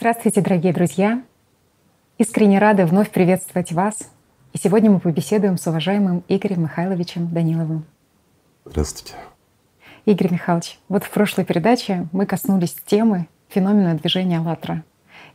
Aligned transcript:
Здравствуйте, 0.00 0.42
дорогие 0.42 0.72
друзья! 0.72 1.24
Искренне 2.18 2.60
рада 2.60 2.86
вновь 2.86 3.10
приветствовать 3.10 3.72
вас. 3.72 4.08
И 4.52 4.58
сегодня 4.58 4.92
мы 4.92 5.00
побеседуем 5.00 5.58
с 5.58 5.66
уважаемым 5.66 6.22
Игорем 6.28 6.62
Михайловичем 6.62 7.26
Даниловым. 7.34 7.84
Здравствуйте. 8.64 9.14
Игорь 10.04 10.30
Михайлович, 10.30 10.78
вот 10.88 11.02
в 11.02 11.10
прошлой 11.10 11.44
передаче 11.44 12.06
мы 12.12 12.26
коснулись 12.26 12.76
темы 12.86 13.26
феномена 13.48 13.96
движения 13.96 14.38
«АЛЛАТРА». 14.38 14.84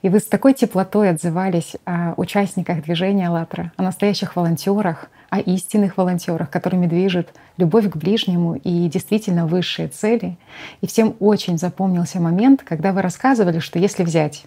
И 0.04 0.10
вы 0.10 0.20
с 0.20 0.26
такой 0.26 0.54
теплотой 0.54 1.10
отзывались 1.12 1.78
о 1.86 2.14
участниках 2.18 2.84
движения 2.84 3.30
«АЛЛАТРА», 3.30 3.72
о 3.78 3.84
настоящих 3.84 4.36
волонтерах, 4.36 5.10
о 5.30 5.40
истинных 5.40 5.96
волонтерах, 5.96 6.50
которыми 6.50 6.88
движет 6.88 7.30
любовь 7.56 7.90
к 7.90 7.96
ближнему 7.96 8.56
и 8.56 8.90
действительно 8.90 9.48
высшие 9.48 9.88
цели. 9.88 10.38
И 10.82 10.88
всем 10.88 11.16
очень 11.22 11.58
запомнился 11.58 12.20
момент, 12.20 12.64
когда 12.64 12.92
вы 12.92 13.02
рассказывали, 13.02 13.60
что 13.60 13.80
если 13.80 14.04
взять 14.04 14.44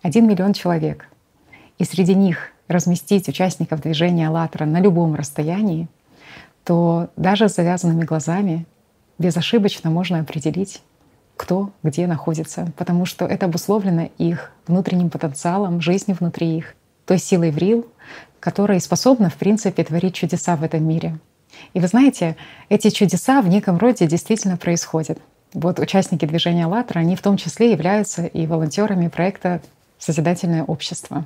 один 0.00 0.26
миллион 0.26 0.54
человек 0.54 1.06
и 1.76 1.84
среди 1.84 2.14
них 2.14 2.52
разместить 2.66 3.28
участников 3.28 3.82
движения 3.82 4.28
«АЛЛАТРА» 4.28 4.64
на 4.64 4.80
любом 4.80 5.14
расстоянии, 5.16 5.86
то 6.64 7.10
даже 7.16 7.50
с 7.50 7.56
завязанными 7.56 8.04
глазами 8.04 8.64
безошибочно 9.18 9.90
можно 9.90 10.20
определить, 10.20 10.80
кто 11.38 11.70
где 11.82 12.06
находится, 12.06 12.70
потому 12.76 13.06
что 13.06 13.24
это 13.24 13.46
обусловлено 13.46 14.10
их 14.18 14.50
внутренним 14.66 15.08
потенциалом, 15.08 15.80
жизнью 15.80 16.18
внутри 16.20 16.58
их, 16.58 16.74
той 17.06 17.18
силой 17.18 17.50
врил, 17.50 17.86
которая 18.40 18.80
способна, 18.80 19.30
в 19.30 19.36
принципе, 19.36 19.84
творить 19.84 20.14
чудеса 20.14 20.56
в 20.56 20.62
этом 20.62 20.86
мире. 20.86 21.18
И 21.72 21.80
вы 21.80 21.86
знаете, 21.86 22.36
эти 22.68 22.90
чудеса 22.90 23.40
в 23.40 23.48
неком 23.48 23.78
роде 23.78 24.06
действительно 24.06 24.56
происходят. 24.56 25.18
Вот 25.54 25.78
участники 25.78 26.26
движения 26.26 26.66
«АЛЛАТРА», 26.66 27.00
они 27.00 27.16
в 27.16 27.22
том 27.22 27.36
числе 27.36 27.72
являются 27.72 28.26
и 28.26 28.46
волонтерами 28.46 29.08
проекта 29.08 29.62
«Созидательное 29.98 30.64
общество». 30.64 31.24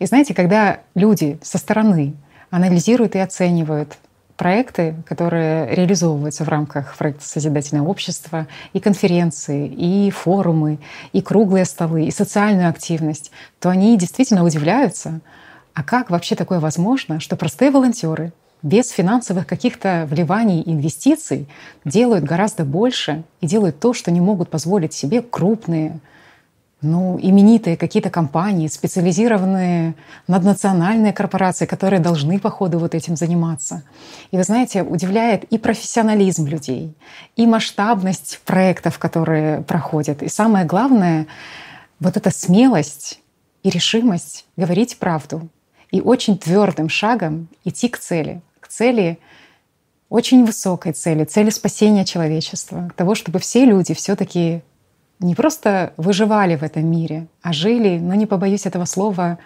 И 0.00 0.06
знаете, 0.06 0.34
когда 0.34 0.80
люди 0.94 1.38
со 1.42 1.58
стороны 1.58 2.14
анализируют 2.50 3.14
и 3.14 3.18
оценивают 3.20 3.96
проекты, 4.38 4.94
которые 5.04 5.74
реализовываются 5.74 6.44
в 6.44 6.48
рамках 6.48 6.96
проекта 6.96 7.28
«Созидательное 7.28 7.82
общество», 7.82 8.46
и 8.72 8.80
конференции, 8.80 9.66
и 9.66 10.10
форумы, 10.10 10.78
и 11.12 11.20
круглые 11.20 11.64
столы, 11.64 12.04
и 12.04 12.10
социальную 12.10 12.70
активность, 12.70 13.32
то 13.58 13.68
они 13.68 13.98
действительно 13.98 14.44
удивляются, 14.44 15.20
а 15.74 15.82
как 15.82 16.08
вообще 16.08 16.36
такое 16.36 16.60
возможно, 16.60 17.20
что 17.20 17.36
простые 17.36 17.72
волонтеры 17.72 18.32
без 18.62 18.90
финансовых 18.90 19.46
каких-то 19.46 20.06
вливаний 20.08 20.62
инвестиций 20.64 21.48
делают 21.84 22.24
гораздо 22.24 22.64
больше 22.64 23.24
и 23.40 23.46
делают 23.46 23.80
то, 23.80 23.92
что 23.92 24.10
не 24.10 24.20
могут 24.20 24.50
позволить 24.50 24.92
себе 24.92 25.20
крупные 25.20 25.98
ну, 26.80 27.18
именитые 27.20 27.76
какие-то 27.76 28.08
компании, 28.08 28.68
специализированные 28.68 29.94
наднациональные 30.28 31.12
корпорации, 31.12 31.66
которые 31.66 32.00
должны 32.00 32.38
по 32.38 32.50
ходу 32.50 32.78
вот 32.78 32.94
этим 32.94 33.16
заниматься. 33.16 33.82
И 34.30 34.36
вы 34.36 34.44
знаете, 34.44 34.82
удивляет 34.82 35.44
и 35.44 35.58
профессионализм 35.58 36.46
людей, 36.46 36.94
и 37.34 37.46
масштабность 37.46 38.40
проектов, 38.44 38.98
которые 38.98 39.62
проходят. 39.62 40.22
И 40.22 40.28
самое 40.28 40.64
главное, 40.64 41.26
вот 41.98 42.16
эта 42.16 42.30
смелость 42.30 43.20
и 43.64 43.70
решимость 43.70 44.46
говорить 44.56 44.98
правду 44.98 45.48
и 45.90 46.00
очень 46.00 46.38
твердым 46.38 46.88
шагом 46.88 47.48
идти 47.64 47.88
к 47.88 47.98
цели, 47.98 48.40
к 48.60 48.68
цели 48.68 49.18
очень 50.08 50.44
высокой 50.44 50.92
цели, 50.92 51.24
цели 51.24 51.50
спасения 51.50 52.04
человечества, 52.04 52.90
того, 52.96 53.14
чтобы 53.14 53.40
все 53.40 53.64
люди 53.64 53.94
все-таки 53.94 54.62
не 55.20 55.34
просто 55.34 55.92
выживали 55.96 56.56
в 56.56 56.62
этом 56.62 56.86
мире, 56.86 57.26
а 57.42 57.52
жили, 57.52 57.98
но 57.98 58.14
не 58.14 58.26
побоюсь 58.26 58.66
этого 58.66 58.84
слова, 58.84 59.38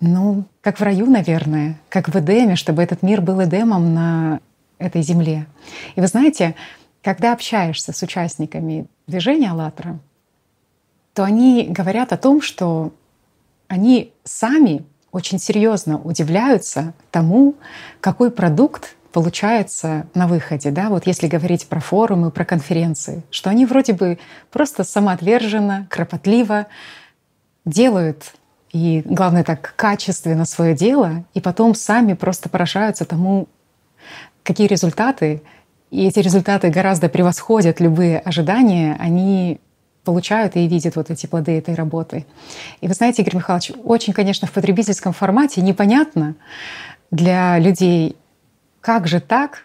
ну, 0.00 0.44
как 0.60 0.78
в 0.78 0.82
раю, 0.82 1.06
наверное, 1.06 1.78
как 1.88 2.08
в 2.08 2.16
Эдеме, 2.16 2.56
чтобы 2.56 2.82
этот 2.82 3.02
мир 3.02 3.20
был 3.20 3.42
Эдемом 3.42 3.94
на 3.94 4.40
этой 4.78 5.02
земле. 5.02 5.46
И 5.94 6.00
вы 6.00 6.06
знаете, 6.06 6.54
когда 7.02 7.32
общаешься 7.32 7.92
с 7.92 8.02
участниками 8.02 8.86
движения 9.06 9.50
«АЛЛАТРА», 9.50 9.98
то 11.14 11.24
они 11.24 11.66
говорят 11.68 12.12
о 12.12 12.18
том, 12.18 12.42
что 12.42 12.92
они 13.68 14.12
сами 14.24 14.84
очень 15.12 15.38
серьезно 15.38 15.98
удивляются 15.98 16.92
тому, 17.10 17.54
какой 18.00 18.30
продукт 18.30 18.96
получается 19.16 20.06
на 20.12 20.26
выходе, 20.26 20.70
да, 20.70 20.90
вот 20.90 21.06
если 21.06 21.26
говорить 21.26 21.68
про 21.68 21.80
форумы, 21.80 22.30
про 22.30 22.44
конференции, 22.44 23.22
что 23.30 23.48
они 23.48 23.64
вроде 23.64 23.94
бы 23.94 24.18
просто 24.50 24.84
самоотверженно, 24.84 25.86
кропотливо 25.88 26.66
делают 27.64 28.34
и, 28.74 29.00
главное, 29.06 29.42
так 29.42 29.72
качественно 29.74 30.44
свое 30.44 30.74
дело, 30.74 31.24
и 31.32 31.40
потом 31.40 31.74
сами 31.74 32.12
просто 32.12 32.50
поражаются 32.50 33.06
тому, 33.06 33.48
какие 34.42 34.66
результаты, 34.66 35.40
и 35.90 36.06
эти 36.06 36.18
результаты 36.18 36.68
гораздо 36.68 37.08
превосходят 37.08 37.80
любые 37.80 38.18
ожидания, 38.18 38.98
они 39.00 39.60
получают 40.04 40.56
и 40.56 40.68
видят 40.68 40.94
вот 40.94 41.10
эти 41.10 41.24
плоды 41.26 41.56
этой 41.56 41.74
работы. 41.74 42.26
И 42.82 42.86
вы 42.86 42.92
знаете, 42.92 43.22
Игорь 43.22 43.36
Михайлович, 43.36 43.72
очень, 43.82 44.12
конечно, 44.12 44.46
в 44.46 44.52
потребительском 44.52 45.14
формате 45.14 45.62
непонятно 45.62 46.34
для 47.10 47.58
людей, 47.58 48.16
как 48.86 49.08
же 49.08 49.18
так, 49.18 49.64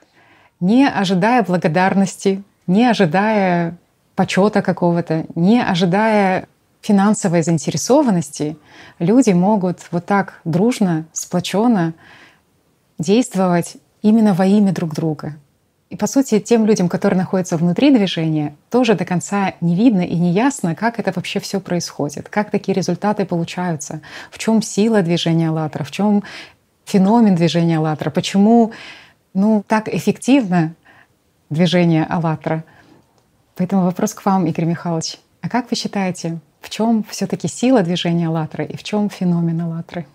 не 0.59 0.87
ожидая 0.87 1.43
благодарности, 1.43 2.41
не 2.65 2.87
ожидая 2.87 3.77
почета 4.15 4.63
какого-то, 4.63 5.25
не 5.35 5.61
ожидая 5.61 6.47
финансовой 6.81 7.43
заинтересованности, 7.43 8.57
люди 8.97 9.29
могут 9.29 9.81
вот 9.91 10.07
так 10.07 10.41
дружно, 10.43 11.05
сплоченно 11.13 11.93
действовать 12.97 13.77
именно 14.01 14.33
во 14.33 14.47
имя 14.47 14.71
друг 14.71 14.95
друга. 14.95 15.35
И 15.91 15.95
по 15.95 16.07
сути, 16.07 16.39
тем 16.39 16.65
людям, 16.65 16.89
которые 16.89 17.19
находятся 17.19 17.57
внутри 17.57 17.95
движения, 17.95 18.55
тоже 18.71 18.95
до 18.95 19.05
конца 19.05 19.53
не 19.61 19.75
видно 19.75 20.01
и 20.01 20.15
не 20.15 20.31
ясно, 20.31 20.73
как 20.73 20.97
это 20.97 21.11
вообще 21.15 21.39
все 21.39 21.59
происходит, 21.59 22.27
как 22.27 22.49
такие 22.49 22.73
результаты 22.73 23.25
получаются, 23.25 24.01
в 24.31 24.39
чем 24.39 24.63
сила 24.63 25.03
движения 25.03 25.49
«АЛЛАТРА», 25.49 25.83
в 25.83 25.91
чем 25.91 26.23
феномен 26.85 27.35
движения 27.35 27.77
«АЛЛАТРА», 27.77 28.09
почему 28.09 28.71
ну, 29.33 29.63
так 29.67 29.87
эффективно 29.87 30.75
движение 31.49 32.05
«АЛЛАТРА». 32.05 32.63
Поэтому 33.55 33.83
вопрос 33.83 34.13
к 34.13 34.25
вам, 34.25 34.45
Игорь 34.47 34.65
Михайлович. 34.65 35.19
А 35.41 35.49
как 35.49 35.69
вы 35.69 35.77
считаете, 35.77 36.39
в 36.59 36.69
чем 36.69 37.03
все-таки 37.03 37.47
сила 37.47 37.81
движения 37.81 38.27
«АЛЛАТРА» 38.27 38.65
и 38.65 38.75
в 38.75 38.83
чем 38.83 39.09
феномен 39.09 39.61
«АЛЛАТРы»? 39.61 40.05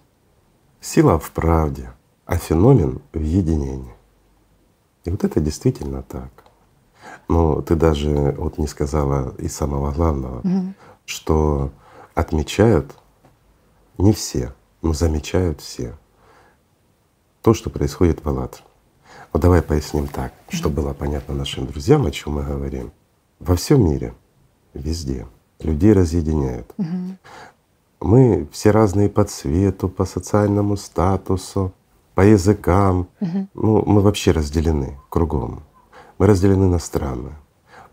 Сила 0.80 1.18
в 1.18 1.30
правде, 1.30 1.90
а 2.26 2.36
феномен 2.36 3.00
в 3.12 3.20
единении. 3.20 3.94
И 5.04 5.10
вот 5.10 5.24
это 5.24 5.40
действительно 5.40 6.02
так. 6.02 6.30
Но 7.28 7.62
ты 7.62 7.74
даже 7.74 8.34
вот 8.38 8.58
не 8.58 8.66
сказала 8.66 9.34
и 9.38 9.48
самого 9.48 9.92
главного, 9.92 10.40
угу. 10.40 10.74
что 11.04 11.70
отмечают 12.14 12.94
не 13.98 14.12
все, 14.12 14.52
но 14.82 14.92
замечают 14.92 15.60
все 15.60 15.96
то, 17.42 17.54
что 17.54 17.70
происходит 17.70 18.24
в 18.24 18.28
«АЛЛАТРА». 18.28 18.65
Вот 19.32 19.42
давай 19.42 19.62
поясним 19.62 20.08
так, 20.08 20.32
чтобы 20.48 20.82
было 20.82 20.92
понятно 20.94 21.34
нашим 21.34 21.66
друзьям, 21.66 22.06
о 22.06 22.10
чем 22.10 22.34
мы 22.34 22.42
говорим. 22.42 22.92
Во 23.38 23.54
всем 23.54 23.84
мире, 23.84 24.14
везде 24.74 25.26
людей 25.60 25.92
разъединяют. 25.92 26.74
Мы 28.00 28.46
все 28.52 28.70
разные 28.70 29.08
по 29.08 29.24
цвету, 29.24 29.88
по 29.88 30.04
социальному 30.04 30.76
статусу, 30.76 31.72
по 32.14 32.20
языкам. 32.20 33.08
Ну, 33.54 33.84
мы 33.86 34.00
вообще 34.00 34.32
разделены 34.32 34.98
кругом. 35.08 35.62
Мы 36.18 36.26
разделены 36.26 36.66
на 36.66 36.78
страны. 36.78 37.32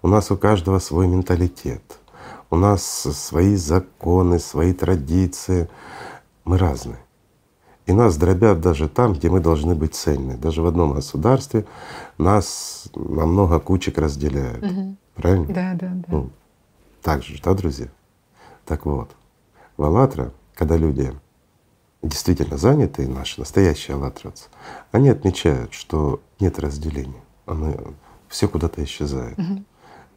У 0.02 0.08
нас 0.08 0.32
у 0.32 0.38
каждого 0.38 0.80
свой 0.80 1.08
менталитет. 1.08 2.00
У 2.50 2.56
нас 2.56 2.84
свои 2.84 3.56
законы, 3.56 4.40
свои 4.40 4.74
традиции. 4.74 5.70
Мы 6.46 6.58
разные. 6.58 7.03
И 7.86 7.92
нас 7.92 8.18
дробят 8.18 8.62
даже 8.62 8.88
там, 8.88 9.14
где 9.14 9.30
мы 9.30 9.40
должны 9.40 9.76
быть 9.76 9.94
цельны. 9.94 10.38
Даже 10.38 10.62
в 10.62 10.66
одном 10.68 10.94
государстве 10.94 11.66
нас 12.18 12.90
на 12.96 13.26
много 13.26 13.60
кучек 13.60 13.98
разделяют. 13.98 14.64
Угу. 14.64 14.96
Правильно? 15.16 15.46
Да, 15.48 15.74
да, 15.74 15.92
да. 15.94 16.06
Ну, 16.08 16.30
так 17.02 17.24
же, 17.24 17.40
да, 17.44 17.54
друзья? 17.54 17.88
Так 18.66 18.86
вот, 18.86 19.10
в 19.76 19.84
«АЛЛАТРА», 19.84 20.32
когда 20.54 20.78
люди 20.78 21.14
действительно 22.02 22.58
занятые, 22.58 23.08
наши 23.08 23.40
настоящие 23.40 23.96
аллатровцы, 23.96 24.46
они 24.92 25.10
отмечают, 25.10 25.74
что 25.74 26.22
нет 26.40 26.60
разделения, 26.60 27.22
оно 27.46 27.74
все 28.28 28.48
куда-то 28.48 28.84
исчезает. 28.84 29.38
Угу. 29.38 29.64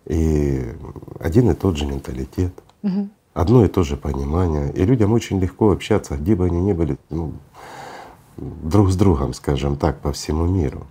И 0.07 0.75
один 1.19 1.51
и 1.51 1.55
тот 1.55 1.77
же 1.77 1.87
менталитет, 1.87 2.53
угу. 2.83 3.09
Одно 3.37 3.65
и 3.65 3.69
то 3.69 3.83
же 3.83 3.97
понимание. 3.97 4.73
И 4.73 4.85
людям 4.85 5.13
очень 5.13 5.39
легко 5.39 5.71
общаться, 5.71 6.17
где 6.17 6.35
бы 6.35 6.47
они 6.47 6.59
ни 6.59 6.73
были, 6.73 6.97
ну, 7.11 7.35
друг 8.39 8.91
с 8.91 8.97
другом, 8.97 9.35
скажем 9.35 9.77
так, 9.77 10.01
по 10.01 10.11
всему 10.13 10.47
миру. 10.47 10.87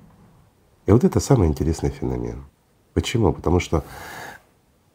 И 0.86 0.92
вот 0.92 1.04
это 1.04 1.20
самый 1.20 1.48
интересный 1.48 1.90
феномен. 1.90 2.44
Почему? 2.94 3.34
Потому 3.34 3.60
что 3.60 3.84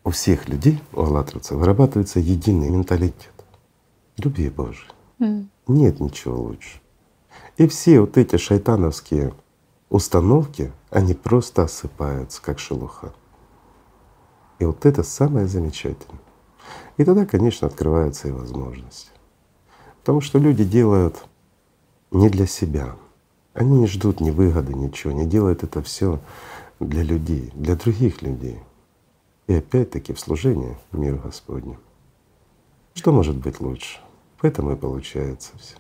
у 0.05 0.11
всех 0.11 0.49
людей, 0.49 0.81
у 0.93 1.03
аллатровцев, 1.03 1.59
вырабатывается 1.59 2.21
единый 2.21 2.71
менталитет 2.71 3.35
любви 4.17 4.49
Божией. 4.49 4.91
Mm. 5.19 5.47
Нет 5.67 5.99
ничего 5.99 6.41
лучше. 6.41 6.81
И 7.57 7.67
все 7.67 8.01
вот 8.01 8.17
эти 8.17 8.37
шайтановские 8.37 9.35
установки, 9.89 10.73
они 10.91 11.15
просто 11.15 11.65
осыпаются, 11.65 12.41
как 12.41 12.61
шелуха. 12.61 13.13
И 14.61 14.65
вот 14.65 14.87
это 14.87 15.03
самое 15.03 15.49
замечательное. 15.49 16.21
И 16.97 17.05
тогда, 17.05 17.27
конечно, 17.27 17.67
открываются 17.69 18.29
и 18.29 18.33
возможности. 18.33 19.11
Потому 20.01 20.21
что 20.21 20.39
люди 20.39 20.65
делают 20.65 21.25
не 22.11 22.29
для 22.29 22.47
себя. 22.47 22.97
Они 23.55 23.81
не 23.81 23.87
ждут 23.87 24.21
ни 24.21 24.31
выгоды, 24.31 24.75
ничего, 24.75 25.13
не 25.13 25.27
делают 25.27 25.63
это 25.63 25.83
все 25.83 26.21
для 26.79 27.03
людей, 27.03 27.51
для 27.55 27.77
других 27.77 28.23
людей. 28.23 28.59
И 29.47 29.55
опять-таки 29.55 30.13
в 30.13 30.21
служении 30.21 30.77
миру 30.93 31.19
Господню. 31.19 31.79
Что 32.95 33.13
может 33.13 33.37
быть 33.37 33.61
лучше? 33.61 33.99
Поэтому 34.41 34.73
и 34.73 34.77
получается 34.77 35.53
все. 35.59 35.77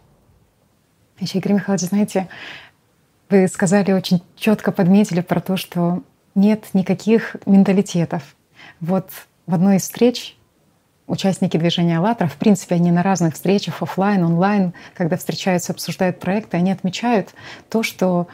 Еще, 1.18 1.38
Игорь 1.38 1.54
Михайлович, 1.54 1.88
знаете, 1.88 2.28
вы 3.28 3.46
сказали, 3.48 3.92
очень 3.92 4.22
четко 4.36 4.72
подметили 4.72 5.20
про 5.20 5.40
то, 5.40 5.56
что 5.56 6.02
нет 6.34 6.68
никаких 6.72 7.36
менталитетов. 7.46 8.34
Вот 8.80 9.10
в 9.46 9.54
одной 9.54 9.76
из 9.76 9.82
встреч 9.82 10.36
участники 11.10 11.56
движения 11.56 11.98
«АЛЛАТРА», 11.98 12.28
в 12.28 12.36
принципе, 12.36 12.76
они 12.76 12.90
на 12.90 13.02
разных 13.02 13.34
встречах, 13.34 13.82
офлайн, 13.82 14.24
онлайн, 14.24 14.72
когда 14.94 15.16
встречаются, 15.16 15.72
обсуждают 15.72 16.20
проекты, 16.20 16.56
они 16.56 16.70
отмечают 16.70 17.30
то, 17.68 17.82
что 17.82 18.28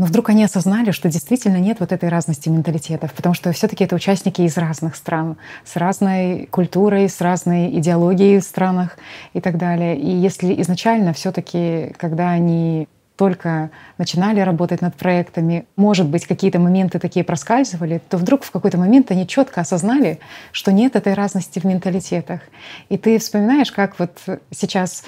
но 0.00 0.06
вдруг 0.06 0.30
они 0.30 0.42
осознали, 0.44 0.92
что 0.92 1.10
действительно 1.10 1.58
нет 1.58 1.78
вот 1.78 1.92
этой 1.92 2.08
разности 2.08 2.48
менталитетов, 2.48 3.12
потому 3.12 3.34
что 3.34 3.52
все 3.52 3.68
таки 3.68 3.84
это 3.84 3.94
участники 3.94 4.40
из 4.40 4.56
разных 4.56 4.96
стран, 4.96 5.36
с 5.62 5.76
разной 5.76 6.48
культурой, 6.50 7.06
с 7.10 7.20
разной 7.20 7.68
идеологией 7.78 8.40
в 8.40 8.44
странах 8.44 8.96
и 9.34 9.42
так 9.42 9.58
далее. 9.58 9.98
И 9.98 10.10
если 10.10 10.58
изначально 10.62 11.12
все 11.12 11.32
таки 11.32 11.92
когда 11.98 12.30
они 12.30 12.88
только 13.20 13.70
начинали 13.98 14.40
работать 14.40 14.80
над 14.80 14.96
проектами, 14.96 15.66
может 15.76 16.06
быть, 16.06 16.26
какие-то 16.26 16.58
моменты 16.58 16.98
такие 16.98 17.22
проскальзывали, 17.22 18.00
то 18.08 18.16
вдруг 18.16 18.44
в 18.44 18.50
какой-то 18.50 18.78
момент 18.78 19.10
они 19.10 19.26
четко 19.26 19.60
осознали, 19.60 20.20
что 20.52 20.72
нет 20.72 20.96
этой 20.96 21.12
разности 21.12 21.58
в 21.58 21.64
менталитетах. 21.64 22.40
И 22.88 22.96
ты 22.96 23.18
вспоминаешь, 23.18 23.72
как 23.72 23.98
вот 23.98 24.16
сейчас 24.50 25.04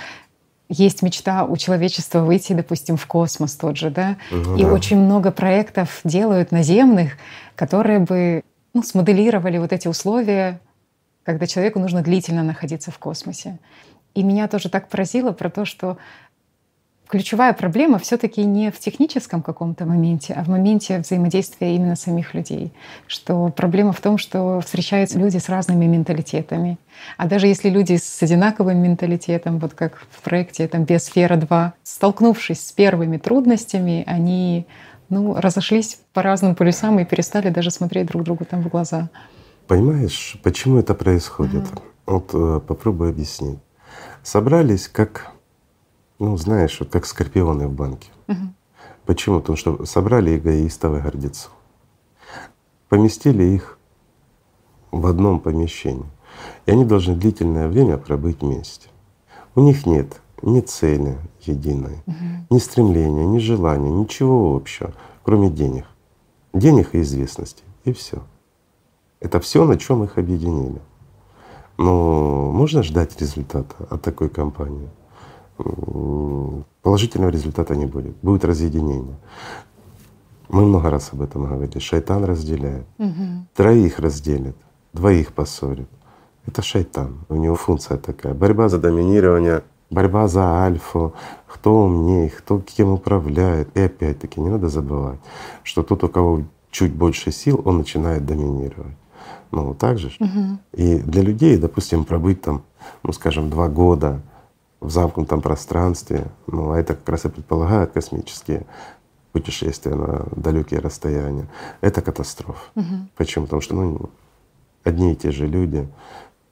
есть 0.69 1.01
мечта 1.01 1.47
у 1.47 1.57
человечества 1.57 2.19
выйти, 2.19 2.53
допустим, 2.53 2.99
в 2.99 3.07
космос 3.07 3.57
тот 3.57 3.79
же, 3.79 3.89
да, 3.89 4.19
ну, 4.31 4.59
и 4.59 4.63
да. 4.63 4.71
очень 4.71 4.99
много 4.99 5.31
проектов 5.31 6.03
делают 6.05 6.53
наземных, 6.53 7.13
которые 7.57 8.01
бы 8.01 8.43
ну, 8.75 8.83
смоделировали 8.83 9.57
вот 9.57 9.73
эти 9.73 9.89
условия, 9.89 10.61
когда 11.25 11.47
человеку 11.47 11.79
нужно 11.79 12.03
длительно 12.03 12.43
находиться 12.43 12.91
в 12.91 12.99
космосе. 12.99 13.59
И 14.15 14.23
меня 14.23 14.49
тоже 14.49 14.69
так 14.69 14.91
поразило 14.91 15.33
про 15.33 15.49
то, 15.49 15.65
что 15.65 15.97
ключевая 17.13 17.53
проблема 17.53 17.99
все-таки 17.99 18.43
не 18.43 18.71
в 18.71 18.79
техническом 18.79 19.43
каком-то 19.43 19.85
моменте, 19.85 20.33
а 20.33 20.43
в 20.43 20.49
моменте 20.49 20.99
взаимодействия 20.99 21.77
именно 21.77 21.95
самих 21.95 22.33
людей. 22.33 22.73
Что 23.07 23.51
проблема 23.51 23.93
в 23.93 24.01
том, 24.01 24.17
что 24.17 24.63
встречаются 24.63 25.19
люди 25.19 25.37
с 25.37 25.51
разными 25.51 25.85
менталитетами. 25.85 26.79
А 27.19 27.27
даже 27.27 27.49
если 27.49 27.69
люди 27.69 27.99
с 27.99 28.23
одинаковым 28.23 28.79
менталитетом, 28.79 29.59
вот 29.59 29.75
как 29.75 30.07
в 30.11 30.23
проекте 30.23 30.67
там 30.67 30.85
«Биосфера 30.85 31.37
2», 31.37 31.73
столкнувшись 31.83 32.67
с 32.67 32.73
первыми 32.73 33.19
трудностями, 33.19 34.05
они 34.07 34.67
ну, 35.11 35.35
разошлись 35.35 35.99
по 36.15 36.23
разным 36.23 36.55
полюсам 36.55 36.99
и 36.99 37.05
перестали 37.05 37.51
даже 37.51 37.71
смотреть 37.71 38.07
друг 38.07 38.23
другу 38.23 38.47
там 38.47 38.63
в 38.63 38.69
глаза. 38.69 39.11
Понимаешь, 39.67 40.39
почему 40.43 40.79
это 40.79 40.95
происходит? 40.95 41.67
Ага. 41.73 41.83
Вот 42.07 42.31
э, 42.33 42.61
попробуй 42.67 43.11
объяснить. 43.11 43.59
Собрались 44.23 44.89
как 44.89 45.32
ну, 46.23 46.37
знаешь, 46.37 46.79
вот 46.79 46.89
как 46.89 47.05
скорпионы 47.05 47.67
в 47.67 47.73
банке. 47.73 48.09
Угу. 48.29 48.55
Почему? 49.07 49.41
Потому 49.41 49.57
что 49.57 49.85
собрали 49.87 50.39
эгоистов 50.39 50.97
и 50.97 51.01
гордецов, 51.01 51.51
поместили 52.89 53.43
их 53.43 53.77
в 54.93 55.05
одном 55.07 55.41
помещении. 55.41 56.07
И 56.67 56.71
они 56.71 56.85
должны 56.85 57.17
длительное 57.17 57.69
время 57.69 57.99
пробыть 57.99 58.41
вместе. 58.41 58.89
У 59.57 59.63
них 59.63 59.85
нет 59.85 60.21
ни 60.43 60.61
цели 60.61 61.19
единой, 61.41 62.03
угу. 62.07 62.17
ни 62.51 62.59
стремления, 62.59 63.27
ни 63.27 63.39
желания, 63.39 63.91
ничего 63.91 64.55
общего, 64.55 64.95
кроме 65.25 65.51
денег. 65.51 65.87
Денег 66.55 66.95
и 66.95 67.01
известности. 67.01 67.65
И 67.85 67.93
все. 67.93 68.23
Это 69.19 69.41
все, 69.41 69.65
на 69.65 69.77
чем 69.77 70.05
их 70.05 70.19
объединили. 70.19 70.81
Но 71.79 72.53
можно 72.53 72.85
ждать 72.85 73.21
результата 73.21 73.75
от 73.91 74.03
такой 74.03 74.29
компании? 74.29 74.89
Положительного 76.83 77.31
результата 77.31 77.75
не 77.77 77.87
будет, 77.87 78.17
будет 78.23 78.45
разъединение. 78.45 79.17
Мы 80.49 80.67
много 80.67 80.91
раз 80.91 81.11
об 81.13 81.23
этом 81.23 81.47
говорили. 81.47 81.79
Шайтан 81.79 82.25
разделяет. 82.25 82.87
Угу. 82.99 83.47
Троих 83.55 83.99
разделит, 83.99 84.57
двоих 84.93 85.33
поссорит. 85.33 85.89
Это 86.47 86.61
шайтан. 86.61 87.25
У 87.29 87.37
него 87.37 87.55
функция 87.55 87.97
такая. 87.97 88.35
Борьба 88.35 88.69
за 88.69 88.79
доминирование, 88.79 89.63
борьба 89.91 90.29
за 90.29 90.65
альфу, 90.65 91.15
кто 91.47 91.85
умнее, 91.85 92.31
кто 92.31 92.61
кем 92.61 92.91
управляет. 92.91 93.75
И 93.77 93.81
опять-таки 93.81 94.41
не 94.41 94.51
надо 94.51 94.69
забывать, 94.69 95.21
что 95.63 95.83
тот, 95.83 96.05
у 96.05 96.09
кого 96.09 96.43
чуть 96.71 96.93
больше 96.93 97.31
сил, 97.31 97.63
он 97.65 97.79
начинает 97.79 98.27
доминировать. 98.27 98.97
Ну, 99.53 99.75
так 99.75 99.99
же. 99.99 100.11
Угу. 100.19 100.59
И 100.73 100.99
для 100.99 101.23
людей, 101.23 101.57
допустим, 101.59 102.05
пробыть 102.05 102.43
там, 102.43 102.63
ну 103.03 103.13
скажем, 103.13 103.51
два 103.51 103.69
года 103.69 104.21
в 104.83 104.91
замкнутом 104.91 105.41
пространстве. 105.41 106.27
Ну, 106.47 106.73
а 106.73 106.79
это 106.79 106.95
как 106.95 107.09
раз 107.09 107.25
и 107.25 107.29
предполагает 107.29 107.93
космические 107.93 108.67
путешествия 109.33 109.95
на 109.95 110.27
далекие 110.37 110.81
расстояния. 110.81 111.49
Это 111.81 112.03
катастрофа. 112.03 112.61
Угу. 112.75 113.09
Почему? 113.17 113.45
Потому 113.47 113.63
что 113.63 113.75
ну, 113.75 114.11
одни 114.85 115.13
и 115.13 115.17
те 115.17 115.31
же 115.31 115.47
люди, 115.47 115.89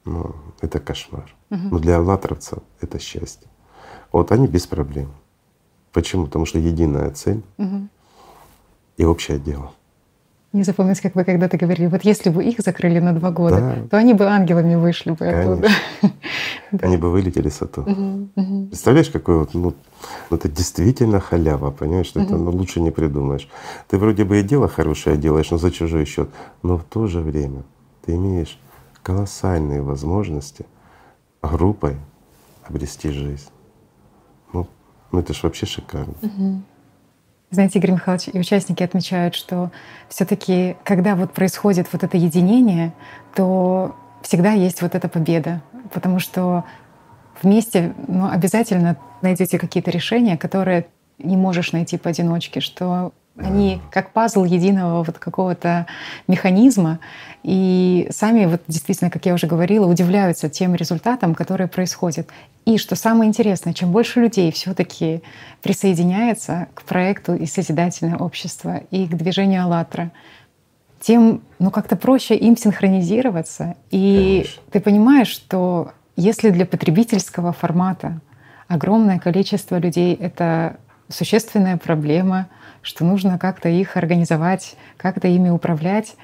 ну, 0.05 0.35
это 0.61 0.79
кошмар. 0.79 1.35
Угу. 1.49 1.59
Но 1.71 1.79
для 1.79 1.97
аллатровцев 1.97 2.59
это 2.79 2.99
счастье. 2.99 3.47
Вот 4.11 4.31
они 4.31 4.47
без 4.47 4.65
проблем. 4.65 5.11
Почему? 5.91 6.25
Потому 6.25 6.45
что 6.45 6.57
единая 6.57 7.11
цель 7.11 7.43
угу. 7.57 7.87
и 8.95 9.03
общее 9.03 9.39
дело. 9.39 9.73
Не 10.53 10.63
запомнить, 10.63 10.99
как 10.99 11.15
вы 11.15 11.23
когда-то 11.23 11.57
говорили, 11.57 11.87
вот 11.87 12.03
если 12.03 12.29
бы 12.29 12.43
их 12.43 12.59
закрыли 12.59 12.99
на 12.99 13.13
два 13.13 13.31
года, 13.31 13.55
да. 13.55 13.87
то 13.89 13.97
они 13.97 14.13
бы 14.13 14.25
ангелами 14.25 14.75
вышли 14.75 15.11
бы 15.11 15.17
Конечно. 15.17 15.53
оттуда. 16.01 16.85
Они 16.85 16.97
бы 16.97 17.09
вылетели 17.09 17.47
с 17.47 17.61
этого. 17.61 17.85
Представляешь, 18.69 19.09
какой 19.09 19.37
вот, 19.37 19.53
ну, 19.53 19.73
ну, 20.29 20.37
это 20.37 20.49
действительно 20.49 21.21
халява, 21.21 21.71
понимаешь, 21.71 22.07
что 22.07 22.21
это 22.21 22.35
ну, 22.35 22.51
лучше 22.51 22.81
не 22.81 22.91
придумаешь. 22.91 23.47
Ты 23.87 23.97
вроде 23.97 24.25
бы 24.25 24.41
и 24.41 24.43
дело 24.43 24.67
хорошее 24.67 25.15
делаешь, 25.15 25.51
но 25.51 25.57
за 25.57 25.71
чужой 25.71 26.05
счет, 26.05 26.29
но 26.63 26.77
в 26.77 26.83
то 26.83 27.07
же 27.07 27.21
время 27.21 27.63
ты 28.05 28.15
имеешь 28.15 28.59
колоссальные 29.03 29.81
возможности 29.81 30.65
группой 31.41 31.95
обрести 32.63 33.09
жизнь. 33.09 33.49
Ну, 34.51 34.67
ну 35.13 35.19
это 35.19 35.33
ж 35.33 35.43
вообще 35.43 35.65
шикарно. 35.65 36.13
Знаете, 37.51 37.79
Игорь 37.79 37.91
Михайлович, 37.91 38.29
и 38.31 38.39
участники 38.39 38.81
отмечают, 38.81 39.35
что 39.35 39.71
все 40.07 40.25
таки 40.25 40.77
когда 40.85 41.15
вот 41.15 41.33
происходит 41.33 41.87
вот 41.91 42.03
это 42.03 42.15
единение, 42.15 42.93
то 43.35 43.93
всегда 44.21 44.53
есть 44.53 44.81
вот 44.81 44.95
эта 44.95 45.09
победа, 45.09 45.61
потому 45.93 46.19
что 46.19 46.63
вместе 47.41 47.93
ну, 48.07 48.29
обязательно 48.29 48.95
найдете 49.21 49.59
какие-то 49.59 49.91
решения, 49.91 50.37
которые 50.37 50.87
не 51.19 51.35
можешь 51.35 51.73
найти 51.73 51.97
поодиночке, 51.97 52.61
что 52.61 53.11
они 53.37 53.81
как 53.91 54.11
пазл 54.11 54.43
единого 54.43 55.03
вот 55.03 55.17
какого-то 55.17 55.87
механизма, 56.27 56.99
и 57.43 58.07
сами 58.11 58.45
вот 58.45 58.61
действительно, 58.67 59.09
как 59.09 59.25
я 59.25 59.33
уже 59.33 59.47
говорила, 59.47 59.87
удивляются 59.87 60.49
тем 60.49 60.75
результатам, 60.75 61.33
которые 61.33 61.67
происходят. 61.67 62.29
И 62.65 62.77
что 62.77 62.95
самое 62.95 63.27
интересное, 63.27 63.73
чем 63.73 63.91
больше 63.91 64.19
людей 64.19 64.51
все-таки 64.51 65.23
присоединяется 65.63 66.67
к 66.75 66.83
проекту 66.83 67.33
и 67.33 67.45
созидательное 67.47 68.17
общество, 68.17 68.81
и 68.91 69.07
к 69.07 69.15
движению 69.15 69.63
«АЛЛАТРА», 69.63 70.11
тем 70.99 71.41
ну, 71.57 71.71
как-то 71.71 71.95
проще 71.95 72.35
им 72.35 72.55
синхронизироваться. 72.55 73.75
И 73.89 74.43
Конечно. 74.43 74.61
ты 74.71 74.79
понимаешь, 74.79 75.29
что 75.29 75.93
если 76.15 76.51
для 76.51 76.67
потребительского 76.67 77.53
формата 77.53 78.19
огромное 78.67 79.17
количество 79.17 79.77
людей— 79.77 80.13
это 80.19 80.77
существенная 81.09 81.77
проблема, 81.77 82.47
что 82.81 83.05
нужно 83.05 83.37
как-то 83.37 83.69
их 83.69 83.97
организовать, 83.97 84.75
как-то 84.97 85.27
ими 85.27 85.49
управлять, 85.49 86.15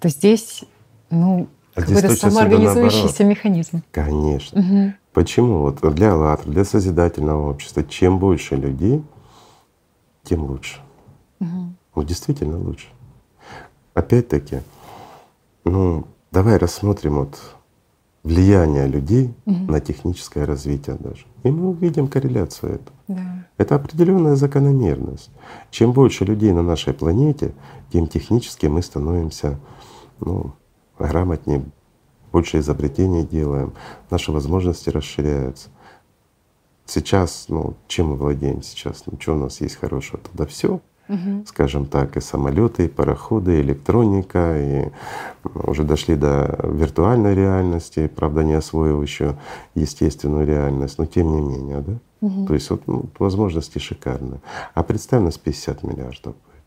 то 0.00 0.08
здесь 0.08 0.64
ну, 1.10 1.48
а 1.74 1.80
какой-то 1.82 2.14
самоорганизующийся 2.14 3.24
механизм. 3.24 3.82
Конечно. 3.90 4.60
Угу. 4.60 4.92
Почему? 5.12 5.60
Вот 5.60 5.80
для 5.94 6.12
«АЛЛАТРА», 6.12 6.50
для 6.50 6.64
созидательного 6.64 7.50
общества, 7.50 7.84
чем 7.84 8.18
больше 8.18 8.56
людей, 8.56 9.02
тем 10.24 10.44
лучше. 10.44 10.80
Угу. 11.40 11.74
Ну, 11.96 12.02
действительно 12.02 12.58
лучше. 12.58 12.86
Опять-таки, 13.94 14.60
ну, 15.64 16.06
давай 16.32 16.56
рассмотрим 16.56 17.18
вот 17.18 17.38
влияние 18.22 18.88
людей 18.88 19.34
угу. 19.44 19.72
на 19.72 19.80
техническое 19.80 20.44
развитие 20.44 20.96
даже. 20.96 21.26
И 21.44 21.50
мы 21.50 21.68
увидим 21.68 22.08
корреляцию 22.08 22.76
эту. 22.76 22.92
Да. 23.06 23.46
Это 23.58 23.76
определенная 23.76 24.34
закономерность. 24.34 25.30
Чем 25.70 25.92
больше 25.92 26.24
людей 26.24 26.52
на 26.52 26.62
нашей 26.62 26.94
планете, 26.94 27.54
тем 27.92 28.08
технически 28.08 28.66
мы 28.66 28.82
становимся 28.82 29.60
ну, 30.20 30.54
грамотнее, 30.98 31.64
больше 32.32 32.58
изобретений 32.58 33.24
делаем, 33.24 33.74
наши 34.10 34.32
возможности 34.32 34.88
расширяются. 34.88 35.68
Сейчас, 36.86 37.46
ну, 37.48 37.74
чем 37.86 38.08
мы 38.08 38.16
владеем 38.16 38.62
сейчас? 38.62 39.04
Ну, 39.06 39.18
что 39.20 39.34
у 39.34 39.38
нас 39.38 39.60
есть 39.60 39.76
хорошего? 39.76 40.20
Тогда 40.22 40.46
все 40.46 40.80
угу. 41.08 41.44
скажем 41.46 41.86
так, 41.86 42.16
и 42.16 42.20
самолеты, 42.20 42.86
и 42.86 42.88
пароходы, 42.88 43.58
и 43.58 43.60
электроника, 43.60 44.56
и 44.58 44.90
уже 45.54 45.84
дошли 45.84 46.16
до 46.16 46.58
виртуальной 46.62 47.34
реальности, 47.34 48.06
правда, 48.14 48.44
не 48.44 48.54
освоив 48.54 49.02
еще 49.02 49.36
естественную 49.74 50.46
реальность, 50.46 50.98
но 50.98 51.06
тем 51.06 51.34
не 51.34 51.40
менее, 51.40 51.80
да. 51.80 51.92
Угу. 52.20 52.46
То 52.46 52.54
есть 52.54 52.70
вот 52.70 52.82
ну, 52.86 53.04
возможности 53.18 53.78
шикарные. 53.78 54.40
А 54.74 54.82
представь, 54.82 55.22
нас 55.22 55.36
50 55.36 55.82
миллиардов 55.82 56.34
будет. 56.34 56.64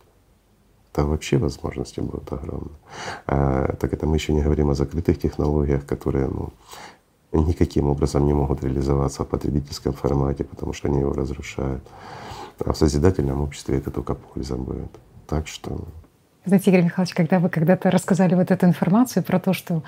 Там 0.91 1.10
вообще 1.10 1.38
возможности 1.38 2.00
будут 2.00 2.32
огромные. 2.32 2.77
А, 3.25 3.75
так 3.79 3.94
это 3.94 4.06
мы 4.06 4.17
еще 4.17 4.34
не 4.34 4.41
говорим 4.41 4.70
о 4.70 4.75
закрытых 4.75 5.20
технологиях, 5.20 5.86
которые 5.86 6.27
ну, 6.27 6.51
никаким 7.32 7.89
образом 7.89 8.25
не 8.25 8.34
могут 8.34 8.63
реализоваться 8.63 9.24
в 9.24 9.27
потребительском 9.27 9.94
формате, 9.94 10.44
потому 10.44 10.74
что 10.74 10.88
они 10.88 11.00
его 11.00 11.13
разрушают. 11.13 11.84
А 12.65 12.73
в 12.73 12.77
созидательном 12.77 13.41
обществе 13.41 13.77
это 13.77 13.91
только 13.91 14.13
польза 14.15 14.55
будет. 14.55 14.91
Так 15.27 15.47
что… 15.47 15.85
Знаете, 16.45 16.71
Игорь 16.71 16.83
Михайлович, 16.83 17.13
когда 17.13 17.39
вы 17.39 17.49
когда-то 17.49 17.91
рассказали 17.91 18.33
вот 18.33 18.51
эту 18.51 18.65
информацию 18.65 19.23
про 19.23 19.39
то, 19.39 19.53
что 19.53 19.83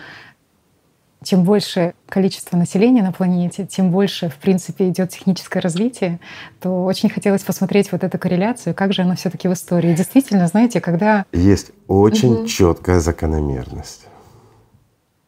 чем 1.23 1.43
больше 1.43 1.93
количество 2.07 2.55
населения 2.57 3.03
на 3.03 3.11
планете, 3.11 3.65
тем 3.65 3.91
больше, 3.91 4.29
в 4.29 4.35
принципе, 4.35 4.89
идет 4.89 5.09
техническое 5.09 5.59
развитие, 5.59 6.19
то 6.61 6.85
очень 6.85 7.09
хотелось 7.09 7.43
посмотреть 7.43 7.91
вот 7.91 8.03
эту 8.03 8.17
корреляцию, 8.17 8.73
как 8.73 8.93
же 8.93 9.01
она 9.01 9.15
все-таки 9.15 9.47
в 9.47 9.53
истории. 9.53 9.93
Действительно, 9.93 10.47
знаете, 10.47 10.79
когда… 10.79 11.25
Есть 11.33 11.71
очень 11.87 12.33
угу. 12.33 12.45
четкая 12.45 12.99
закономерность. 12.99 14.07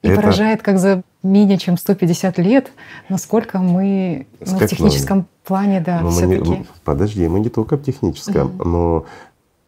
И 0.02 0.08
это... 0.08 0.22
поражает, 0.22 0.62
как 0.62 0.80
за 0.80 1.04
менее 1.24 1.58
чем 1.58 1.78
150 1.78 2.38
лет, 2.40 2.72
насколько 3.10 3.60
мы 3.60 4.28
ну, 4.40 4.58
в 4.58 4.68
техническом 4.68 5.28
плане, 5.44 5.82
да, 5.82 6.08
все-таки. 6.10 6.50
Не, 6.50 6.66
подожди, 6.84 7.28
мы 7.28 7.40
не 7.40 7.50
только 7.50 7.78
в 7.78 7.84
техническом, 7.84 8.56
угу. 8.56 8.70
но 8.70 9.06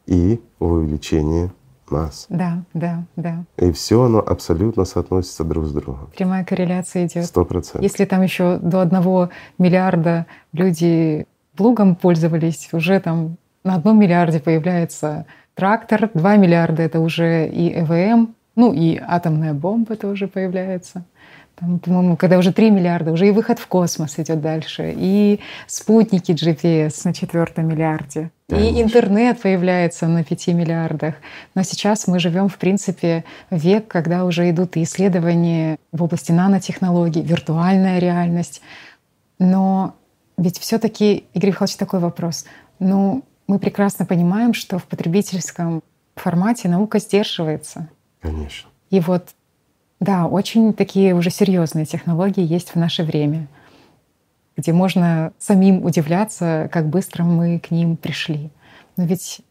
и 0.05 0.41
в 0.59 0.65
увеличении 0.65 1.51
нас. 1.89 2.25
Да, 2.29 2.63
да, 2.73 3.03
да. 3.15 3.45
И 3.57 3.71
все 3.71 4.03
оно 4.03 4.19
абсолютно 4.19 4.85
соотносится 4.85 5.43
друг 5.43 5.65
с 5.65 5.71
другом. 5.71 6.09
Прямая 6.15 6.43
корреляция 6.43 7.05
идет. 7.05 7.25
Сто 7.25 7.45
процентов. 7.45 7.83
Если 7.83 8.05
там 8.05 8.21
еще 8.21 8.57
до 8.57 8.81
одного 8.81 9.29
миллиарда 9.57 10.25
люди 10.51 11.27
плугом 11.55 11.95
пользовались, 11.95 12.69
уже 12.73 12.99
там 12.99 13.37
на 13.63 13.75
одном 13.75 13.99
миллиарде 13.99 14.39
появляется 14.39 15.25
трактор, 15.53 16.09
два 16.13 16.35
миллиарда 16.35 16.81
это 16.81 16.99
уже 16.99 17.47
и 17.47 17.79
ЭВМ, 17.79 18.35
ну 18.55 18.73
и 18.73 18.97
атомная 18.97 19.53
бомба 19.53 19.95
тоже 19.95 20.27
появляется. 20.27 21.05
Там, 21.63 21.79
по-моему, 21.79 22.17
когда 22.17 22.37
уже 22.39 22.51
3 22.51 22.71
миллиарда, 22.71 23.13
уже 23.13 23.29
и 23.29 23.31
выход 23.31 23.57
в 23.57 23.67
космос 23.67 24.19
идет 24.19 24.41
дальше, 24.41 24.93
и 24.93 25.39
спутники 25.65 26.33
GPS 26.33 27.01
на 27.05 27.13
четвертом 27.13 27.69
миллиарде, 27.69 28.31
Конечно. 28.49 28.77
и 28.77 28.81
интернет 28.81 29.41
появляется 29.41 30.07
на 30.07 30.25
5 30.25 30.47
миллиардах. 30.47 31.15
Но 31.55 31.63
сейчас 31.63 32.07
мы 32.07 32.19
живем, 32.19 32.49
в 32.49 32.57
принципе, 32.57 33.23
век, 33.49 33.87
когда 33.87 34.25
уже 34.25 34.49
идут 34.49 34.75
и 34.75 34.83
исследования 34.83 35.77
в 35.93 36.03
области 36.03 36.33
нанотехнологий, 36.33 37.21
виртуальная 37.21 37.99
реальность. 37.99 38.61
Но 39.39 39.95
ведь 40.37 40.59
все 40.59 40.79
таки 40.79 41.23
Игорь 41.33 41.51
Михайлович, 41.51 41.77
такой 41.77 42.01
вопрос. 42.01 42.43
Ну, 42.79 43.23
мы 43.47 43.57
прекрасно 43.57 44.05
понимаем, 44.05 44.53
что 44.53 44.79
в 44.79 44.83
потребительском 44.83 45.81
формате 46.15 46.67
наука 46.67 46.99
сдерживается. 46.99 47.87
Конечно. 48.19 48.69
И 48.89 48.99
вот, 48.99 49.29
да, 50.03 50.27
очень 50.27 50.73
такие 50.73 51.15
уже 51.15 51.29
серьезные 51.29 51.85
технологии 51.85 52.43
есть 52.45 52.71
в 52.71 52.75
наше 52.75 53.03
время, 53.03 53.47
где 54.57 54.73
можно 54.73 55.33
самим 55.39 55.83
удивляться, 55.83 56.69
как 56.71 56.87
быстро 56.87 57.23
мы 57.23 57.59
к 57.59 57.71
ним 57.71 57.95
пришли. 57.95 58.51
Но 58.97 59.05
ведь, 59.05 59.41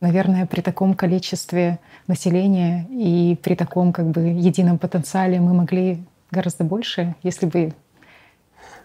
наверное, 0.00 0.46
при 0.46 0.60
таком 0.60 0.94
количестве 0.94 1.78
населения 2.06 2.86
и 2.90 3.38
при 3.42 3.54
таком 3.54 3.92
как 3.92 4.10
бы 4.10 4.20
едином 4.20 4.78
потенциале 4.78 5.40
мы 5.40 5.54
могли 5.54 6.04
гораздо 6.30 6.64
больше, 6.64 7.14
если 7.22 7.46
бы 7.46 7.72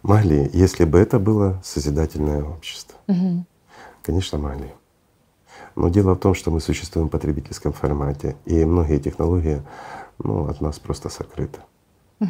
Могли, 0.03 0.49
если 0.51 0.83
бы 0.83 0.99
это 0.99 1.17
было 1.17 1.61
созидательное 1.63 2.43
общество. 2.43 2.97
Угу. 3.07 3.45
Конечно, 4.01 4.37
могли. 4.37 4.69
Но 5.77 5.87
дело 5.87 6.13
в 6.13 6.19
том, 6.19 6.35
что 6.35 6.51
мы 6.51 6.59
существуем 6.59 7.07
в 7.07 7.11
потребительском 7.11 7.71
формате, 7.71 8.35
и 8.45 8.65
многие 8.65 8.99
технологии 8.99 9.61
ну, 10.23 10.47
от 10.47 10.61
нас 10.61 10.79
просто 10.79 11.09
сокрыты. 11.09 11.59
Угу. 12.19 12.29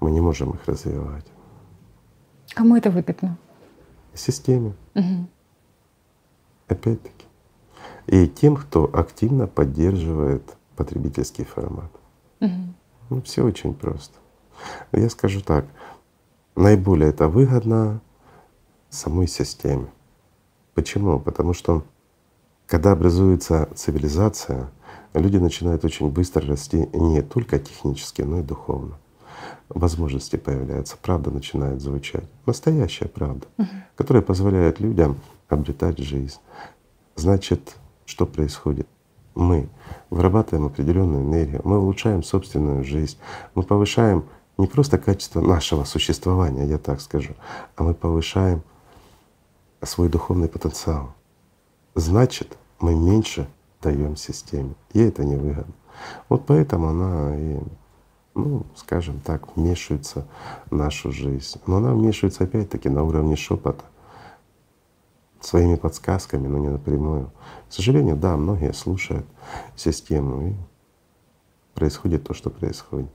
Мы 0.00 0.10
не 0.10 0.20
можем 0.20 0.50
их 0.50 0.66
развивать. 0.66 1.26
Кому 2.54 2.76
это 2.76 2.90
выгодно? 2.90 3.36
Системе. 4.14 4.74
Угу. 4.94 5.28
Опять-таки. 6.68 7.26
И 8.06 8.26
тем, 8.26 8.56
кто 8.56 8.90
активно 8.92 9.46
поддерживает 9.46 10.56
потребительский 10.76 11.44
формат. 11.44 11.90
Угу. 12.40 12.74
Ну, 13.10 13.22
все 13.22 13.44
очень 13.44 13.74
просто. 13.74 14.14
Я 14.92 15.08
скажу 15.10 15.40
так, 15.40 15.66
наиболее 16.56 17.10
это 17.10 17.28
выгодно 17.28 18.00
самой 18.88 19.28
системе. 19.28 19.86
Почему? 20.74 21.20
Потому 21.20 21.52
что 21.54 21.84
когда 22.66 22.92
образуется 22.92 23.68
цивилизация, 23.74 24.70
люди 25.14 25.36
начинают 25.36 25.84
очень 25.84 26.08
быстро 26.10 26.46
расти 26.46 26.88
не 26.92 27.22
только 27.22 27.58
технически, 27.58 28.22
но 28.22 28.40
и 28.40 28.42
духовно. 28.42 28.98
Возможности 29.68 30.36
появляются, 30.36 30.96
правда 31.00 31.30
начинает 31.30 31.80
звучать. 31.80 32.24
Настоящая 32.46 33.08
правда, 33.08 33.46
угу. 33.56 33.68
которая 33.96 34.22
позволяет 34.22 34.80
людям 34.80 35.16
обретать 35.48 35.98
жизнь. 35.98 36.38
Значит, 37.16 37.76
что 38.04 38.26
происходит? 38.26 38.88
Мы 39.34 39.68
вырабатываем 40.10 40.66
определенную 40.66 41.22
энергию, 41.22 41.60
мы 41.64 41.78
улучшаем 41.78 42.22
собственную 42.22 42.84
жизнь, 42.84 43.16
мы 43.54 43.62
повышаем 43.62 44.24
не 44.58 44.66
просто 44.66 44.98
качество 44.98 45.40
нашего 45.40 45.84
существования, 45.84 46.66
я 46.66 46.78
так 46.78 47.00
скажу, 47.00 47.34
а 47.76 47.84
мы 47.84 47.94
повышаем 47.94 48.62
свой 49.82 50.08
духовный 50.08 50.48
потенциал. 50.48 51.14
Значит, 51.94 52.58
мы 52.80 52.94
меньше 52.94 53.48
даем 53.82 54.16
системе. 54.16 54.74
Ей 54.92 55.08
это 55.08 55.24
не 55.24 55.36
выгодно. 55.36 55.74
Вот 56.28 56.46
поэтому 56.46 56.88
она 56.88 57.36
и, 57.36 57.58
ну, 58.34 58.64
скажем 58.74 59.20
так, 59.20 59.56
вмешивается 59.56 60.26
в 60.70 60.74
нашу 60.74 61.12
жизнь. 61.12 61.60
Но 61.66 61.76
она 61.76 61.94
вмешивается 61.94 62.44
опять-таки 62.44 62.88
на 62.88 63.04
уровне 63.04 63.36
шепота, 63.36 63.84
своими 65.40 65.76
подсказками, 65.76 66.46
но 66.46 66.58
не 66.58 66.68
напрямую. 66.68 67.32
К 67.68 67.72
сожалению, 67.72 68.16
да, 68.16 68.36
многие 68.36 68.72
слушают 68.72 69.26
систему 69.74 70.48
и 70.48 70.54
происходит 71.74 72.24
то, 72.24 72.34
что 72.34 72.50
происходит. 72.50 73.10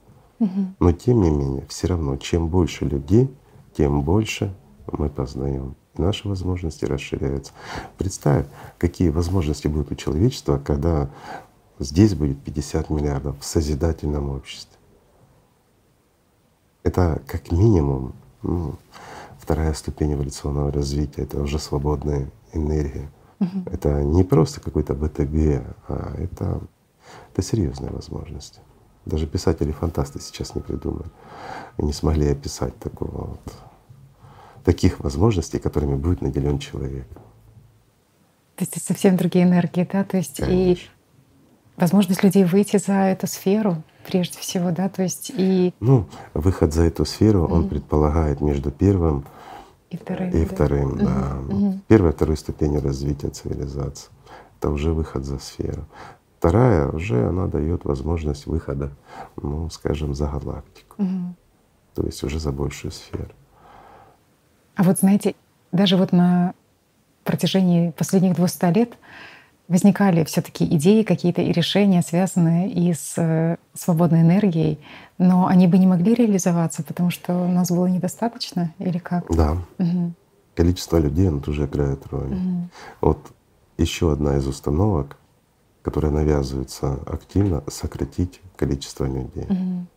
Но 0.79 0.91
тем 0.91 1.21
не 1.21 1.29
менее, 1.29 1.65
все 1.67 1.87
равно, 1.87 2.17
чем 2.17 2.49
больше 2.49 2.85
людей, 2.85 3.33
тем 3.77 4.01
больше 4.01 4.53
мы 4.91 5.09
познаем 5.09 5.75
наши 5.97 6.27
возможности 6.27 6.85
расширяются. 6.85 7.51
Представь, 7.97 8.45
какие 8.77 9.09
возможности 9.09 9.67
будут 9.67 9.91
у 9.91 9.95
человечества, 9.95 10.61
когда 10.63 11.09
здесь 11.79 12.13
будет 12.15 12.41
50 12.41 12.89
миллиардов 12.89 13.39
в 13.39 13.45
созидательном 13.45 14.29
обществе. 14.29 14.75
Это 16.83 17.21
как 17.25 17.51
минимум 17.51 18.13
ну, 18.43 18.75
вторая 19.39 19.73
ступень 19.73 20.13
эволюционного 20.13 20.71
развития, 20.71 21.23
это 21.23 21.41
уже 21.41 21.59
свободная 21.59 22.29
энергия. 22.53 23.09
Угу. 23.39 23.63
Это 23.71 24.03
не 24.03 24.23
просто 24.23 24.61
какой-то 24.61 24.93
БТГ, 24.93 25.63
а 25.87 26.15
это, 26.17 26.61
это 27.31 27.41
серьезные 27.41 27.91
возможности. 27.91 28.59
Даже 29.05 29.27
писатели-фантасты 29.27 30.19
сейчас 30.19 30.55
не 30.55 30.61
придумали 30.61 31.09
и 31.77 31.83
не 31.83 31.93
смогли 31.93 32.27
описать 32.27 32.77
такого 32.79 33.27
вот 33.27 33.53
таких 34.65 34.99
возможностей, 34.99 35.59
которыми 35.59 35.95
будет 35.95 36.21
наделен 36.21 36.59
человек. 36.59 37.07
То 38.55 38.63
есть 38.63 38.75
это 38.75 38.85
совсем 38.85 39.15
другие 39.15 39.45
энергии, 39.45 39.87
да? 39.89 40.03
То 40.03 40.17
есть 40.17 40.37
Конечно. 40.37 40.81
и 40.81 40.89
возможность 41.77 42.23
людей 42.23 42.45
выйти 42.45 42.77
за 42.77 42.93
эту 42.93 43.27
сферу 43.27 43.83
прежде 44.07 44.39
всего, 44.39 44.71
да, 44.71 44.87
то 44.87 45.01
есть 45.03 45.31
и… 45.35 45.73
Ну, 45.79 46.07
выход 46.33 46.73
за 46.73 46.83
эту 46.83 47.05
сферу, 47.05 47.43
mm-hmm. 47.43 47.53
он 47.53 47.69
предполагает 47.69 48.39
между 48.41 48.71
первым 48.71 49.25
и 49.89 49.97
вторым, 49.97 50.29
и 50.29 50.45
да. 50.45 50.45
вторым, 50.45 50.97
да. 50.97 51.05
Mm-hmm. 51.05 51.79
Первой, 51.87 52.11
второй 52.11 52.37
ступени 52.37 52.77
развития 52.77 53.29
цивилизации— 53.29 54.09
это 54.59 54.69
уже 54.69 54.93
выход 54.93 55.25
за 55.25 55.39
сферу. 55.39 55.85
вторая 56.37 56.87
уже 56.87 57.27
она 57.27 57.47
дает 57.47 57.85
возможность 57.85 58.45
выхода, 58.45 58.91
ну, 59.41 59.69
скажем, 59.69 60.13
за 60.13 60.27
галактику. 60.27 60.95
Мгм. 61.01 61.35
То 61.95 62.03
есть 62.03 62.23
уже 62.23 62.39
за 62.39 62.51
большую 62.51 62.91
сферу. 62.91 63.31
А 64.75 64.83
вот 64.83 64.99
знаете, 64.99 65.35
даже 65.71 65.97
вот 65.97 66.11
на 66.11 66.53
протяжении 67.23 67.91
последних 67.91 68.35
200 68.35 68.73
лет 68.77 68.97
возникали 69.67 70.23
все 70.25 70.41
таки 70.41 70.65
идеи 70.75 71.03
какие-то 71.03 71.41
и 71.41 71.51
решения, 71.51 72.01
связанные 72.01 72.69
и 72.69 72.93
с 72.93 73.13
э, 73.17 73.57
свободной 73.73 74.21
энергией, 74.21 74.79
но 75.17 75.47
они 75.47 75.67
бы 75.67 75.77
не 75.79 75.87
могли 75.87 76.13
реализоваться, 76.13 76.83
потому 76.83 77.09
что 77.09 77.47
нас 77.47 77.71
было 77.71 77.87
недостаточно 77.87 78.73
или 78.77 78.99
как? 78.99 79.25
Да, 79.35 79.57
Мгм. 79.79 80.13
количество 80.53 80.97
людей, 80.97 81.27
оно 81.29 81.39
тоже 81.39 81.65
играет 81.65 82.05
роль. 82.11 82.35
Мгм. 82.35 82.69
Вот 83.01 83.31
еще 83.77 84.11
одна 84.11 84.37
из 84.37 84.45
установок, 84.45 85.17
которая 85.81 86.11
навязывается 86.11 86.99
активно, 87.07 87.63
сократить 87.67 88.41
количество 88.55 89.05
людей. 89.05 89.45
Мгм. 89.47 89.87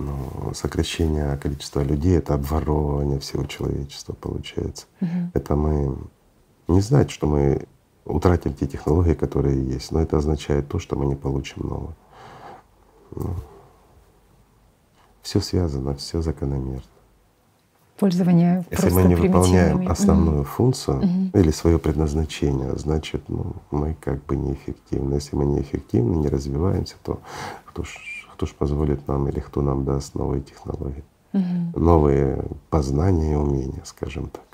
Но 0.00 0.54
сокращение 0.54 1.36
количества 1.36 1.82
людей— 1.82 2.16
это 2.18 2.34
обворовывание 2.34 3.18
всего 3.18 3.44
человечества 3.44 4.14
получается. 4.14 4.86
Мгм. 5.00 5.30
Это 5.34 5.56
мы 5.56 5.98
не 6.68 6.80
знать, 6.80 7.10
что 7.10 7.26
мы 7.26 7.66
утратим 8.06 8.54
те 8.54 8.66
технологии, 8.66 9.14
которые 9.14 9.62
есть, 9.62 9.92
но 9.92 10.00
это 10.00 10.16
означает 10.16 10.68
то, 10.68 10.78
что 10.78 10.96
мы 10.96 11.06
не 11.06 11.14
получим 11.16 11.68
новое. 11.68 11.94
все 15.22 15.40
связано, 15.40 15.94
все 15.96 16.22
закономерно. 16.22 16.82
Пользование 17.98 18.64
Если 18.70 18.88
мы 18.90 19.02
не 19.02 19.14
выполняем 19.14 19.86
основную 19.90 20.38
Мгм. 20.38 20.44
функцию 20.46 20.96
Мгм. 20.96 21.30
или 21.34 21.50
свое 21.50 21.78
предназначение, 21.78 22.74
значит, 22.76 23.28
ну, 23.28 23.56
мы 23.70 23.94
как 24.00 24.24
бы 24.24 24.36
неэффективны. 24.36 25.14
Если 25.14 25.36
мы 25.36 25.44
неэффективны, 25.44 26.16
не 26.16 26.28
развиваемся, 26.28 26.94
то 27.02 27.20
кто 27.66 27.82
ж, 27.82 28.19
кто 28.40 28.46
ж 28.46 28.54
позволит 28.54 29.06
нам 29.06 29.28
или 29.28 29.38
кто 29.38 29.60
нам 29.60 29.84
даст 29.84 30.14
новые 30.14 30.40
технологии, 30.40 31.04
Мгм. 31.34 31.74
новые 31.76 32.42
познания 32.70 33.32
и 33.32 33.36
умения, 33.36 33.82
скажем 33.84 34.30
так. 34.30 34.46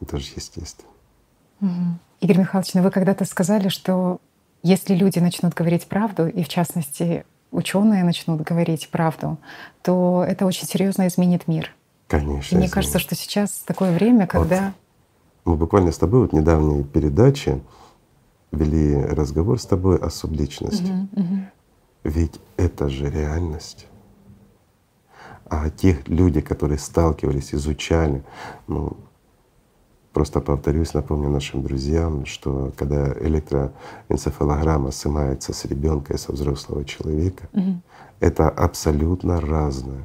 Это 0.00 0.18
же 0.18 0.26
естественно. 0.36 0.88
Мгм. 1.58 1.98
Игорь 2.20 2.38
Михайлович, 2.38 2.74
ну 2.74 2.82
вы 2.82 2.92
когда-то 2.92 3.24
сказали, 3.24 3.66
что 3.68 4.20
если 4.62 4.94
люди 4.94 5.18
начнут 5.18 5.54
говорить 5.54 5.88
правду, 5.88 6.28
и 6.28 6.44
в 6.44 6.48
частности 6.48 7.26
ученые 7.50 8.04
начнут 8.04 8.42
говорить 8.42 8.88
правду, 8.90 9.38
то 9.82 10.24
это 10.24 10.46
очень 10.46 10.68
серьезно 10.68 11.08
изменит 11.08 11.48
мир. 11.48 11.74
Конечно. 12.06 12.54
И 12.54 12.58
мне 12.58 12.66
изменит. 12.66 12.70
кажется, 12.70 13.00
что 13.00 13.16
сейчас 13.16 13.64
такое 13.66 13.92
время, 13.92 14.28
когда 14.28 14.72
Мы 15.44 15.56
буквально 15.56 15.90
с 15.90 15.98
тобой 15.98 16.20
вот 16.20 16.30
в 16.30 16.34
недавней 16.34 16.84
передаче 16.84 17.60
вели 18.52 18.94
разговор 18.94 19.58
с 19.58 19.66
тобой 19.66 19.96
о 19.98 20.10
субличности. 20.10 20.82
Мгм, 20.92 21.08
мгм. 21.12 21.46
Ведь 22.06 22.40
это 22.56 22.88
же 22.88 23.10
реальность. 23.10 23.88
А 25.46 25.70
тех 25.70 26.06
люди, 26.06 26.40
которые 26.40 26.78
сталкивались, 26.78 27.52
изучали, 27.52 28.22
ну, 28.68 28.96
просто 30.12 30.40
повторюсь, 30.40 30.94
напомню 30.94 31.28
нашим 31.30 31.64
друзьям, 31.64 32.24
что 32.24 32.72
когда 32.76 33.12
электроэнцефалограмма 33.14 34.92
снимается 34.92 35.52
с 35.52 35.64
ребенка 35.64 36.14
и 36.14 36.16
со 36.16 36.30
взрослого 36.30 36.84
человека, 36.84 37.48
Мгм. 37.52 37.82
это 38.20 38.48
абсолютно 38.50 39.40
разное. 39.40 40.04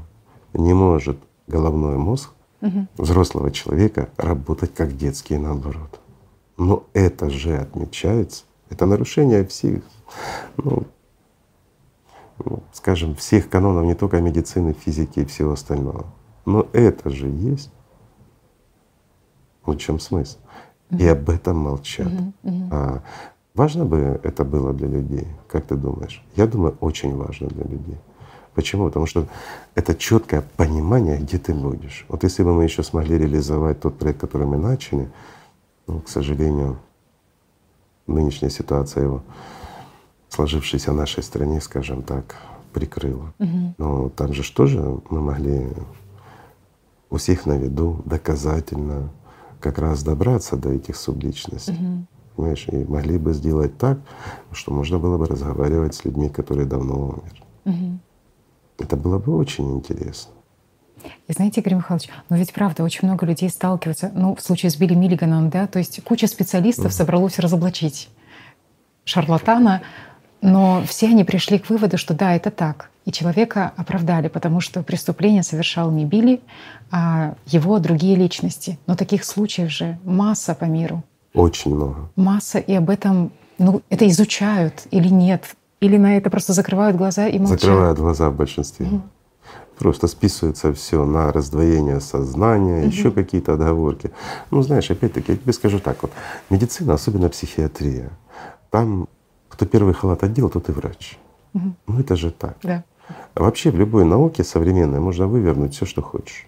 Не 0.54 0.74
может 0.74 1.20
головной 1.46 1.98
мозг 1.98 2.32
Мгм. 2.62 2.88
взрослого 2.98 3.52
человека 3.52 4.10
работать 4.18 4.74
как 4.74 4.98
детский 4.98 5.38
наоборот. 5.38 6.00
Но 6.58 6.84
это 6.94 7.30
же 7.30 7.58
отмечается. 7.58 8.46
Это 8.72 8.88
нарушение 8.88 9.46
всех, 9.46 9.84
ну, 10.58 10.84
ну, 12.46 12.64
скажем, 12.74 13.16
всех 13.16 13.50
канонов 13.50 13.86
не 13.86 13.96
только 13.96 14.22
медицины, 14.22 14.74
физики 14.74 15.20
и 15.20 15.26
всего 15.26 15.54
остального. 15.54 16.06
Но 16.46 16.68
это 16.74 17.10
же 17.10 17.28
есть. 17.28 17.72
Вот 19.66 19.78
в 19.78 19.80
чем 19.80 20.00
смысл. 20.00 20.38
И 20.98 21.08
об 21.08 21.30
этом 21.30 21.58
молчат. 21.58 22.12
А 22.72 23.02
важно 23.54 23.86
бы 23.86 24.20
это 24.24 24.44
было 24.44 24.74
для 24.74 24.88
людей, 24.88 25.28
как 25.48 25.66
ты 25.66 25.76
думаешь? 25.76 26.24
Я 26.36 26.48
думаю, 26.48 26.76
очень 26.82 27.16
важно 27.16 27.48
для 27.48 27.64
людей. 27.64 27.98
Почему? 28.54 28.88
Потому 28.88 29.06
что 29.06 29.28
это 29.76 29.96
четкое 29.96 30.44
понимание, 30.58 31.18
где 31.18 31.38
ты 31.38 31.54
будешь. 31.54 32.06
Вот 32.10 32.24
если 32.24 32.44
бы 32.44 32.54
мы 32.54 32.66
еще 32.66 32.84
смогли 32.84 33.18
реализовать 33.18 33.80
тот 33.80 33.98
проект, 33.98 34.20
который 34.20 34.46
мы 34.46 34.58
начали, 34.58 35.10
ну, 35.88 36.02
к 36.02 36.10
сожалению, 36.10 36.78
нынешняя 38.08 38.52
ситуация 38.52 39.04
его, 39.04 39.24
сложившаяся 40.32 40.92
в 40.92 40.96
нашей 40.96 41.24
стране, 41.24 41.62
скажем 41.62 42.02
так, 42.02 42.38
прикрыла. 42.74 43.34
Мгм. 43.38 43.76
Но 43.78 44.10
там 44.10 44.34
же 44.34 44.44
ж 44.44 44.50
тоже 44.50 44.80
мы 45.10 45.22
могли 45.22 45.68
у 47.10 47.18
всех 47.18 47.46
на 47.46 47.58
виду 47.58 48.02
доказательно 48.06 49.10
как 49.60 49.78
раз 49.78 50.04
добраться 50.04 50.56
до 50.56 50.72
этих 50.72 50.96
субличностей. 50.96 51.74
Мгм. 51.74 52.08
Понимаешь, 52.36 52.66
и 52.72 52.86
могли 52.86 53.18
бы 53.18 53.34
сделать 53.34 53.78
так, 53.78 54.00
что 54.54 54.72
можно 54.74 54.98
было 54.98 55.18
бы 55.18 55.26
разговаривать 55.28 55.94
с 55.94 56.06
людьми, 56.06 56.30
которые 56.30 56.66
давно 56.66 56.96
умерли. 56.96 57.44
Мгм. 57.66 58.00
Это 58.80 58.96
было 58.96 59.20
бы 59.20 59.36
очень 59.36 59.70
интересно. 59.76 60.32
И 61.28 61.34
знаете, 61.34 61.62
Игорь 61.62 61.76
Михайлович, 61.76 62.10
ну 62.30 62.38
ведь 62.38 62.54
правда, 62.54 62.84
очень 62.84 63.08
много 63.08 63.26
людей 63.26 63.50
сталкиваются, 63.50 64.12
ну, 64.16 64.36
в 64.36 64.42
случае 64.42 64.70
с 64.70 64.78
Билли 64.78 64.94
Миллиганом, 64.94 65.50
да, 65.50 65.68
то 65.68 65.80
есть 65.80 66.04
куча 66.04 66.28
специалистов 66.28 66.94
собралось 66.94 67.40
разоблачить 67.40 68.10
шарлатана, 69.04 69.82
но 70.42 70.84
все 70.88 71.08
они 71.08 71.24
пришли 71.24 71.60
к 71.60 71.70
выводу, 71.70 71.98
что 71.98 72.14
да, 72.14 72.36
это 72.36 72.52
так. 72.52 72.90
И 73.06 73.12
человека 73.12 73.72
оправдали, 73.78 74.28
потому 74.28 74.60
что 74.60 74.84
преступление 74.84 75.44
совершал 75.44 75.92
не 75.92 76.06
Билли, 76.06 76.42
а 76.92 77.36
его 77.46 77.80
другие 77.80 78.16
личности. 78.16 78.78
Но 78.88 78.96
таких 78.96 79.24
случаев 79.24 79.72
же 79.72 79.98
масса 80.04 80.54
по 80.54 80.66
миру. 80.66 81.04
Очень 81.34 81.76
много. 81.76 82.10
Масса, 82.16 82.60
и 82.60 82.74
об 82.74 82.90
этом, 82.90 83.32
ну, 83.58 83.82
это 83.90 84.08
изучают 84.08 84.84
или 84.92 85.08
нет, 85.08 85.56
или 85.80 85.98
на 85.98 86.18
это 86.18 86.30
просто 86.30 86.54
закрывают 86.54 86.98
глаза 86.98 87.28
и 87.28 87.40
молчат. 87.40 87.62
Закрывают 87.62 88.00
глаза 88.00 88.30
в 88.30 88.36
большинстве. 88.36 88.88
Просто 89.80 90.06
списывается 90.08 90.74
все 90.74 91.06
на 91.06 91.32
раздвоение 91.32 92.02
сознания, 92.02 92.86
еще 92.86 93.10
какие-то 93.10 93.54
отговорки. 93.54 94.12
Ну, 94.52 94.62
знаешь, 94.62 94.92
опять-таки, 94.92 95.32
я 95.32 95.38
тебе 95.38 95.54
скажу 95.54 95.80
так 95.80 96.04
вот, 96.04 96.12
медицина, 96.52 96.94
особенно 96.94 97.30
психиатрия, 97.30 98.12
там 98.70 99.08
кто 99.62 99.70
первый 99.70 99.94
халат 99.94 100.24
одел, 100.24 100.50
тот 100.50 100.70
и 100.70 100.72
врач. 100.72 101.20
Мгм. 101.54 101.76
Ну 101.86 102.00
это 102.00 102.16
же 102.16 102.32
так. 102.32 102.58
Да. 102.64 102.84
Вообще 103.36 103.70
в 103.70 103.76
любой 103.76 104.06
науке 104.06 104.44
современной 104.44 105.00
можно 105.00 105.28
вывернуть 105.28 105.76
все, 105.76 105.86
что 105.86 106.02
хочешь. 106.02 106.48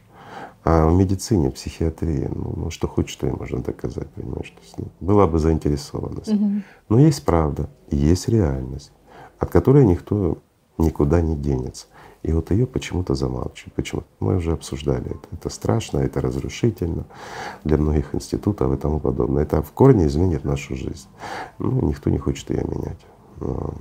А 0.63 0.88
в 0.88 0.95
медицине, 0.95 1.52
психиатрии, 1.52 2.28
ну, 2.34 2.54
ну, 2.56 2.69
что 2.71 2.88
хочешь, 2.88 3.15
то 3.17 3.28
и 3.28 3.32
можно 3.32 3.60
доказать, 3.60 4.10
понимаешь? 4.10 4.49
То 4.49 4.62
есть, 4.63 4.78
ну, 4.80 4.88
была 4.99 5.28
бы 5.28 5.38
заинтересованность. 5.38 6.34
Мгм. 6.34 6.63
Но 6.89 6.99
есть 6.99 7.23
правда, 7.23 7.69
есть 7.91 8.30
реальность, 8.30 8.91
от 9.38 9.52
которой 9.52 9.86
никто 9.86 10.39
никуда 10.80 11.21
не 11.21 11.36
денется. 11.36 11.86
И 12.23 12.31
вот 12.31 12.51
ее 12.51 12.65
почему-то 12.65 13.15
замалчивают. 13.15 13.73
Почему? 13.75 14.03
Мы 14.19 14.38
уже 14.38 14.53
обсуждали 14.53 15.05
это. 15.05 15.27
Это 15.31 15.49
страшно, 15.49 15.99
это 15.99 16.21
разрушительно 16.21 17.05
для 17.65 17.77
многих 17.77 18.15
институтов 18.15 18.73
и 18.73 18.77
тому 18.77 18.99
подобное. 18.99 19.43
Это 19.43 19.62
в 19.62 19.71
корне 19.71 20.07
изменит 20.07 20.45
нашу 20.45 20.75
жизнь. 20.75 21.07
Ну, 21.59 21.81
никто 21.81 22.09
не 22.09 22.17
хочет 22.17 22.49
ее 22.49 22.63
менять. 22.63 22.99
Но 23.41 23.73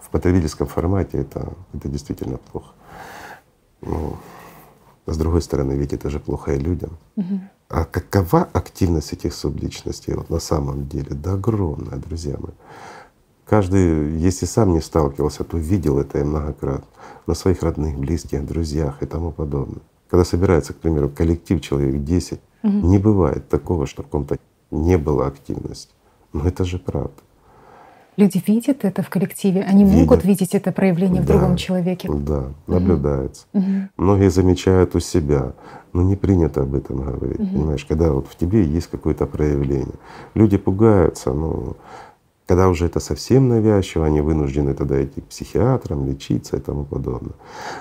в 0.00 0.10
потребительском 0.10 0.68
формате 0.68 1.18
это, 1.18 1.52
это 1.74 1.88
действительно 1.88 2.38
плохо. 2.52 2.72
Ну, 3.80 4.16
с 5.06 5.16
другой 5.16 5.42
стороны, 5.42 5.72
ведь 5.72 5.92
это 5.92 6.08
же 6.08 6.20
плохо 6.20 6.54
и 6.54 6.58
людям. 6.58 6.98
А 7.68 7.84
какова 7.84 8.48
активность 8.52 9.12
этих 9.12 9.34
субличностей 9.34 10.14
вот 10.14 10.30
на 10.30 10.38
самом 10.38 10.86
деле? 10.88 11.10
Да 11.10 11.32
огромная, 11.32 11.98
друзья 11.98 12.36
мои. 12.38 12.54
Каждый, 13.48 14.16
если 14.18 14.44
сам 14.46 14.72
не 14.72 14.80
сталкивался, 14.80 15.42
то 15.42 15.56
видел 15.56 15.98
это 15.98 16.18
и 16.18 16.22
многократно 16.22 16.84
на 17.26 17.34
своих 17.34 17.62
родных, 17.62 17.98
близких, 17.98 18.44
друзьях 18.46 19.02
и 19.02 19.06
тому 19.06 19.32
подобное. 19.32 19.80
Когда 20.10 20.24
собирается, 20.24 20.72
к 20.74 20.76
примеру, 20.76 21.08
коллектив 21.08 21.60
человек 21.60 22.02
10, 22.04 22.40
Мгм. 22.62 22.90
не 22.90 22.98
бывает 22.98 23.48
такого, 23.48 23.86
что 23.86 24.02
в 24.02 24.06
ком-то 24.06 24.36
не 24.70 24.98
было 24.98 25.26
активности. 25.26 25.92
Но 26.32 26.46
это 26.46 26.64
же 26.64 26.78
правда. 26.78 27.12
Люди 28.16 28.42
видят 28.46 28.84
это 28.84 29.02
в 29.02 29.08
коллективе, 29.10 29.62
они 29.62 29.84
Видят. 29.84 29.98
могут 30.00 30.24
видеть 30.24 30.54
это 30.54 30.72
проявление 30.72 31.22
в 31.22 31.24
Да. 31.26 31.34
другом 31.34 31.56
человеке. 31.56 32.10
Да, 32.12 32.46
наблюдается. 32.66 33.46
Мгм. 33.52 33.90
Многие 33.96 34.28
замечают 34.30 34.96
у 34.96 35.00
себя, 35.00 35.52
но 35.92 36.02
не 36.02 36.16
принято 36.16 36.62
об 36.62 36.74
этом 36.74 36.96
говорить. 36.96 37.38
Мгм. 37.38 37.48
Понимаешь, 37.54 37.84
когда 37.84 38.10
вот 38.12 38.26
в 38.26 38.36
тебе 38.36 38.64
есть 38.64 38.88
какое-то 38.90 39.26
проявление. 39.26 39.94
Люди 40.34 40.56
пугаются, 40.58 41.32
но 41.32 41.76
когда 42.48 42.70
уже 42.70 42.86
это 42.86 42.98
совсем 42.98 43.50
навязчиво, 43.50 44.06
они 44.06 44.22
вынуждены 44.22 44.72
тогда 44.72 45.04
идти 45.04 45.20
к 45.20 45.26
психиатрам, 45.26 46.06
лечиться 46.06 46.56
и 46.56 46.60
тому 46.60 46.84
подобное. 46.84 47.34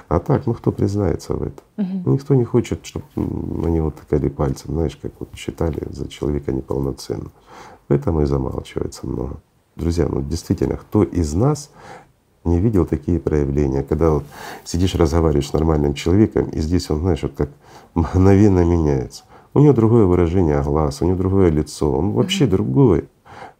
А 0.09 0.19
так, 0.19 0.45
ну 0.45 0.53
кто 0.53 0.73
признается 0.73 1.35
в 1.35 1.41
этом? 1.41 1.63
Мгм. 1.77 2.13
Никто 2.13 2.35
не 2.35 2.43
хочет, 2.43 2.85
чтобы 2.85 3.05
на 3.15 3.67
него 3.67 3.91
тыкали 3.91 4.27
пальцем, 4.27 4.73
знаешь, 4.73 4.97
как 5.01 5.13
вот 5.19 5.29
считали 5.35 5.81
за 5.89 6.09
человека 6.09 6.51
неполноценным. 6.51 7.31
Поэтому 7.87 8.21
и 8.21 8.25
замалчивается 8.25 9.07
много. 9.07 9.37
Друзья, 9.77 10.09
ну 10.09 10.21
действительно, 10.21 10.75
кто 10.75 11.03
из 11.03 11.33
нас 11.33 11.71
не 12.43 12.59
видел 12.59 12.85
такие 12.85 13.21
проявления, 13.21 13.83
когда 13.83 14.09
вот 14.09 14.25
сидишь, 14.65 14.95
разговариваешь 14.95 15.47
с 15.47 15.53
нормальным 15.53 15.93
человеком, 15.93 16.49
и 16.49 16.59
здесь 16.59 16.89
он, 16.89 16.99
знаешь, 16.99 17.23
вот 17.23 17.31
как 17.37 17.49
мгновенно 17.93 18.65
меняется. 18.65 19.23
У 19.53 19.59
него 19.59 19.73
другое 19.73 20.05
выражение 20.05 20.61
глаз, 20.61 21.01
у 21.01 21.05
него 21.05 21.15
другое 21.17 21.49
лицо, 21.49 21.89
он 21.89 22.11
вообще 22.11 22.43
mm-hmm. 22.43 22.49
другой. 22.49 23.09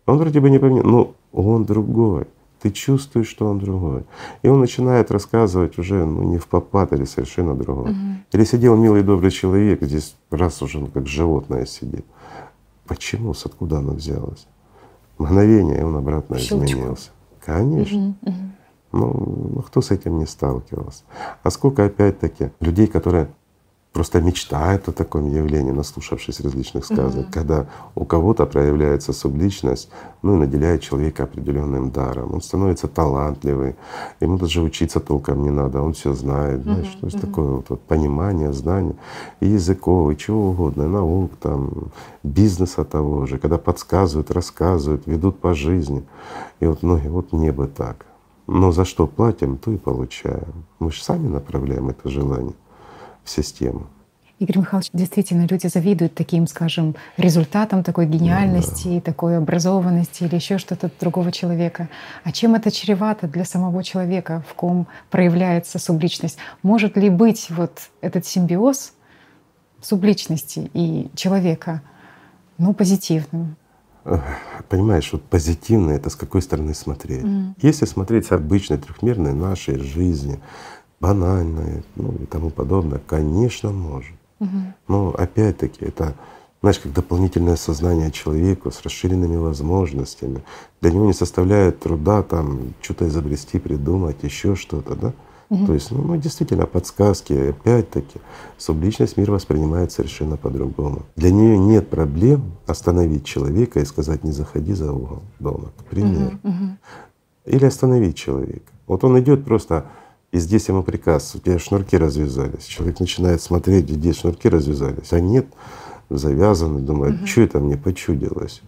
Он 0.08 0.18
вроде 0.18 0.40
бы 0.40 0.50
не 0.50 0.58
поменял, 0.58 0.84
но 0.84 1.14
он 1.32 1.66
другой. 1.66 2.28
Ты 2.62 2.72
чувствуешь, 2.72 3.28
что 3.28 3.46
он 3.46 3.60
другой. 3.60 4.04
И 4.42 4.48
он 4.48 4.60
начинает 4.60 5.12
рассказывать 5.12 5.78
уже 5.78 6.06
ну, 6.06 6.24
не 6.24 6.40
в 6.40 6.48
попад 6.48 6.92
или 6.94 7.06
совершенно 7.06 7.54
другой. 7.54 7.92
Угу. 7.92 8.00
Или 8.32 8.44
сидел 8.46 8.76
милый 8.76 9.04
добрый 9.04 9.30
человек, 9.30 9.84
здесь 9.84 10.16
раз 10.32 10.62
уже 10.64 10.80
ну, 10.80 10.88
как 10.88 11.08
животное 11.08 11.66
сидит. 11.66 12.06
Почему? 12.88 13.34
С 13.34 13.46
откуда 13.46 13.78
оно 13.78 13.94
взялось? 13.94 14.48
Мгновение, 15.20 15.80
и 15.80 15.84
он 15.84 15.96
обратно 15.96 16.40
Щелчку. 16.40 16.66
изменился. 16.66 17.10
Конечно. 17.46 18.16
Угу, 18.22 18.32
угу. 18.32 18.38
Ну, 18.94 19.62
кто 19.68 19.82
с 19.82 19.92
этим 19.92 20.18
не 20.18 20.26
сталкивался? 20.26 21.04
А 21.44 21.52
сколько 21.52 21.86
опять-таки 21.86 22.52
людей, 22.60 22.88
которые 22.88 23.28
просто 23.98 24.22
мечтают 24.22 24.88
о 24.88 24.92
таком 24.92 25.28
явлении, 25.28 25.72
наслушавшись 25.72 26.40
различных 26.42 26.86
сказок, 26.86 27.26
mm-hmm. 27.26 27.34
когда 27.34 27.66
у 27.96 28.06
кого-то 28.06 28.46
проявляется 28.46 29.12
субличность, 29.12 29.90
ну 30.22 30.36
и 30.36 30.38
наделяет 30.38 30.84
человека 30.84 31.24
определенным 31.24 31.90
даром. 31.90 32.32
Он 32.36 32.42
становится 32.42 32.88
талантливый, 32.88 33.76
ему 34.20 34.38
даже 34.38 34.62
учиться 34.62 35.00
толком 35.00 35.42
не 35.42 35.50
надо, 35.50 35.82
он 35.82 35.94
все 35.94 36.14
знает, 36.14 36.62
знаешь, 36.62 36.86
mm-hmm. 36.86 37.00
то 37.00 37.06
есть 37.08 37.18
mm-hmm. 37.18 37.28
такое 37.28 37.48
вот, 37.48 37.70
вот 37.70 37.82
понимание, 37.82 38.54
знание 38.54 38.96
и 39.40 39.48
языков, 39.48 40.12
и 40.12 40.18
чего 40.18 40.50
угодно, 40.50 40.84
и 40.84 40.88
наук, 40.88 41.32
там, 41.42 41.92
бизнеса 42.22 42.84
того 42.84 43.26
же, 43.26 43.40
когда 43.40 43.58
подсказывают, 43.58 44.30
рассказывают, 44.30 45.08
ведут 45.08 45.40
по 45.40 45.56
жизни. 45.56 46.04
И 46.60 46.68
вот 46.68 46.84
многие, 46.84 47.10
вот 47.10 47.34
мне 47.34 47.52
бы 47.52 47.66
так. 47.66 48.06
Но 48.46 48.72
за 48.72 48.86
что 48.86 49.08
платим, 49.08 49.58
то 49.58 49.72
и 49.72 49.78
получаем. 49.78 50.66
Мы 50.78 50.92
же 50.92 51.04
сами 51.04 51.28
направляем 51.28 51.90
это 51.90 52.10
желание 52.10 52.54
в 53.28 53.30
систему. 53.30 53.88
Игорь 54.40 54.60
Михайлович, 54.60 54.90
действительно, 54.94 55.48
люди 55.48 55.68
завидуют 55.68 56.14
таким, 56.14 56.46
скажем, 56.46 56.96
результатам 57.18 57.84
такой 57.84 58.06
гениальности, 58.06 58.96
да. 58.96 59.02
такой 59.02 59.38
образованности 59.38 60.24
или 60.24 60.36
еще 60.36 60.60
что-то 60.60 60.92
другого 61.00 61.32
человека. 61.32 61.90
А 62.24 62.32
чем 62.32 62.54
это 62.54 62.70
чревато 62.70 63.28
для 63.28 63.46
самого 63.46 63.84
человека, 63.84 64.44
в 64.48 64.54
ком 64.54 64.88
проявляется 65.10 65.80
субличность? 65.80 66.38
Может 66.62 66.98
ли 66.98 67.10
быть 67.10 67.48
вот 67.50 67.90
этот 68.02 68.28
симбиоз 68.28 68.94
субличности 69.82 70.70
и 70.74 71.10
человека, 71.16 71.82
ну, 72.60 72.76
позитивным? 72.76 73.56
Понимаешь, 74.70 75.10
вот 75.12 75.24
позитивно 75.24 75.92
это 75.92 76.10
с 76.10 76.16
какой 76.16 76.42
стороны 76.42 76.74
смотреть? 76.74 77.24
Mm. 77.24 77.54
Если 77.62 77.86
смотреть 77.86 78.28
с 78.28 78.32
обычной 78.32 78.78
трехмерной 78.78 79.34
нашей 79.34 79.80
жизни, 79.80 80.40
банальное, 81.00 81.84
ну 81.96 82.14
и 82.22 82.26
тому 82.26 82.50
подобное, 82.50 83.02
конечно, 83.06 83.72
может. 83.72 84.16
Угу. 84.40 84.50
Но 84.88 85.10
опять-таки 85.18 85.86
это, 85.86 86.16
знаешь, 86.62 86.80
как 86.80 86.94
дополнительное 86.94 87.56
сознание 87.56 88.12
человеку 88.12 88.72
с 88.72 88.82
расширенными 88.82 89.36
возможностями. 89.36 90.44
Для 90.82 90.92
него 90.92 91.06
не 91.06 91.14
составляет 91.14 91.80
труда 91.80 92.24
там 92.24 92.74
что-то 92.82 93.08
изобрести, 93.08 93.60
придумать, 93.60 94.18
еще 94.24 94.56
что-то, 94.56 94.96
да? 94.96 95.14
Угу. 95.50 95.66
То 95.66 95.74
есть, 95.74 95.92
ну, 95.92 96.02
ну, 96.02 96.18
действительно, 96.18 96.66
подсказки, 96.66 97.32
опять-таки, 97.32 98.20
субличность 98.58 99.16
мир 99.16 99.32
воспринимает 99.32 99.92
совершенно 99.92 100.36
по-другому. 100.36 101.04
Для 101.16 101.32
нее 101.32 101.58
нет 101.58 101.90
проблем 101.90 102.52
остановить 102.66 103.24
человека 103.24 103.80
и 103.80 103.86
сказать 103.86 104.24
не 104.26 104.32
заходи 104.32 104.74
за 104.74 104.92
угол 104.92 105.24
дома, 105.40 105.72
к 105.78 105.86
примеру. 105.86 106.38
Угу, 106.44 106.54
угу. 106.54 106.78
Или 107.46 107.66
остановить 107.66 108.18
человека. 108.18 108.72
Вот 108.88 109.06
он 109.06 109.18
идет 109.20 109.46
просто 109.46 109.86
и 110.38 110.40
здесь 110.40 110.68
ему 110.68 110.84
приказ, 110.84 111.36
у 111.36 111.40
тебя 111.40 111.60
шнурки 111.60 111.98
развязались. 111.98 112.66
Человек 112.66 113.00
начинает 113.00 113.42
смотреть, 113.42 113.90
где 113.90 114.14
шнурки 114.14 114.48
развязались, 114.48 115.12
а 115.12 115.20
нет, 115.20 115.48
завязаны, 116.10 116.80
думает, 116.80 117.16
угу. 117.16 117.28
что 117.28 117.42
это 117.42 117.60
мне 117.60 117.76
почудилось. 117.76 118.62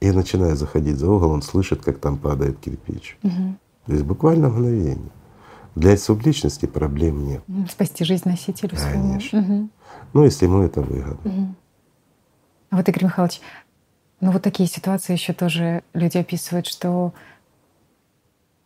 И 0.00 0.10
начиная 0.10 0.54
заходить 0.54 0.96
за 0.96 1.10
угол, 1.10 1.30
он 1.30 1.42
слышит, 1.42 1.82
как 1.82 1.98
там 1.98 2.18
падает 2.18 2.58
кирпич. 2.58 3.18
Угу. 3.22 3.56
То 3.86 3.92
есть 3.92 4.04
буквально 4.04 4.48
мгновение. 4.48 5.10
Для 5.74 5.96
субличности 5.96 6.66
проблем 6.66 7.26
нет. 7.26 7.42
Спасти 7.68 8.04
жизнь 8.04 8.28
носителю 8.28 8.76
Конечно. 8.76 9.40
Угу. 9.40 9.68
Ну, 10.12 10.24
если 10.24 10.44
ему 10.46 10.62
это 10.62 10.82
выгодно. 10.82 11.30
Угу. 11.30 11.54
А 12.70 12.76
вот, 12.76 12.88
Игорь 12.88 13.04
Михайлович, 13.04 13.40
ну 14.20 14.30
вот 14.30 14.42
такие 14.42 14.68
ситуации 14.68 15.12
еще 15.14 15.32
тоже 15.32 15.82
люди 15.94 16.16
описывают, 16.16 16.66
что 16.66 17.12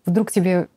вдруг 0.04 0.30
тебе 0.30 0.68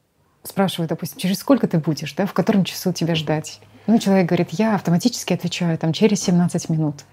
спрашивают, 0.44 0.90
допустим, 0.90 1.20
через 1.20 1.40
сколько 1.40 1.68
ты 1.68 1.78
будешь, 1.78 2.14
да, 2.14 2.26
в 2.26 2.34
котором 2.34 2.64
часу 2.64 2.94
тебя 2.94 3.16
ждать. 3.16 3.60
Ну, 3.88 4.00
человек 4.00 4.28
говорит, 4.28 4.50
я 4.52 4.76
автоматически 4.76 5.34
отвечаю 5.34 5.78
там 5.78 5.94
через 5.94 6.22
17 6.22 6.70
минут. 6.70 7.04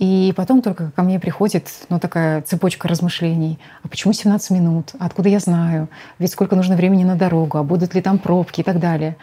И 0.00 0.32
потом 0.36 0.60
только 0.60 0.90
ко 0.90 1.02
мне 1.02 1.20
приходит 1.20 1.68
ну, 1.88 2.00
такая 2.00 2.42
цепочка 2.42 2.88
размышлений. 2.88 3.60
А 3.82 3.88
почему 3.88 4.12
17 4.12 4.50
минут? 4.50 4.90
А 4.98 5.06
откуда 5.06 5.28
я 5.28 5.38
знаю? 5.38 5.88
Ведь 6.18 6.32
сколько 6.32 6.56
нужно 6.56 6.74
времени 6.74 7.04
на 7.04 7.14
дорогу? 7.14 7.58
А 7.58 7.62
будут 7.62 7.94
ли 7.94 8.02
там 8.02 8.18
пробки 8.18 8.60
и 8.60 8.64
так 8.64 8.80
далее? 8.80 9.16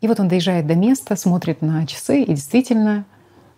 И 0.00 0.08
вот 0.08 0.18
он 0.18 0.28
доезжает 0.28 0.66
до 0.66 0.74
места, 0.74 1.16
смотрит 1.16 1.60
на 1.62 1.86
часы 1.86 2.22
и 2.22 2.32
действительно 2.32 3.04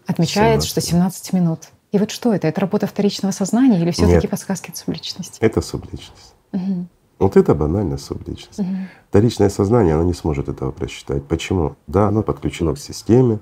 отмечает, 0.07 0.63
17. 0.63 0.69
что 0.69 0.81
17 0.81 1.33
минут. 1.33 1.61
И 1.93 1.99
вот 1.99 2.11
что 2.11 2.35
это? 2.35 2.49
Это 2.49 2.61
работа 2.61 2.87
вторичного 2.87 3.33
сознания 3.33 3.81
или 3.81 3.91
все-таки 3.93 4.27
подсказки 4.27 4.71
от 4.71 4.77
субличности? 4.77 5.39
Это 5.41 5.61
субличность. 5.61 6.35
Угу. 6.53 6.87
Вот 7.19 7.37
это 7.37 7.55
банальная 7.55 7.99
субличность. 7.99 8.61
Угу. 8.61 8.69
Вторичное 9.09 9.49
сознание, 9.49 9.95
оно 9.95 10.05
не 10.05 10.15
сможет 10.15 10.49
этого 10.49 10.71
просчитать. 10.71 11.25
Почему? 11.25 11.77
Да, 11.87 12.09
оно 12.09 12.23
подключено 12.23 12.75
к 12.75 12.79
системе, 12.79 13.41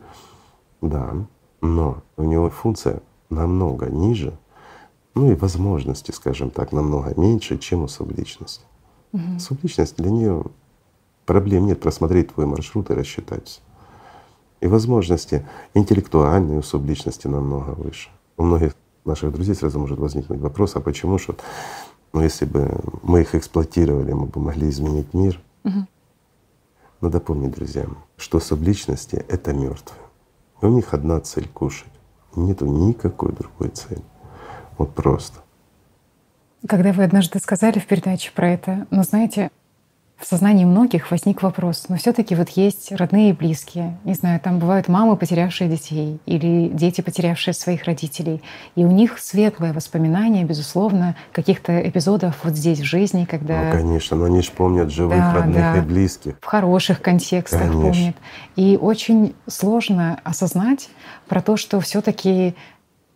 да, 0.80 1.14
но 1.60 2.02
у 2.16 2.22
него 2.22 2.48
функция 2.50 3.02
намного 3.28 3.86
ниже, 3.86 4.38
ну 5.14 5.30
и 5.30 5.34
возможности, 5.34 6.10
скажем 6.10 6.50
так, 6.50 6.72
намного 6.72 7.18
меньше, 7.20 7.58
чем 7.58 7.82
у 7.82 7.88
субличности. 7.88 8.64
Угу. 9.12 9.38
Субличность 9.38 9.96
для 9.96 10.10
нее 10.10 10.44
проблем 11.26 11.66
нет 11.66 11.80
просмотреть 11.80 12.32
твой 12.32 12.46
маршрут 12.46 12.90
и 12.90 12.94
рассчитать. 12.94 13.60
И 14.60 14.68
возможности 14.68 15.46
интеллектуальные 15.74 16.58
у 16.58 16.62
субличности 16.62 17.26
намного 17.26 17.70
выше. 17.70 18.08
У 18.38 18.42
многих 18.42 18.74
наших 19.04 19.32
друзей 19.32 19.54
сразу 19.54 19.78
может 19.78 19.98
возникнуть 19.98 20.40
вопрос, 20.40 20.76
а 20.76 20.80
почему 20.80 21.18
же 21.18 21.34
но 22.12 22.22
если 22.22 22.44
бы 22.44 22.70
мы 23.02 23.22
их 23.22 23.34
эксплуатировали, 23.34 24.12
мы 24.12 24.26
бы 24.26 24.40
могли 24.40 24.68
изменить 24.68 25.12
мир. 25.14 25.40
Угу. 25.64 25.86
Надо 27.00 27.20
помнить, 27.20 27.52
друзья, 27.52 27.86
что 28.16 28.40
субличности— 28.40 29.16
это 29.28 29.52
мертвые. 29.52 30.00
И 30.62 30.66
у 30.66 30.70
них 30.70 30.94
одна 30.94 31.20
цель— 31.20 31.48
кушать. 31.54 31.92
Нету 32.34 32.66
никакой 32.66 33.32
другой 33.32 33.68
цели. 33.68 34.02
Вот 34.78 34.94
просто. 34.94 35.40
Когда 36.66 36.92
вы 36.92 37.04
однажды 37.04 37.38
сказали 37.38 37.78
в 37.78 37.86
передаче 37.86 38.32
про 38.34 38.50
это, 38.50 38.86
но 38.90 39.02
знаете, 39.02 39.50
в 40.18 40.26
сознании 40.26 40.64
многих 40.64 41.10
возник 41.10 41.42
вопрос, 41.42 41.86
но 41.88 41.96
все-таки 41.96 42.34
вот 42.34 42.48
есть 42.50 42.90
родные 42.90 43.30
и 43.30 43.32
близкие. 43.34 43.98
Не 44.04 44.14
знаю, 44.14 44.40
там 44.40 44.58
бывают 44.58 44.88
мамы, 44.88 45.14
потерявшие 45.16 45.68
детей, 45.68 46.18
или 46.24 46.68
дети, 46.68 47.02
потерявшие 47.02 47.52
своих 47.52 47.84
родителей. 47.84 48.42
И 48.76 48.84
у 48.84 48.90
них 48.90 49.18
светлое 49.18 49.74
воспоминание, 49.74 50.44
безусловно, 50.44 51.16
каких-то 51.32 51.86
эпизодов 51.86 52.36
вот 52.44 52.54
здесь 52.54 52.80
в 52.80 52.84
жизни, 52.84 53.26
когда… 53.26 53.64
Ну, 53.64 53.72
конечно, 53.72 54.16
но 54.16 54.24
они 54.24 54.40
же 54.40 54.52
помнят 54.52 54.90
живых, 54.90 55.18
да, 55.18 55.34
родных 55.34 55.56
да, 55.56 55.76
и 55.76 55.80
близких. 55.82 56.36
В 56.40 56.46
хороших 56.46 57.02
контекстах 57.02 57.60
конечно. 57.60 57.82
помнят. 57.82 58.16
И 58.56 58.78
очень 58.80 59.34
сложно 59.46 60.18
осознать 60.24 60.88
про 61.28 61.42
то, 61.42 61.58
что 61.58 61.78
все 61.80 62.00
таки 62.00 62.54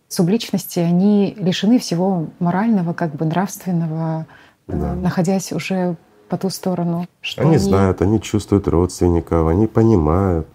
субличности, 0.07 0.79
они 0.79 1.35
лишены 1.39 1.79
всего 1.79 2.27
морального, 2.37 2.93
как 2.93 3.15
бы 3.15 3.25
нравственного, 3.25 4.27
э, 4.67 4.73
да. 4.73 4.93
находясь 4.93 5.51
уже 5.51 5.97
по 6.31 6.37
ту 6.37 6.49
сторону? 6.49 7.07
Что 7.19 7.41
они, 7.41 7.51
они 7.51 7.57
знают, 7.57 8.01
они 8.01 8.21
чувствуют 8.21 8.65
родственников, 8.69 9.49
они 9.49 9.67
понимают, 9.67 10.47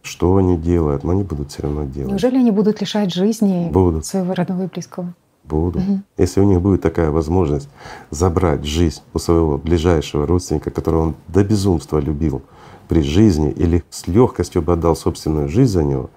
что 0.00 0.36
они 0.36 0.56
делают, 0.56 1.04
но 1.04 1.10
они 1.10 1.22
будут 1.22 1.52
все 1.52 1.64
равно 1.64 1.84
делать. 1.84 2.10
Неужели 2.10 2.38
они 2.38 2.50
будут 2.50 2.80
лишать 2.80 3.12
жизни 3.12 3.68
будут. 3.70 4.06
своего 4.06 4.32
родного 4.32 4.62
и 4.62 4.66
близкого? 4.66 5.12
Будут. 5.44 5.82
Угу. 5.82 6.00
Если 6.16 6.40
у 6.40 6.44
них 6.44 6.62
будет 6.62 6.80
такая 6.80 7.10
возможность 7.10 7.68
забрать 8.10 8.64
жизнь 8.64 9.02
у 9.12 9.18
своего 9.18 9.58
ближайшего 9.58 10.26
родственника, 10.26 10.70
которого 10.70 11.02
он 11.02 11.14
до 11.28 11.44
безумства 11.44 11.98
любил 11.98 12.40
при 12.88 13.02
жизни 13.02 13.50
или 13.50 13.84
с 13.90 14.06
легкостью 14.06 14.62
бы 14.62 14.72
отдал 14.72 14.96
собственную 14.96 15.50
жизнь 15.50 15.72
за 15.72 15.84
него, 15.84 16.08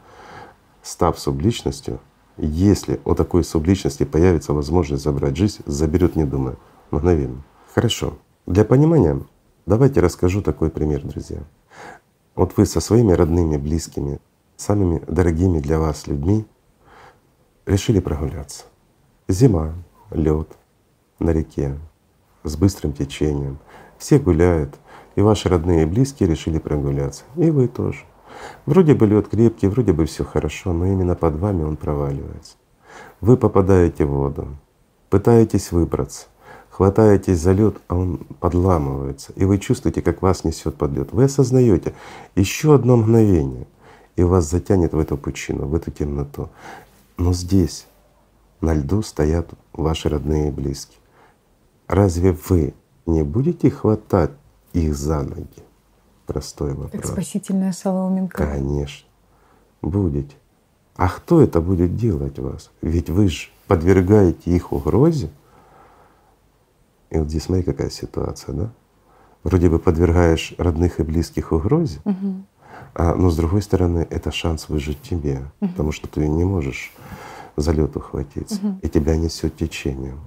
став 0.82 1.20
субличностью, 1.20 2.00
если 2.38 3.02
у 3.04 3.14
такой 3.14 3.44
субличности 3.44 4.06
появится 4.06 4.54
возможность 4.54 5.04
забрать 5.04 5.36
жизнь, 5.36 5.64
заберет, 5.66 6.16
не 6.16 6.24
думая, 6.24 6.56
мгновенно. 6.92 7.44
Хорошо. 7.76 8.14
Для 8.50 8.66
понимания 8.66 9.22
давайте 9.68 10.00
расскажу 10.00 10.42
такой 10.42 10.72
пример, 10.72 11.06
друзья. 11.06 11.38
Вот 12.34 12.58
вы 12.58 12.66
со 12.66 12.80
своими 12.80 13.14
родными, 13.14 13.58
близкими, 13.58 14.18
самыми 14.58 15.04
дорогими 15.06 15.60
для 15.60 15.78
вас 15.78 16.08
людьми 16.08 16.48
решили 17.68 18.00
прогуляться. 18.00 18.64
Зима, 19.28 19.76
лед 20.10 20.48
на 21.20 21.30
реке 21.30 21.78
с 22.44 22.58
быстрым 22.58 22.92
течением, 22.92 23.60
Все 24.00 24.18
гуляют, 24.18 24.80
и 25.16 25.22
ваши 25.22 25.48
родные 25.48 25.84
и 25.84 25.86
близкие 25.86 26.28
решили 26.28 26.58
прогуляться, 26.58 27.26
и 27.36 27.52
вы 27.52 27.68
тоже. 27.68 28.00
Вроде 28.66 28.96
бы 28.96 29.06
лед 29.06 29.28
крепкий, 29.28 29.68
вроде 29.68 29.94
бы 29.94 30.08
все 30.08 30.24
хорошо, 30.24 30.74
но 30.74 30.88
именно 30.88 31.14
под 31.14 31.36
вами 31.36 31.62
он 31.62 31.78
проваливается. 31.78 32.56
Вы 33.22 33.38
попадаете 33.38 34.06
в 34.06 34.10
воду, 34.10 34.48
пытаетесь 35.12 35.72
выбраться, 35.72 36.26
хватаетесь 36.80 37.40
за 37.40 37.52
лед, 37.52 37.76
а 37.90 37.96
он 37.98 38.20
подламывается, 38.40 39.34
и 39.36 39.44
вы 39.44 39.58
чувствуете, 39.58 40.02
как 40.02 40.22
вас 40.22 40.46
несет 40.46 40.76
под 40.76 40.94
лед. 40.94 41.12
Вы 41.12 41.26
осознаете 41.26 41.94
еще 42.38 42.74
одно 42.74 42.96
мгновение, 42.96 43.68
и 44.16 44.24
вас 44.24 44.50
затянет 44.50 44.94
в 44.94 45.00
эту 45.00 45.18
пучину, 45.18 45.66
в 45.66 45.76
эту 45.76 45.92
темноту. 45.92 46.48
Но 47.18 47.34
здесь, 47.34 47.86
на 48.62 48.74
льду, 48.74 49.02
стоят 49.02 49.50
ваши 49.74 50.08
родные 50.08 50.48
и 50.48 50.52
близкие. 50.52 51.00
Разве 51.90 52.32
вы 52.48 52.74
не 53.06 53.24
будете 53.24 53.70
хватать 53.70 54.32
их 54.72 54.96
за 54.96 55.24
ноги? 55.24 55.50
Простой 56.28 56.76
вопрос. 56.76 56.92
Как 56.94 57.06
спасительная 57.06 57.74
соломинка. 57.74 58.38
Конечно, 58.38 59.06
будете. 59.82 60.34
А 60.96 61.10
кто 61.10 61.42
это 61.42 61.60
будет 61.60 61.98
делать 61.98 62.40
вас? 62.40 62.72
Ведь 62.82 63.10
вы 63.10 63.28
же 63.28 63.50
подвергаете 63.68 64.52
их 64.52 64.72
угрозе. 64.72 65.30
И 67.10 67.18
вот 67.18 67.30
здесь 67.30 67.44
смотри, 67.44 67.64
какая 67.64 67.90
ситуация, 67.90 68.54
да? 68.54 68.70
Вроде 69.44 69.70
бы 69.70 69.80
подвергаешь 69.80 70.54
родных 70.58 71.00
и 71.00 71.04
близких 71.04 71.52
угрозе, 71.52 72.00
угу. 72.04 72.44
а, 72.94 73.16
но 73.16 73.30
с 73.30 73.38
другой 73.38 73.62
стороны, 73.62 74.06
это 74.10 74.32
шанс 74.32 74.68
выжить 74.68 75.02
тебе, 75.02 75.44
угу. 75.60 75.72
потому 75.72 75.92
что 75.92 76.08
ты 76.08 76.28
не 76.28 76.44
можешь 76.44 76.92
за 77.56 77.72
лед 77.72 77.96
ухватиться, 77.96 78.56
угу. 78.56 78.80
и 78.82 78.90
тебя 78.90 79.16
несет 79.16 79.56
течением. 79.56 80.20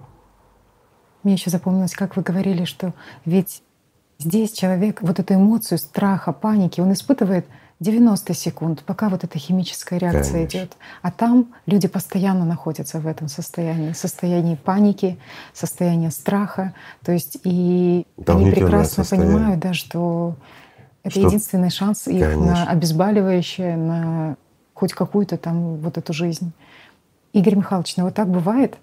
Мне 1.23 1.35
еще 1.35 1.51
запомнилось, 1.51 1.92
как 1.92 2.16
вы 2.16 2.23
говорили, 2.23 2.64
что 2.64 2.95
ведь 3.25 3.62
здесь 4.18 4.53
человек 4.53 5.03
вот 5.03 5.21
эту 5.21 5.35
эмоцию 5.35 5.79
страха, 5.79 6.33
паники, 6.33 6.81
он 6.81 6.92
испытывает 6.92 7.47
90 7.83 8.35
секунд, 8.35 8.83
пока 8.87 9.09
вот 9.09 9.25
эта 9.25 9.38
химическая 9.38 9.99
реакция 9.99 10.33
Конечно. 10.33 10.59
идет. 10.59 10.77
А 11.03 11.11
там 11.11 11.53
люди 11.66 11.88
постоянно 11.88 12.45
находятся 12.45 13.01
в 13.01 13.07
этом 13.07 13.29
состоянии, 13.29 13.92
состоянии 13.92 14.55
паники, 14.55 15.18
состоянии 15.53 16.09
страха. 16.09 16.75
То 17.05 17.12
есть 17.12 17.38
и 17.45 18.07
они 18.27 18.51
прекрасно 18.51 19.05
состояние. 19.05 19.35
понимают, 19.35 19.61
да, 19.61 19.75
что 19.75 20.37
это 21.03 21.18
что? 21.18 21.27
единственный 21.27 21.71
шанс 21.71 22.07
их 22.07 22.25
Конечно. 22.25 22.47
на 22.47 22.64
обезболивающее, 22.71 23.77
на 23.77 24.37
хоть 24.75 24.92
какую-то 24.95 25.37
там 25.37 25.77
вот 25.77 25.99
эту 25.99 26.12
жизнь. 26.12 26.53
Игорь 27.33 27.57
Михайлович, 27.57 27.97
ну 27.97 28.05
вот 28.05 28.14
так 28.14 28.29
бывает, 28.29 28.77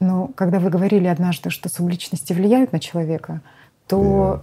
но 0.00 0.28
когда 0.34 0.58
вы 0.58 0.70
говорили 0.70 1.06
однажды, 1.06 1.50
что 1.50 1.68
субличности 1.68 2.32
влияют 2.32 2.72
на 2.72 2.80
человека, 2.80 3.40
то 3.86 4.42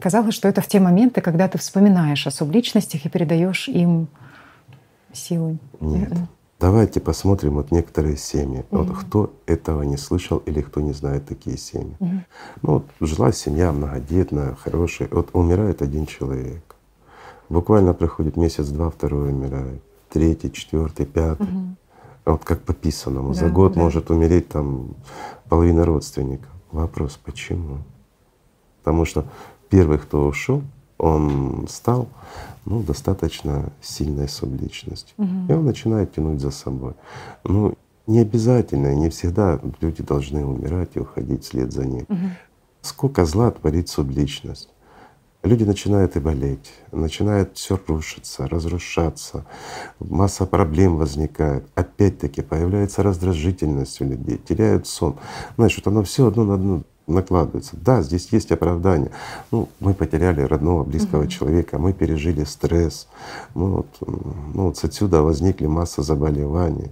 Казалось, 0.00 0.34
что 0.34 0.48
это 0.48 0.60
в 0.60 0.66
те 0.66 0.80
моменты, 0.80 1.20
когда 1.20 1.48
ты 1.48 1.58
вспоминаешь 1.58 2.26
о 2.26 2.30
субличностях 2.30 3.04
и 3.04 3.08
передаешь 3.08 3.68
им 3.68 4.08
силы. 5.12 5.58
Нет. 5.80 6.12
Давайте 6.58 7.00
посмотрим 7.00 7.54
вот 7.54 7.70
некоторые 7.70 8.18
семьи. 8.18 8.64
Угу. 8.70 8.82
Вот 8.82 8.98
кто 8.98 9.32
этого 9.46 9.82
не 9.82 9.96
слышал 9.96 10.38
или 10.38 10.60
кто 10.60 10.80
не 10.80 10.92
знает 10.92 11.26
такие 11.26 11.56
семьи. 11.56 11.96
Угу. 11.98 12.10
Ну 12.62 12.72
вот 12.72 12.86
жила 13.00 13.32
семья 13.32 13.72
многодетная, 13.72 14.54
хорошая. 14.56 15.08
Вот 15.10 15.30
умирает 15.32 15.80
один 15.80 16.06
человек. 16.06 16.76
Буквально 17.48 17.94
проходит 17.94 18.36
месяц-два, 18.36 18.90
второй 18.90 19.30
умирает, 19.30 19.82
третий, 20.10 20.52
четвертый, 20.52 21.06
пятый. 21.06 21.46
Угу. 21.46 21.76
Вот 22.26 22.44
как 22.44 22.62
по 22.62 22.74
писанному. 22.74 23.28
Да, 23.28 23.40
За 23.40 23.48
год 23.48 23.72
да. 23.72 23.80
может 23.80 24.10
умереть 24.10 24.48
там 24.48 24.94
половина 25.48 25.86
родственников. 25.86 26.50
Вопрос, 26.70 27.18
почему? 27.24 27.78
Потому 28.82 29.06
что 29.06 29.24
первый, 29.70 29.98
кто 29.98 30.26
ушел, 30.26 30.62
он 30.98 31.66
стал 31.68 32.08
ну, 32.66 32.82
достаточно 32.82 33.72
сильной 33.80 34.28
субличностью. 34.28 35.14
Угу. 35.16 35.30
И 35.48 35.52
он 35.52 35.64
начинает 35.64 36.14
тянуть 36.14 36.40
за 36.40 36.50
собой. 36.50 36.92
Ну, 37.44 37.74
не 38.06 38.18
обязательно, 38.18 38.94
не 38.94 39.08
всегда 39.08 39.60
люди 39.80 40.02
должны 40.02 40.44
умирать 40.44 40.90
и 40.94 41.00
уходить 41.00 41.44
вслед 41.44 41.72
за 41.72 41.86
ним. 41.86 42.04
Угу. 42.08 42.18
Сколько 42.82 43.24
зла 43.24 43.50
творит 43.50 43.88
субличность. 43.88 44.68
Люди 45.42 45.64
начинают 45.64 46.16
и 46.16 46.20
болеть, 46.20 46.70
начинает 46.92 47.56
все 47.56 47.80
рушиться, 47.86 48.46
разрушаться, 48.46 49.46
масса 49.98 50.44
проблем 50.44 50.96
возникает. 50.96 51.64
Опять-таки 51.74 52.42
появляется 52.42 53.02
раздражительность 53.02 54.02
у 54.02 54.04
людей, 54.04 54.36
теряют 54.36 54.86
сон. 54.86 55.16
Знаешь, 55.56 55.76
вот 55.76 55.86
оно 55.86 56.02
все 56.02 56.26
одно 56.26 56.44
на 56.44 56.54
одно 56.54 56.82
накладывается. 57.06 57.76
Да, 57.76 58.02
здесь 58.02 58.28
есть 58.32 58.52
оправдание. 58.52 59.10
Ну, 59.50 59.68
мы 59.80 59.94
потеряли 59.94 60.42
родного, 60.42 60.84
близкого 60.84 61.22
угу. 61.22 61.28
человека, 61.28 61.78
мы 61.78 61.92
пережили 61.92 62.44
стресс. 62.44 63.08
Ну 63.54 63.76
вот, 63.76 63.86
ну 64.00 64.66
вот 64.66 64.82
отсюда 64.84 65.22
возникли 65.22 65.66
масса 65.66 66.02
заболеваний. 66.02 66.90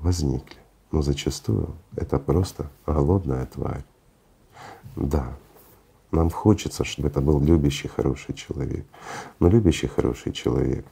Возникли. 0.00 0.58
Но 0.92 1.02
зачастую 1.02 1.74
это 1.96 2.18
просто 2.18 2.70
голодная 2.86 3.46
тварь. 3.46 3.84
Да, 4.94 5.26
нам 6.10 6.30
хочется, 6.30 6.84
чтобы 6.84 7.08
это 7.08 7.20
был 7.20 7.40
любящий, 7.40 7.88
хороший 7.88 8.34
человек. 8.34 8.86
Но 9.40 9.48
любящий, 9.48 9.88
хороший 9.88 10.32
человек 10.32 10.86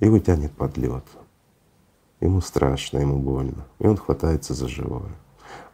его 0.00 0.18
тянет 0.18 0.52
под 0.52 0.76
лед. 0.76 1.04
Ему 2.20 2.40
страшно, 2.40 2.98
ему 2.98 3.18
больно, 3.18 3.66
и 3.78 3.86
он 3.86 3.96
хватается 3.96 4.54
за 4.54 4.68
живое. 4.68 5.12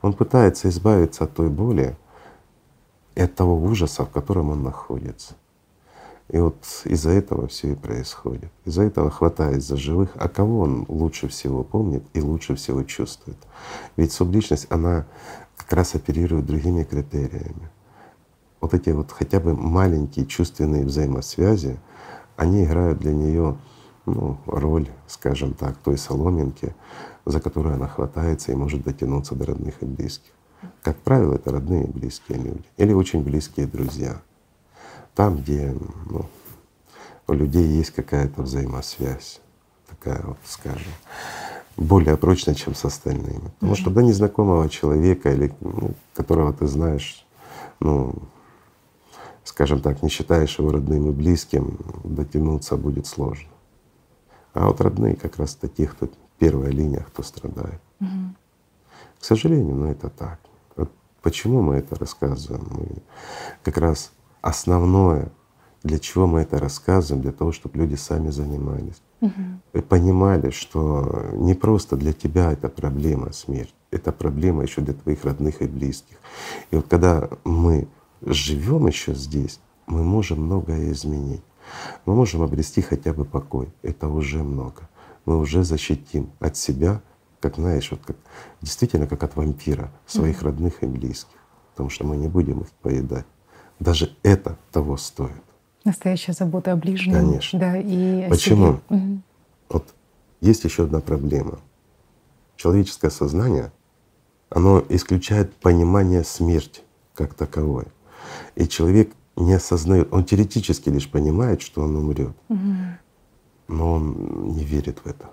Он 0.00 0.12
пытается 0.12 0.68
избавиться 0.68 1.24
от 1.24 1.34
той 1.34 1.48
боли 1.48 1.96
и 3.14 3.20
от 3.20 3.34
того 3.34 3.56
ужаса, 3.56 4.04
в 4.04 4.10
котором 4.10 4.50
он 4.50 4.62
находится. 4.62 5.34
И 6.28 6.38
вот 6.38 6.56
из-за 6.84 7.10
этого 7.10 7.46
все 7.46 7.72
и 7.72 7.74
происходит. 7.74 8.50
Из-за 8.64 8.84
этого 8.84 9.10
хватает 9.10 9.62
за 9.62 9.76
живых, 9.76 10.10
а 10.14 10.28
кого 10.28 10.60
он 10.60 10.86
лучше 10.88 11.28
всего 11.28 11.62
помнит 11.62 12.04
и 12.14 12.22
лучше 12.22 12.54
всего 12.54 12.82
чувствует. 12.84 13.36
Ведь 13.96 14.12
субличность, 14.12 14.66
она 14.70 15.04
как 15.56 15.72
раз 15.74 15.94
оперирует 15.94 16.46
другими 16.46 16.84
критериями. 16.84 17.68
Вот 18.62 18.72
эти 18.72 18.90
вот 18.90 19.12
хотя 19.12 19.40
бы 19.40 19.54
маленькие 19.54 20.24
чувственные 20.24 20.86
взаимосвязи, 20.86 21.78
они 22.36 22.64
играют 22.64 22.98
для 23.00 23.12
нее 23.12 23.58
ну, 24.06 24.38
роль, 24.46 24.88
скажем 25.06 25.54
так, 25.54 25.76
той 25.76 25.98
соломинки, 25.98 26.74
за 27.24 27.40
которую 27.40 27.74
она 27.74 27.88
хватается 27.88 28.52
и 28.52 28.54
может 28.56 28.82
дотянуться 28.82 29.34
до 29.34 29.46
родных 29.46 29.82
и 29.82 29.86
близких. 29.86 30.32
Как 30.82 30.96
правило, 30.98 31.34
это 31.34 31.50
родные 31.50 31.84
и 31.84 31.90
близкие 31.90 32.38
люди 32.38 32.64
или 32.76 32.92
очень 32.92 33.22
близкие 33.22 33.66
друзья. 33.66 34.20
Там, 35.14 35.38
где 35.38 35.74
ну, 36.08 36.26
у 37.26 37.32
людей 37.32 37.66
есть 37.66 37.90
какая-то 37.90 38.42
взаимосвязь, 38.42 39.40
такая 39.88 40.22
вот, 40.22 40.38
скажем, 40.44 40.92
более 41.76 42.16
прочная, 42.16 42.54
чем 42.54 42.74
с 42.74 42.84
остальными. 42.84 43.50
Потому 43.58 43.74
что 43.74 43.90
до 43.90 44.02
незнакомого 44.02 44.68
человека, 44.68 45.32
или 45.32 45.52
ну, 45.60 45.94
которого 46.14 46.52
ты 46.52 46.66
знаешь, 46.66 47.26
ну, 47.80 48.14
скажем 49.44 49.80
так, 49.80 50.02
не 50.02 50.08
считаешь 50.08 50.58
его 50.58 50.70
родным 50.70 51.10
и 51.10 51.12
близким, 51.12 51.78
дотянуться 52.04 52.76
будет 52.76 53.06
сложно. 53.06 53.48
А 54.54 54.66
вот 54.66 54.80
родные 54.80 55.16
как 55.16 55.38
раз 55.38 55.58
те, 55.76 55.86
кто 55.86 56.08
первая 56.42 56.72
линия, 56.72 57.06
кто 57.06 57.22
страдает. 57.22 57.80
Угу. 58.00 58.34
К 59.20 59.24
сожалению, 59.24 59.76
но 59.76 59.86
это 59.92 60.08
так. 60.10 60.40
Вот 60.74 60.90
почему 61.22 61.62
мы 61.62 61.76
это 61.76 61.94
рассказываем? 61.94 62.66
Мы 62.70 62.86
как 63.62 63.78
раз 63.78 64.10
основное, 64.40 65.30
для 65.84 66.00
чего 66.00 66.26
мы 66.26 66.40
это 66.40 66.58
рассказываем, 66.58 67.22
для 67.22 67.30
того, 67.30 67.52
чтобы 67.52 67.78
люди 67.78 67.94
сами 67.94 68.30
занимались. 68.30 69.00
Угу. 69.20 69.42
И 69.74 69.80
понимали, 69.82 70.50
что 70.50 71.30
не 71.34 71.54
просто 71.54 71.96
для 71.96 72.12
тебя 72.12 72.50
это 72.50 72.68
проблема 72.68 73.32
смерть, 73.32 73.74
это 73.92 74.10
проблема 74.10 74.64
еще 74.64 74.80
для 74.80 74.94
твоих 74.94 75.24
родных 75.24 75.62
и 75.62 75.68
близких. 75.68 76.16
И 76.72 76.76
вот 76.76 76.88
когда 76.88 77.28
мы 77.44 77.86
живем 78.20 78.88
еще 78.88 79.14
здесь, 79.14 79.60
мы 79.86 80.02
можем 80.02 80.42
многое 80.42 80.90
изменить. 80.90 81.44
Мы 82.04 82.16
можем 82.16 82.42
обрести 82.42 82.82
хотя 82.82 83.12
бы 83.12 83.24
покой. 83.24 83.68
Это 83.82 84.08
уже 84.08 84.42
много. 84.42 84.88
Мы 85.24 85.38
уже 85.38 85.64
защитим 85.64 86.30
от 86.40 86.56
себя, 86.56 87.00
как 87.40 87.56
знаешь, 87.56 87.90
вот 87.90 88.00
как 88.04 88.16
действительно 88.60 89.06
как 89.06 89.22
от 89.22 89.36
вампира 89.36 89.92
своих 90.06 90.40
mm-hmm. 90.40 90.44
родных 90.44 90.82
и 90.82 90.86
близких, 90.86 91.38
потому 91.70 91.90
что 91.90 92.04
мы 92.04 92.16
не 92.16 92.28
будем 92.28 92.60
их 92.60 92.70
поедать. 92.82 93.26
Даже 93.78 94.16
это 94.22 94.56
того 94.70 94.96
стоит. 94.96 95.42
Настоящая 95.84 96.32
забота 96.32 96.72
о 96.72 96.76
ближнем. 96.76 97.14
Конечно. 97.14 97.58
Да, 97.58 97.76
и 97.76 98.28
Почему? 98.28 98.66
Себе. 98.66 98.82
Угу. 98.90 99.22
Вот 99.70 99.94
есть 100.40 100.64
еще 100.64 100.84
одна 100.84 101.00
проблема. 101.00 101.58
Человеческое 102.56 103.10
сознание, 103.10 103.72
оно 104.50 104.84
исключает 104.88 105.54
понимание 105.56 106.22
смерти 106.22 106.82
как 107.14 107.34
таковой. 107.34 107.86
И 108.54 108.68
человек 108.68 109.12
не 109.34 109.54
осознает, 109.54 110.12
он 110.12 110.24
теоретически 110.24 110.88
лишь 110.88 111.10
понимает, 111.10 111.62
что 111.62 111.82
он 111.82 111.96
умрет, 111.96 112.36
угу. 112.48 112.58
Но 113.68 113.92
он 113.94 114.52
не 114.54 114.64
верит 114.64 115.00
в 115.04 115.06
это. 115.06 115.30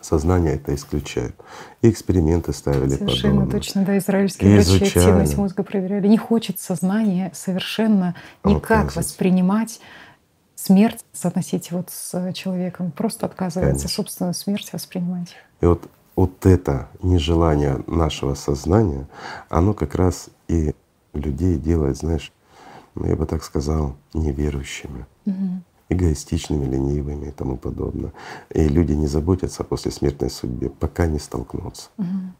Сознание 0.00 0.54
это 0.54 0.74
исключает. 0.74 1.34
И 1.82 1.90
эксперименты 1.90 2.52
ставили 2.52 2.90
Совершенно 2.90 3.34
подобные. 3.40 3.60
точно, 3.60 3.84
да, 3.84 3.98
израильские 3.98 4.50
И 4.50 4.54
врачи 4.54 4.70
изучали. 4.76 4.98
активность 5.04 5.36
мозга 5.36 5.62
проверяли. 5.64 6.06
Не 6.06 6.18
хочет 6.18 6.60
сознание 6.60 7.32
совершенно 7.34 8.14
никак 8.44 8.62
Отказывается. 8.62 8.98
воспринимать 9.00 9.80
смерть, 10.54 11.04
соотносить 11.12 11.72
вот 11.72 11.90
с 11.90 12.32
человеком. 12.32 12.92
Просто 12.92 13.26
отказывается 13.26 13.82
Конечно. 13.86 13.88
собственную 13.96 14.34
смерть 14.34 14.72
воспринимать. 14.72 15.34
И 15.60 15.66
вот, 15.66 15.88
вот 16.14 16.46
это 16.46 16.88
нежелание 17.02 17.82
нашего 17.88 18.34
сознания, 18.34 19.08
оно 19.48 19.74
как 19.74 19.96
раз 19.96 20.28
и 20.46 20.76
людей 21.12 21.56
делает, 21.58 21.96
знаешь, 21.96 22.32
ну, 22.94 23.06
я 23.06 23.16
бы 23.16 23.26
так 23.26 23.42
сказал, 23.42 23.96
неверующими, 24.14 25.06
Мгм. 25.24 25.64
Эгоистичными, 25.88 26.66
ленивыми 26.66 27.28
и 27.28 27.30
тому 27.30 27.56
подобное. 27.56 28.12
И 28.50 28.68
люди 28.68 28.92
не 28.92 29.06
заботятся 29.06 29.62
о 29.62 29.66
послесмертной 29.66 30.30
судьбе, 30.30 30.68
пока 30.68 31.06
не 31.06 31.18
столкнутся. 31.18 31.88
Мгм. 31.96 32.34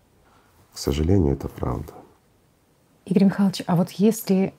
К 0.73 0.79
сожалению, 0.79 1.33
это 1.33 1.49
правда. 1.49 1.93
Игорь 3.07 3.25
Михайлович, 3.25 3.63
а 3.67 3.75
вот 3.75 3.91
если 3.93 4.53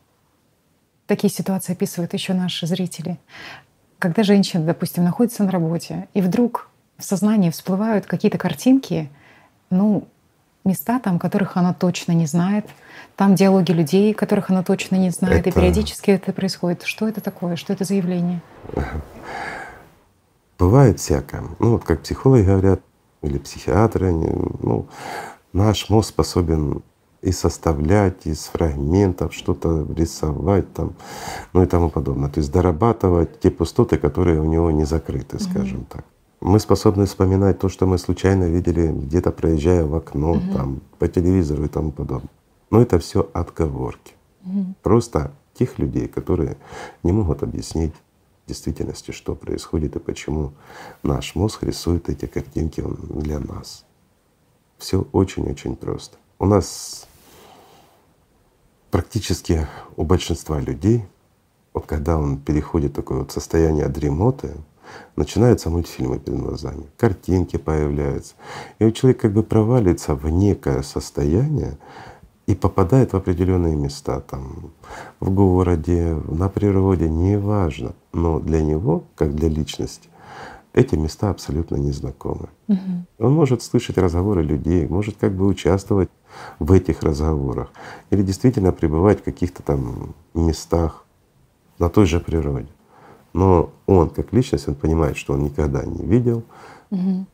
такие 1.05 1.31
ситуации 1.31 1.73
описывают 1.73 2.13
еще 2.13 2.33
наши 2.33 2.65
зрители, 2.65 3.19
когда 3.99 4.23
женщина, 4.23 4.63
допустим, 4.65 5.03
находится 5.03 5.43
на 5.43 5.51
работе, 5.51 6.07
и 6.13 6.21
вдруг 6.21 6.69
в 6.97 7.03
сознании 7.03 7.49
всплывают 7.49 8.05
какие-то 8.05 8.37
картинки, 8.37 9.11
ну, 9.69 10.07
места 10.65 10.99
там, 10.99 11.19
которых 11.19 11.57
она 11.57 11.73
точно 11.73 12.11
не 12.11 12.25
знает, 12.25 12.65
там 13.15 13.35
диалоги 13.35 13.71
людей, 13.71 14.13
которых 14.13 14.49
она 14.49 14.63
точно 14.63 14.95
не 14.95 15.09
знает, 15.09 15.45
и 15.45 15.49
Это- 15.49 15.59
периодически 15.59 16.11
это 16.11 16.31
происходит. 16.33 16.83
Что 16.83 17.07
это 17.07 17.21
такое? 17.21 17.55
Что 17.55 17.73
это 17.73 17.83
за 17.83 17.95
явление? 17.95 18.41
Бывает 20.57 20.99
всякое. 20.99 21.43
Ну 21.59 21.71
вот 21.71 21.83
как 21.83 22.01
психологи 22.01 22.43
говорят, 22.43 22.81
или 23.21 23.37
психиатры, 23.37 24.09
они, 24.09 24.29
ну, 24.61 24.87
наш 25.53 25.89
мозг 25.89 26.09
способен 26.09 26.83
и 27.21 27.31
составлять 27.31 28.25
из 28.25 28.45
фрагментов 28.45 29.33
что-то 29.33 29.85
рисовать 29.95 30.71
там, 30.73 30.93
ну 31.53 31.63
и 31.63 31.65
тому 31.65 31.89
подобное. 31.89 32.29
То 32.29 32.39
есть 32.39 32.51
дорабатывать 32.51 33.39
те 33.41 33.51
пустоты, 33.51 33.97
которые 33.97 34.39
у 34.39 34.45
него 34.45 34.71
не 34.71 34.85
закрыты, 34.85 35.39
скажем 35.39 35.85
так. 35.85 36.05
Мы 36.41 36.59
способны 36.59 37.05
вспоминать 37.05 37.59
то, 37.59 37.67
что 37.67 37.85
мы 37.85 37.97
случайно 37.97 38.45
видели 38.45 38.87
где-то 38.87 39.31
проезжая 39.31 39.85
в 39.85 39.93
окно, 39.93 40.41
там, 40.53 40.81
по 40.97 41.07
телевизору 41.07 41.65
и 41.65 41.67
тому 41.67 41.91
подобное. 41.91 42.29
Но 42.71 42.81
это 42.81 42.99
все 42.99 43.29
отговорки. 43.33 44.13
Просто 44.81 45.33
тех 45.53 45.77
людей, 45.79 46.07
которые 46.07 46.55
не 47.03 47.11
могут 47.11 47.43
объяснить 47.43 47.93
в 47.93 48.47
действительности, 48.47 49.11
что 49.11 49.35
происходит 49.35 49.97
и 49.97 49.99
почему 49.99 50.53
наш 51.03 51.35
мозг 51.35 51.63
рисует 51.63 52.09
эти 52.09 52.25
картинки 52.25 52.81
для 53.09 53.39
нас. 53.39 53.85
Все 54.77 55.05
очень-очень 55.11 55.75
просто. 55.75 56.17
У 56.39 56.45
нас 56.45 57.05
практически 58.91 59.67
у 59.97 60.03
большинства 60.05 60.59
людей, 60.61 61.05
вот 61.73 61.85
когда 61.85 62.17
он 62.17 62.37
переходит 62.37 62.91
в 62.91 62.95
такое 62.95 63.19
вот 63.19 63.31
состояние 63.33 63.89
дремоты, 63.89 64.55
начинаются 65.15 65.69
мультфильмы 65.69 66.19
перед 66.19 66.39
глазами, 66.39 66.85
картинки 66.97 67.57
появляются. 67.57 68.35
И 68.79 68.85
вот 68.85 68.95
человек 68.95 69.21
как 69.21 69.33
бы 69.33 69.43
проваливается 69.43 70.15
в 70.15 70.29
некое 70.29 70.81
состояние 70.81 71.77
и 72.47 72.55
попадает 72.55 73.13
в 73.13 73.15
определенные 73.15 73.75
места, 73.75 74.21
там, 74.21 74.71
в 75.19 75.29
городе, 75.29 76.15
на 76.27 76.49
природе, 76.49 77.07
неважно. 77.07 77.93
Но 78.11 78.39
для 78.39 78.61
него, 78.61 79.03
как 79.15 79.35
для 79.35 79.49
личности, 79.49 80.09
эти 80.73 80.95
места 80.95 81.29
абсолютно 81.29 81.75
незнакомы. 81.75 82.49
Мгм. 82.67 83.05
Он 83.19 83.33
может 83.33 83.61
слышать 83.61 83.97
разговоры 83.97 84.43
людей, 84.43 84.87
может 84.87 85.17
как 85.17 85.33
бы 85.33 85.45
участвовать 85.45 86.09
в 86.59 86.71
этих 86.71 87.03
разговорах 87.03 87.71
или 88.11 88.23
действительно 88.23 88.71
пребывать 88.71 89.21
в 89.21 89.23
каких-то 89.23 89.63
там 89.63 90.15
местах 90.33 91.05
на 91.79 91.89
той 91.89 92.05
же 92.05 92.19
природе. 92.19 92.69
Но 93.33 93.69
он 93.85 94.09
как 94.09 94.33
личность, 94.33 94.67
он 94.67 94.75
понимает, 94.75 95.17
что 95.17 95.33
он 95.33 95.43
никогда 95.43 95.83
не 95.83 96.03
видел, 96.05 96.43
Мгм. 96.89 97.27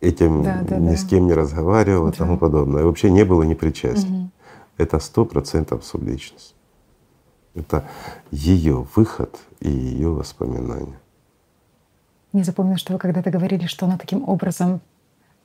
этим 0.00 0.42
Да, 0.42 0.62
да, 0.68 0.76
ни 0.78 0.90
да. 0.90 0.96
с 0.96 1.04
кем 1.04 1.26
не 1.26 1.32
разговаривал 1.32 2.08
и 2.08 2.10
Да. 2.10 2.18
тому 2.18 2.36
подобное. 2.38 2.82
И 2.82 2.84
вообще 2.84 3.10
не 3.10 3.24
было 3.24 3.42
ни 3.42 3.54
причастен. 3.54 4.08
Мгм. 4.10 4.30
Это 4.76 4.98
сто 4.98 5.24
процентов 5.24 5.84
субличность. 5.84 6.54
Это 7.54 7.84
ее 8.30 8.86
выход 8.94 9.38
и 9.60 9.68
ее 9.70 10.08
воспоминания. 10.10 10.98
Не 12.32 12.44
запомнила, 12.44 12.78
что 12.78 12.92
вы 12.92 12.98
когда-то 12.98 13.30
говорили, 13.30 13.66
что 13.66 13.86
она 13.86 13.98
таким 13.98 14.28
образом 14.28 14.80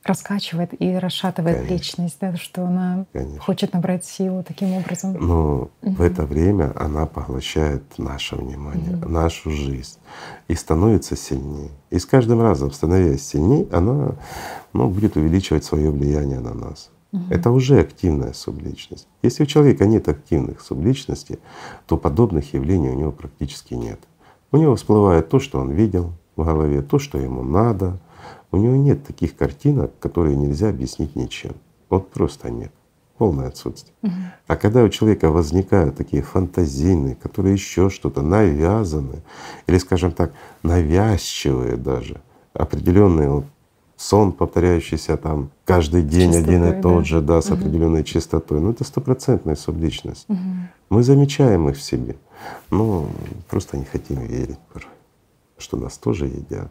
раскачивает 0.06 0.70
и 0.80 0.94
расшатывает 0.96 1.56
Конечно. 1.56 1.74
личность, 1.74 2.16
да, 2.20 2.36
что 2.36 2.64
она 2.66 3.06
Конечно. 3.12 3.40
хочет 3.40 3.72
набрать 3.72 4.04
силу 4.04 4.42
таким 4.42 4.72
образом. 4.72 5.16
Но 5.18 5.70
в 5.82 5.86
Мгм. 5.86 6.02
это 6.02 6.24
время 6.26 6.72
она 6.76 7.06
поглощает 7.06 7.82
наше 7.98 8.36
внимание, 8.36 8.96
нашу 8.96 9.50
жизнь 9.50 9.98
и 10.48 10.54
становится 10.54 11.16
сильнее. 11.16 11.70
И 11.90 11.98
с 11.98 12.06
каждым 12.06 12.40
разом, 12.40 12.72
становясь 12.72 13.26
сильнее, 13.26 13.66
она 13.72 14.12
ну, 14.72 14.88
будет 14.88 15.16
увеличивать 15.16 15.64
свое 15.64 15.90
влияние 15.90 16.40
на 16.40 16.54
нас. 16.54 16.90
Это 17.30 17.50
уже 17.50 17.80
активная 17.80 18.34
субличность. 18.34 19.08
Если 19.22 19.44
у 19.44 19.46
человека 19.46 19.86
нет 19.86 20.06
активных 20.06 20.60
субличностей, 20.60 21.38
то 21.86 21.96
подобных 21.96 22.52
явлений 22.52 22.90
у 22.90 22.94
него 22.94 23.10
практически 23.10 23.72
нет. 23.72 23.98
У 24.52 24.58
него 24.58 24.76
всплывает 24.76 25.30
то, 25.30 25.40
что 25.40 25.58
он 25.60 25.70
видел 25.70 26.12
в 26.36 26.44
голове, 26.44 26.82
то, 26.82 26.98
что 26.98 27.16
ему 27.18 27.42
надо. 27.42 27.98
У 28.56 28.58
него 28.58 28.74
нет 28.74 29.04
таких 29.04 29.36
картинок, 29.36 29.92
которые 30.00 30.34
нельзя 30.34 30.70
объяснить 30.70 31.14
ничем. 31.14 31.52
Вот 31.90 32.10
просто 32.10 32.50
нет. 32.50 32.72
Полное 33.18 33.48
отсутствие. 33.48 33.94
А 34.46 34.56
когда 34.56 34.82
у 34.82 34.88
человека 34.88 35.30
возникают 35.30 35.96
такие 35.96 36.22
фантазийные, 36.22 37.16
которые 37.16 37.52
еще 37.52 37.90
что-то 37.90 38.22
навязаны, 38.22 39.22
или, 39.66 39.76
скажем 39.76 40.12
так, 40.12 40.32
навязчивые 40.62 41.76
даже, 41.76 42.22
определенные 42.54 43.28
вот 43.28 43.44
сон, 43.96 44.32
повторяющийся 44.32 45.18
там 45.18 45.50
каждый 45.66 46.02
день 46.02 46.34
один 46.34 46.64
и 46.64 46.80
тот 46.80 47.00
да. 47.00 47.04
же, 47.04 47.20
да, 47.20 47.42
с 47.42 47.50
определенной 47.50 48.04
частотой, 48.04 48.60
ну 48.60 48.70
это 48.70 48.84
стопроцентная 48.84 49.56
субличность. 49.56 50.26
Мгм. 50.28 50.68
Мы 50.88 51.02
замечаем 51.02 51.68
их 51.68 51.76
в 51.76 51.82
себе, 51.82 52.16
но 52.70 53.06
просто 53.48 53.76
не 53.76 53.84
хотим 53.84 54.20
верить 54.20 54.58
что 55.58 55.76
нас 55.76 55.96
тоже 55.96 56.26
едят. 56.26 56.70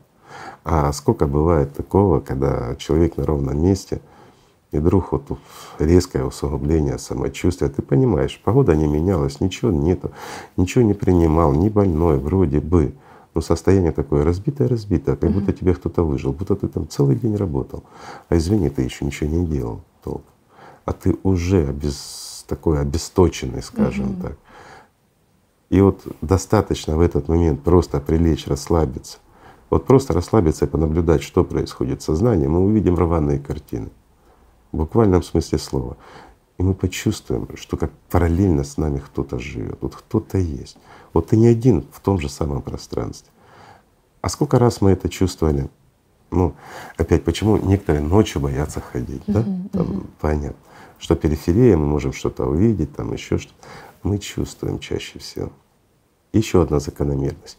А 0.63 0.91
сколько 0.93 1.28
бывает 1.28 1.74
такого, 1.74 2.19
когда 2.19 2.76
человек 2.76 3.17
на 3.17 3.26
ровном 3.26 3.62
месте, 3.62 4.02
и 4.71 4.78
вдруг 4.78 5.12
вот 5.12 5.24
резкое 5.80 6.26
усугубление 6.26 6.98
самочувствия, 6.98 7.69
ты 7.69 7.82
понимаешь, 7.82 8.41
погода 8.43 8.76
не 8.76 8.88
менялась, 8.88 9.39
ничего 9.39 9.71
нету, 9.71 10.12
ничего 10.58 10.84
не 10.84 10.93
принимал, 10.93 11.54
не 11.54 11.69
больной 11.69 12.17
вроде 12.17 12.60
бы, 12.60 12.93
но 13.34 13.41
состояние 13.41 13.91
такое 13.91 14.24
разбитое-разбитое, 14.24 15.15
как 15.17 15.32
будто 15.32 15.54
тебе 15.54 15.76
кто-то 15.76 16.04
выжил, 16.04 16.32
будто 16.32 16.56
ты 16.56 16.67
там 16.67 16.88
целый 16.88 17.15
день 17.15 17.36
работал. 17.36 17.84
А 18.30 18.38
извини, 18.38 18.69
ты 18.69 18.82
еще 18.82 19.06
ничего 19.06 19.30
не 19.30 19.45
делал 19.45 19.82
толком. 20.04 20.24
А 20.86 20.93
ты 20.93 21.15
уже 21.24 21.67
обез, 21.67 22.45
такой 22.48 22.80
обесточенный, 22.80 23.62
скажем 23.62 24.15
так. 24.21 24.38
И 25.69 25.82
вот 25.82 26.02
достаточно 26.21 26.95
в 26.95 27.02
этот 27.02 27.28
момент 27.28 27.62
просто 27.62 28.00
прилечь, 28.00 28.48
расслабиться. 28.48 29.17
Вот 29.69 29.86
просто 29.86 30.13
расслабиться 30.13 30.65
и 30.65 30.67
понаблюдать, 30.67 31.23
что 31.23 31.43
происходит 31.43 32.01
в 32.01 32.06
сознании, 32.06 32.47
мы 32.47 32.60
увидим 32.60 32.95
рваные 32.95 33.39
картины. 33.39 33.89
В 34.71 34.78
буквальном 34.78 35.23
смысле 35.23 35.58
слова. 35.58 35.97
И 36.58 36.63
мы 36.63 36.73
почувствуем, 36.73 37.47
что 37.56 37.75
как 37.75 37.91
параллельно 38.10 38.63
с 38.63 38.78
нами 38.78 38.99
кто-то 38.99 39.39
живет, 39.39 39.78
вот 39.82 39.95
кто-то 39.95 40.38
есть. 40.38 40.78
Вот 41.13 41.28
ты 41.28 41.38
не 41.38 41.47
один 41.47 41.86
в 41.91 41.99
том 41.99 42.19
же 42.19 42.30
самом 42.30 42.62
пространстве. 42.62 43.32
А 44.21 44.30
сколько 44.30 44.58
раз 44.58 44.82
мы 44.82 44.91
это 44.91 45.10
чувствовали? 45.10 45.69
Ну, 46.32 46.56
опять, 46.97 47.23
почему 47.23 47.58
некоторые 47.58 48.01
ночью 48.01 48.41
боятся 48.41 48.82
ходить, 48.82 49.23
да? 49.28 49.43
Там, 49.71 50.08
понятно. 50.19 50.58
Что 50.97 51.15
периферия, 51.15 51.78
мы 51.78 51.86
можем 51.86 52.13
что-то 52.13 52.45
увидеть, 52.45 52.95
там 52.95 53.13
еще 53.13 53.38
что-то. 53.38 53.68
Мы 54.03 54.18
чувствуем 54.18 54.80
чаще 54.80 55.20
всего. 55.20 55.51
Еще 56.32 56.61
одна 56.61 56.80
закономерность. 56.80 57.57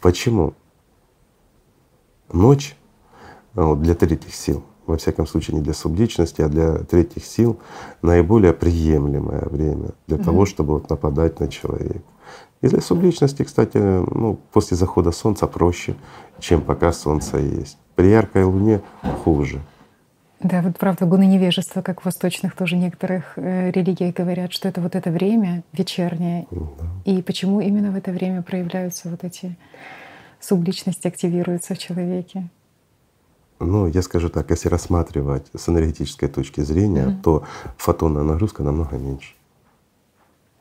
Почему 0.00 0.54
ночь 2.32 2.76
а, 3.54 3.64
вот 3.64 3.82
для 3.82 3.94
третьих 3.94 4.34
сил, 4.34 4.62
во 4.86 4.96
всяком 4.96 5.26
случае 5.26 5.56
не 5.56 5.62
для 5.62 5.74
субличности, 5.74 6.42
а 6.42 6.48
для 6.48 6.78
третьих 6.78 7.24
сил 7.24 7.58
наиболее 8.02 8.52
приемлемое 8.52 9.46
время 9.48 9.90
для 10.06 10.18
того, 10.18 10.46
чтобы 10.46 10.74
вот 10.74 10.90
нападать 10.90 11.40
на 11.40 11.48
человека. 11.48 12.04
И 12.60 12.68
для 12.68 12.80
субличности, 12.80 13.44
кстати, 13.44 13.78
ну, 13.78 14.38
после 14.52 14.76
захода 14.76 15.12
солнца 15.12 15.46
проще, 15.46 15.94
чем 16.40 16.60
пока 16.60 16.92
солнце 16.92 17.38
есть. 17.38 17.78
При 17.94 18.08
яркой 18.08 18.44
луне 18.44 18.80
хуже. 19.24 19.60
Да, 20.40 20.62
вот 20.62 20.78
правда, 20.78 21.04
гуны 21.04 21.26
невежества, 21.26 21.82
как 21.82 22.00
в 22.00 22.04
восточных 22.04 22.54
тоже 22.54 22.76
некоторых 22.76 23.32
э, 23.36 23.72
религиях 23.72 24.14
говорят, 24.14 24.52
что 24.52 24.68
это 24.68 24.80
вот 24.80 24.94
это 24.94 25.10
время 25.10 25.64
вечернее. 25.72 26.46
И 27.04 27.22
почему 27.22 27.60
именно 27.60 27.90
в 27.90 27.96
это 27.96 28.12
время 28.12 28.42
проявляются 28.42 29.08
вот 29.08 29.24
эти 29.24 29.56
субличности, 30.40 31.06
активируются 31.06 31.74
в 31.74 31.78
человеке? 31.78 32.48
Ну, 33.60 33.86
я 33.86 34.02
скажу 34.02 34.28
так, 34.28 34.50
если 34.50 34.68
рассматривать 34.68 35.46
с 35.54 35.68
энергетической 35.68 36.28
точки 36.28 36.60
зрения, 36.60 37.08
угу. 37.08 37.22
то 37.22 37.44
фотонная 37.76 38.22
нагрузка 38.22 38.62
намного 38.62 38.96
меньше. 38.96 39.34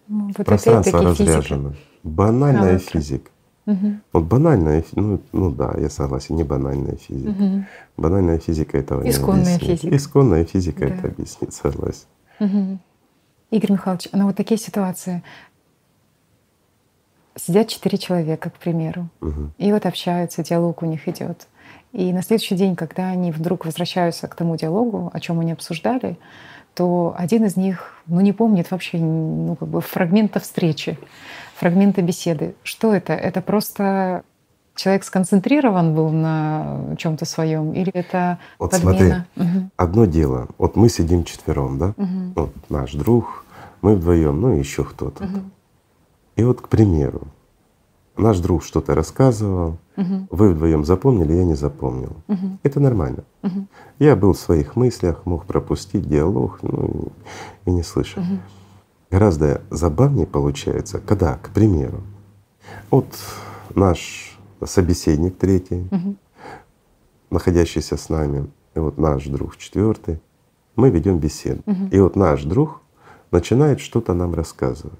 Ну, 0.07 0.31
вот 0.35 0.45
Пространство 0.45 1.01
разряжено. 1.01 1.71
Физика. 1.71 1.87
Банальная 2.03 2.75
а, 2.77 2.79
физика. 2.79 3.29
Угу. 3.65 3.99
Вот 4.13 4.23
банальная, 4.23 4.83
ну, 4.93 5.21
ну 5.33 5.51
да, 5.51 5.75
я 5.77 5.89
согласен, 5.89 6.35
не 6.35 6.43
банальная 6.43 6.95
физика. 6.95 7.29
Угу. 7.29 7.65
Банальная 7.97 8.39
физика 8.39 8.77
этого 8.77 9.07
Исконная 9.07 9.43
не 9.43 9.55
объяснит. 9.55 9.79
физика. 9.81 9.95
Исконная 9.97 10.45
физика 10.45 10.79
да. 10.79 10.95
это 10.95 11.07
объяснит, 11.07 11.53
согласен. 11.53 12.05
Угу. 12.39 12.79
Игорь 13.51 13.71
Михайлович, 13.73 14.09
на 14.13 14.25
вот 14.25 14.35
такие 14.35 14.57
ситуации 14.57 15.21
сидят 17.37 17.67
четыре 17.67 17.97
человека, 17.97 18.49
к 18.49 18.57
примеру, 18.57 19.09
угу. 19.21 19.51
и 19.57 19.71
вот 19.71 19.85
общаются, 19.85 20.43
диалог 20.43 20.81
у 20.81 20.85
них 20.85 21.07
идет. 21.07 21.47
И 21.93 22.11
на 22.11 22.21
следующий 22.21 22.55
день, 22.55 22.75
когда 22.75 23.09
они 23.09 23.31
вдруг 23.31 23.65
возвращаются 23.65 24.27
к 24.27 24.35
тому 24.35 24.55
диалогу, 24.55 25.09
о 25.13 25.19
чем 25.19 25.39
они 25.39 25.53
обсуждали, 25.53 26.17
то 26.73 27.15
один 27.17 27.45
из 27.45 27.55
них 27.55 27.93
ну, 28.05 28.21
не 28.21 28.33
помнит 28.33 28.69
вообще 28.69 28.97
ну, 28.99 29.55
как 29.55 29.67
бы 29.67 29.81
фрагмента 29.81 30.39
встречи, 30.39 30.99
фрагмента 31.55 32.01
беседы. 32.01 32.53
Что 32.61 32.93
это? 32.93 33.13
Это 33.13 33.41
просто 33.41 34.23
человек 34.75 35.03
сконцентрирован 35.03 35.95
был 35.95 36.09
на 36.09 36.95
чем-то 36.97 37.25
своем, 37.25 37.73
или 37.73 37.91
это 37.91 38.37
вот 38.59 38.71
подмена? 38.71 39.25
смотри, 39.33 39.49
угу. 39.49 39.69
одно 39.75 40.05
дело. 40.05 40.47
Вот 40.57 40.75
мы 40.75 40.89
сидим 40.89 41.23
четвером, 41.23 41.79
да? 41.79 41.93
Угу. 41.97 42.33
Вот 42.35 42.51
наш 42.69 42.93
друг, 42.93 43.45
мы 43.81 43.95
вдвоем, 43.95 44.39
ну 44.39 44.55
и 44.55 44.59
еще 44.59 44.83
кто-то. 44.83 45.23
Угу. 45.23 45.39
И 46.37 46.43
вот, 46.43 46.61
к 46.61 46.69
примеру, 46.69 47.27
наш 48.15 48.39
друг 48.39 48.63
что-то 48.63 48.95
рассказывал, 48.95 49.77
угу. 49.97 50.27
вы 50.29 50.53
вдвоем 50.53 50.85
запомнили, 50.85 51.33
я 51.33 51.43
не 51.43 51.55
запомнил. 51.55 52.15
Угу. 52.27 52.59
Это 52.63 52.79
нормально. 52.79 53.23
Угу. 53.43 53.67
Я 53.99 54.15
был 54.15 54.33
в 54.33 54.39
своих 54.39 54.75
мыслях, 54.75 55.25
мог 55.25 55.45
пропустить 55.45 56.07
диалог, 56.07 56.59
ну 56.61 57.11
и 57.65 57.71
не 57.71 57.83
слышал. 57.83 58.21
Угу. 58.21 58.39
Гораздо 59.11 59.61
забавнее 59.71 60.27
получается, 60.27 60.99
когда, 60.99 61.35
к 61.35 61.49
примеру, 61.49 62.01
вот 62.91 63.07
наш 63.73 64.37
собеседник 64.63 65.37
третий, 65.37 65.87
угу. 65.91 66.15
находящийся 67.29 67.97
с 67.97 68.09
нами, 68.09 68.47
и 68.75 68.79
вот 68.79 68.97
наш 68.97 69.25
друг 69.25 69.57
четвертый, 69.57 70.21
мы 70.75 70.91
ведем 70.91 71.17
беседу. 71.17 71.63
Угу. 71.65 71.87
И 71.91 71.99
вот 71.99 72.15
наш 72.15 72.43
друг 72.43 72.81
начинает 73.31 73.79
что-то 73.79 74.13
нам 74.13 74.33
рассказывать, 74.33 74.99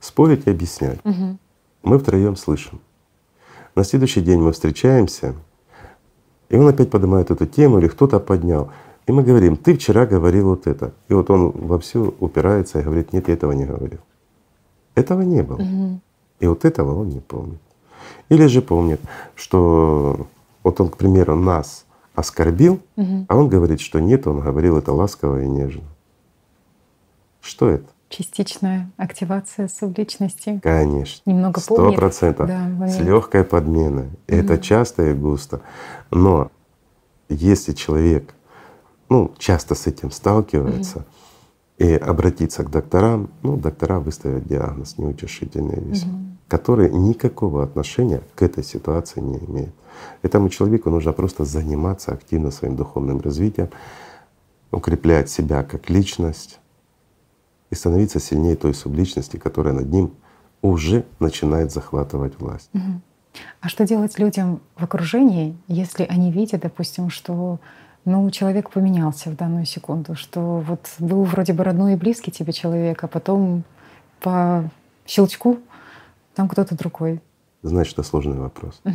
спорить 0.00 0.46
и 0.46 0.50
объяснять. 0.50 0.98
Угу 1.04 1.38
мы 1.82 1.98
втроем 1.98 2.36
слышим. 2.36 2.80
На 3.74 3.84
следующий 3.84 4.20
день 4.20 4.40
мы 4.40 4.52
встречаемся, 4.52 5.34
и 6.48 6.56
он 6.56 6.68
опять 6.68 6.90
поднимает 6.90 7.30
эту 7.30 7.46
тему, 7.46 7.78
или 7.78 7.88
кто-то 7.88 8.20
поднял. 8.20 8.70
И 9.06 9.12
мы 9.12 9.22
говорим, 9.22 9.56
ты 9.56 9.74
вчера 9.74 10.06
говорил 10.06 10.50
вот 10.50 10.66
это. 10.66 10.92
И 11.08 11.14
вот 11.14 11.30
он 11.30 11.50
вовсю 11.50 12.14
упирается 12.20 12.80
и 12.80 12.82
говорит, 12.82 13.12
нет, 13.12 13.28
я 13.28 13.34
этого 13.34 13.52
не 13.52 13.64
говорил. 13.64 14.00
Этого 14.94 15.22
не 15.22 15.42
было. 15.42 15.56
Угу. 15.56 16.00
И 16.40 16.46
вот 16.46 16.64
этого 16.64 17.00
он 17.00 17.08
не 17.08 17.20
помнит. 17.20 17.60
Или 18.28 18.46
же 18.46 18.60
помнит, 18.60 19.00
что 19.34 20.26
вот 20.62 20.80
он, 20.80 20.90
к 20.90 20.96
примеру, 20.96 21.36
нас 21.36 21.86
оскорбил, 22.14 22.80
угу. 22.96 23.26
а 23.28 23.36
он 23.36 23.48
говорит, 23.48 23.80
что 23.80 24.00
нет, 24.00 24.26
он 24.26 24.40
говорил 24.40 24.76
это 24.76 24.92
ласково 24.92 25.42
и 25.42 25.48
нежно. 25.48 25.84
Что 27.40 27.68
это? 27.68 27.86
Частичная 28.08 28.90
активация 28.96 29.68
субличности. 29.68 30.60
Конечно. 30.62 31.30
Немного 31.30 31.60
Сто 31.60 31.92
процентов. 31.92 32.48
Да, 32.48 32.88
с 32.88 32.98
легкой 33.00 33.44
подменой. 33.44 34.06
Угу. 34.06 34.16
Это 34.26 34.58
часто 34.58 35.10
и 35.10 35.14
густо. 35.14 35.60
Но 36.10 36.50
если 37.28 37.72
человек 37.72 38.34
ну, 39.08 39.32
часто 39.38 39.74
с 39.74 39.86
этим 39.86 40.10
сталкивается, 40.10 40.98
угу. 40.98 41.06
и 41.78 41.92
обратиться 41.94 42.62
к 42.62 42.70
докторам, 42.70 43.30
ну, 43.42 43.56
доктора 43.56 44.00
выставят 44.00 44.46
диагноз 44.46 44.98
неутешительный 44.98 45.80
весьма, 45.80 46.12
угу. 46.12 46.24
который 46.48 46.90
никакого 46.90 47.62
отношения 47.62 48.22
к 48.34 48.42
этой 48.42 48.64
ситуации 48.64 49.20
не 49.20 49.38
имеет. 49.38 49.74
Этому 50.22 50.48
человеку 50.48 50.90
нужно 50.90 51.12
просто 51.12 51.44
заниматься 51.44 52.12
активно 52.12 52.50
своим 52.50 52.76
духовным 52.76 53.20
развитием, 53.20 53.70
укреплять 54.70 55.30
себя 55.30 55.62
как 55.62 55.88
личность, 55.88 56.60
и 57.70 57.74
становиться 57.74 58.20
сильнее 58.20 58.56
той 58.56 58.74
субличности, 58.74 59.36
которая 59.36 59.74
над 59.74 59.90
ним 59.90 60.12
уже 60.62 61.04
начинает 61.20 61.72
захватывать 61.72 62.38
власть. 62.38 62.70
Угу. 62.74 63.00
А 63.60 63.68
что 63.68 63.86
делать 63.86 64.18
людям 64.18 64.60
в 64.76 64.84
окружении, 64.84 65.56
если 65.68 66.04
они 66.04 66.32
видят, 66.32 66.62
допустим, 66.62 67.10
что 67.10 67.60
ну, 68.04 68.30
человек 68.30 68.70
поменялся 68.70 69.30
в 69.30 69.36
данную 69.36 69.66
секунду, 69.66 70.14
что 70.14 70.60
вот 70.66 70.88
был 70.98 71.24
вроде 71.24 71.52
бы 71.52 71.62
родной 71.62 71.92
и 71.92 71.96
близкий 71.96 72.30
тебе 72.30 72.52
человек, 72.52 73.04
а 73.04 73.08
потом 73.08 73.64
по 74.20 74.70
щелчку 75.06 75.58
там 76.34 76.48
кто-то 76.48 76.76
другой. 76.76 77.20
Знаешь, 77.62 77.92
это 77.92 78.02
сложный 78.02 78.38
вопрос. 78.38 78.80
Угу. 78.84 78.94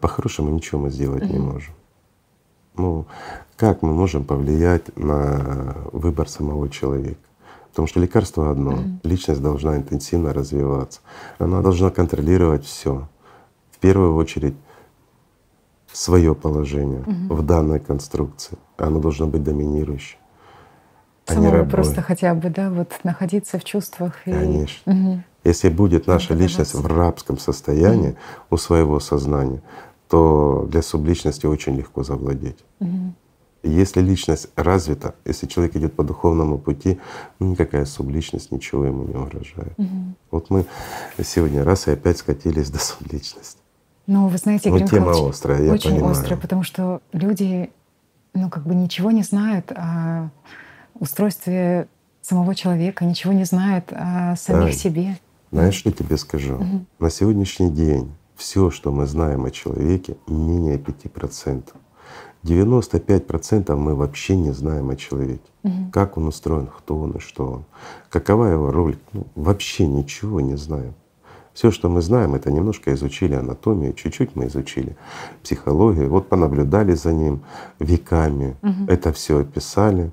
По-хорошему 0.00 0.50
ничего 0.50 0.80
мы 0.80 0.90
сделать 0.90 1.24
угу. 1.24 1.32
не 1.32 1.38
можем. 1.38 1.74
Ну, 2.74 3.06
как 3.56 3.82
мы 3.82 3.92
можем 3.92 4.24
повлиять 4.24 4.96
на 4.96 5.76
выбор 5.92 6.28
самого 6.28 6.68
человека? 6.68 7.20
Потому 7.72 7.88
что 7.88 8.00
лекарство 8.00 8.50
одно, 8.50 8.72
mm-hmm. 8.72 8.98
личность 9.04 9.42
должна 9.42 9.76
интенсивно 9.76 10.34
развиваться. 10.34 11.00
Она 11.38 11.62
должна 11.62 11.90
контролировать 11.90 12.66
все. 12.66 13.08
В 13.70 13.78
первую 13.78 14.14
очередь 14.14 14.54
свое 15.90 16.34
положение 16.34 17.00
mm-hmm. 17.00 17.34
в 17.34 17.42
данной 17.42 17.80
конструкции. 17.80 18.58
Оно 18.76 19.00
должно 19.00 19.26
быть 19.26 19.42
доминирующим. 19.42 20.18
А 21.26 21.34
Самому 21.34 21.66
просто 21.66 22.02
хотя 22.02 22.34
бы, 22.34 22.50
да, 22.50 22.70
вот 22.70 22.92
находиться 23.04 23.58
в 23.58 23.64
чувствах. 23.64 24.26
И... 24.26 24.32
Конечно. 24.32 24.92
Угу. 24.92 25.22
Если 25.44 25.68
будет 25.68 26.06
наша 26.06 26.34
личность 26.34 26.74
в 26.74 26.86
рабском 26.86 27.38
состоянии 27.38 28.10
угу. 28.10 28.16
у 28.50 28.56
своего 28.56 29.00
сознания, 29.00 29.62
то 30.08 30.66
для 30.68 30.82
субличности 30.82 31.46
очень 31.46 31.76
легко 31.76 32.02
завладеть. 32.02 32.58
Угу. 32.80 33.14
Если 33.62 34.00
личность 34.00 34.48
развита, 34.56 35.14
если 35.24 35.46
человек 35.46 35.76
идет 35.76 35.94
по 35.94 36.02
духовному 36.02 36.58
пути, 36.58 36.98
ну 37.38 37.46
никакая 37.46 37.84
субличность 37.84 38.50
ничего 38.50 38.84
ему 38.84 39.04
не 39.04 39.14
угрожает. 39.14 39.74
Угу. 39.78 40.14
Вот 40.32 40.50
мы 40.50 40.66
сегодня 41.22 41.64
раз 41.64 41.86
и 41.86 41.92
опять 41.92 42.18
скатились 42.18 42.70
до 42.70 42.78
субличности. 42.78 43.58
Ну, 44.06 44.26
вы 44.26 44.36
знаете, 44.36 44.68
ну, 44.68 44.86
тема 44.86 45.12
острая, 45.28 45.62
я 45.62 45.72
очень 45.72 45.90
понимаю. 45.90 46.12
острая, 46.12 46.38
потому 46.38 46.64
что 46.64 47.00
люди, 47.12 47.70
ну, 48.34 48.50
как 48.50 48.64
бы 48.64 48.74
ничего 48.74 49.12
не 49.12 49.22
знают 49.22 49.70
о 49.70 50.30
устройстве 50.98 51.86
самого 52.20 52.54
человека, 52.54 53.04
ничего 53.04 53.32
не 53.32 53.44
знают 53.44 53.92
о 53.92 54.34
самих 54.36 54.72
да. 54.72 54.72
себе. 54.72 55.18
Знаешь, 55.52 55.74
что 55.74 55.92
тебе 55.92 56.16
скажу? 56.16 56.54
Угу. 56.54 56.84
На 56.98 57.10
сегодняшний 57.10 57.70
день 57.70 58.12
все, 58.34 58.70
что 58.70 58.90
мы 58.90 59.06
знаем 59.06 59.44
о 59.44 59.50
человеке, 59.50 60.16
менее 60.26 60.78
пяти 60.78 61.08
процентов. 61.08 61.76
95% 62.44 63.74
мы 63.76 63.94
вообще 63.94 64.36
не 64.36 64.52
знаем 64.52 64.90
о 64.90 64.96
человеке. 64.96 65.40
Угу. 65.62 65.90
Как 65.92 66.18
он 66.18 66.26
устроен, 66.26 66.66
кто 66.66 66.98
он 66.98 67.12
и 67.12 67.18
что 67.20 67.50
он, 67.50 67.64
какова 68.10 68.46
его 68.46 68.70
роль. 68.70 68.96
Ну, 69.12 69.26
вообще 69.34 69.86
ничего 69.86 70.40
не 70.40 70.56
знаем. 70.56 70.94
Все, 71.54 71.70
что 71.70 71.88
мы 71.88 72.00
знаем, 72.00 72.34
это 72.34 72.50
немножко 72.50 72.94
изучили 72.94 73.34
анатомию, 73.34 73.92
чуть-чуть 73.92 74.34
мы 74.36 74.46
изучили 74.46 74.96
психологию, 75.42 76.08
вот 76.08 76.28
понаблюдали 76.28 76.94
за 76.94 77.12
ним 77.12 77.42
веками, 77.78 78.56
угу. 78.62 78.86
это 78.88 79.12
все 79.12 79.40
описали 79.40 80.10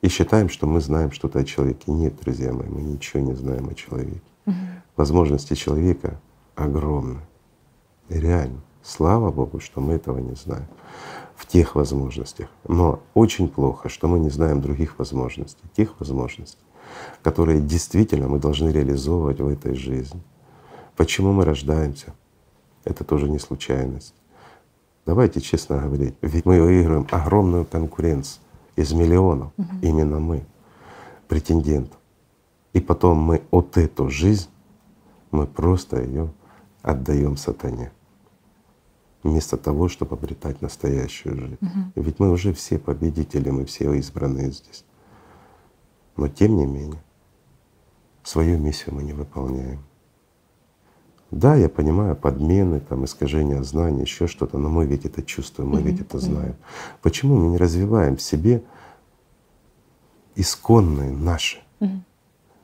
и 0.00 0.08
считаем, 0.08 0.48
что 0.48 0.66
мы 0.66 0.80
знаем 0.80 1.10
что-то 1.10 1.40
о 1.40 1.44
человеке. 1.44 1.90
Нет, 1.90 2.14
друзья 2.22 2.52
мои, 2.52 2.68
мы 2.68 2.82
ничего 2.82 3.20
не 3.20 3.34
знаем 3.34 3.68
о 3.68 3.74
человеке. 3.74 4.22
Угу. 4.46 4.54
Возможности 4.96 5.54
человека 5.54 6.18
огромны. 6.54 7.20
Реально, 8.08 8.60
слава 8.82 9.30
Богу, 9.30 9.60
что 9.60 9.80
мы 9.80 9.94
этого 9.94 10.18
не 10.18 10.36
знаем 10.36 10.66
в 11.40 11.46
тех 11.46 11.74
возможностях. 11.74 12.50
Но 12.68 13.00
очень 13.14 13.48
плохо, 13.48 13.88
что 13.88 14.08
мы 14.08 14.18
не 14.18 14.28
знаем 14.28 14.60
других 14.60 14.98
возможностей, 14.98 15.64
тех 15.74 15.98
возможностей, 15.98 16.62
которые 17.22 17.62
действительно 17.62 18.28
мы 18.28 18.38
должны 18.38 18.68
реализовывать 18.68 19.40
в 19.40 19.48
этой 19.48 19.74
жизни. 19.74 20.20
Почему 20.96 21.32
мы 21.32 21.46
рождаемся? 21.46 22.12
Это 22.84 23.04
тоже 23.04 23.30
не 23.30 23.38
случайность. 23.38 24.14
Давайте 25.06 25.40
честно 25.40 25.78
говорить, 25.78 26.14
ведь 26.20 26.44
мы 26.44 26.60
выигрываем 26.60 27.06
огромную 27.10 27.64
конкуренцию 27.64 28.42
из 28.76 28.92
миллионов, 28.92 29.50
угу. 29.56 29.68
именно 29.80 30.20
мы, 30.20 30.44
претендентов. 31.26 31.98
И 32.74 32.80
потом 32.80 33.16
мы 33.16 33.40
от 33.50 33.78
эту 33.78 34.10
жизнь, 34.10 34.50
мы 35.30 35.46
просто 35.46 36.02
ее 36.02 36.30
отдаем 36.82 37.38
сатане 37.38 37.92
вместо 39.22 39.56
того, 39.56 39.88
чтобы 39.88 40.16
обретать 40.16 40.62
настоящую 40.62 41.36
жизнь. 41.36 41.58
Угу. 41.60 42.02
Ведь 42.02 42.18
мы 42.18 42.30
уже 42.30 42.52
все 42.52 42.78
победители, 42.78 43.50
мы 43.50 43.64
все 43.64 43.92
избранные 43.94 44.50
здесь. 44.50 44.84
Но 46.16 46.28
тем 46.28 46.56
не 46.56 46.66
менее, 46.66 47.02
свою 48.22 48.58
миссию 48.58 48.94
мы 48.94 49.02
не 49.02 49.12
выполняем. 49.12 49.80
Да, 51.30 51.54
я 51.54 51.68
понимаю 51.68 52.16
подмены, 52.16 52.80
там, 52.80 53.04
искажения 53.04 53.62
знаний, 53.62 54.02
еще 54.02 54.26
что-то, 54.26 54.58
но 54.58 54.68
мы 54.68 54.84
ведь 54.86 55.04
это 55.04 55.22
чувствуем, 55.22 55.70
мы 55.70 55.78
mm 55.78 55.82
ведь 55.82 56.00
это 56.00 56.18
знаем. 56.18 56.52
mm 56.52 56.98
Почему 57.02 57.36
мы 57.36 57.48
не 57.48 57.56
развиваем 57.56 58.16
в 58.16 58.22
себе 58.22 58.62
исконные 60.34 61.10
наши 61.10 61.58
mm 61.80 62.00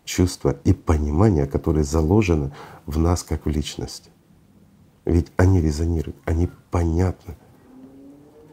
чувства 0.05 0.57
и 0.63 0.73
понимания, 0.73 1.47
которые 1.47 1.83
заложены 1.83 2.53
в 2.87 2.99
нас 2.99 3.23
как 3.23 3.45
в 3.45 3.49
личности? 3.49 4.11
Ведь 5.07 5.33
они 5.37 5.61
резонируют, 5.61 6.17
они 6.27 6.51
понятны. 6.71 7.37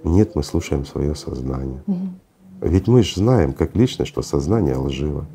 Нет, 0.04 0.36
мы 0.36 0.44
слушаем 0.44 0.86
свое 0.86 1.16
сознание. 1.16 1.84
Ведь 2.62 2.88
мы 2.88 3.04
же 3.04 3.16
знаем 3.16 3.54
как 3.54 3.76
личность, 3.76 4.12
что 4.12 4.22
сознание 4.22 4.78
лживо, 4.78 5.26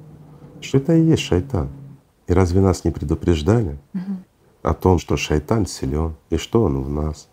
что 0.62 0.78
это 0.78 0.94
и 0.94 1.02
есть 1.02 1.22
шайтан. 1.22 1.68
И 2.26 2.32
разве 2.32 2.60
нас 2.60 2.84
не 2.84 2.90
предупреждали? 2.90 3.78
о 4.62 4.74
том, 4.74 4.98
что 4.98 5.16
шайтан 5.16 5.66
силен 5.66 6.14
и 6.30 6.36
что 6.36 6.62
он 6.62 6.82
в 6.82 6.90
нас. 6.90 7.28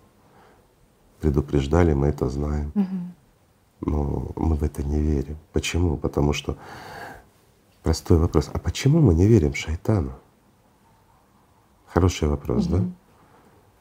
Предупреждали, 1.19 1.93
мы 1.93 2.07
это 2.07 2.29
знаем. 2.29 2.71
Но 3.81 4.31
мы 4.35 4.55
в 4.55 4.63
это 4.63 4.83
не 4.83 4.99
верим. 4.99 5.37
Почему? 5.51 5.97
Потому 5.97 6.33
что 6.33 6.57
простой 7.83 8.17
вопрос. 8.17 8.49
А 8.53 8.59
почему 8.59 8.99
мы 8.99 9.13
не 9.13 9.27
верим 9.27 9.53
шайтану? 9.53 10.13
Хороший 11.87 12.27
вопрос, 12.27 12.65
угу. 12.67 12.77
да? 12.77 12.83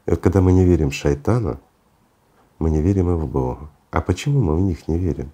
И 0.07 0.11
вот 0.11 0.21
когда 0.21 0.41
мы 0.41 0.53
не 0.53 0.65
верим 0.65 0.91
шайтану, 0.91 1.59
мы 2.59 2.71
не 2.71 2.81
верим 2.81 3.11
и 3.11 3.15
в 3.15 3.27
Бога. 3.27 3.71
А 3.91 4.01
почему 4.01 4.41
мы 4.41 4.57
в 4.57 4.61
них 4.61 4.89
не 4.89 4.99
верим? 4.99 5.31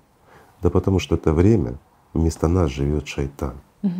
Да 0.63 0.71
потому 0.71 0.99
что 0.99 1.15
это 1.15 1.33
время 1.33 1.79
вместо 2.13 2.49
нас 2.49 2.71
живет 2.71 3.09
шайтан. 3.09 3.55
Угу. 3.83 3.93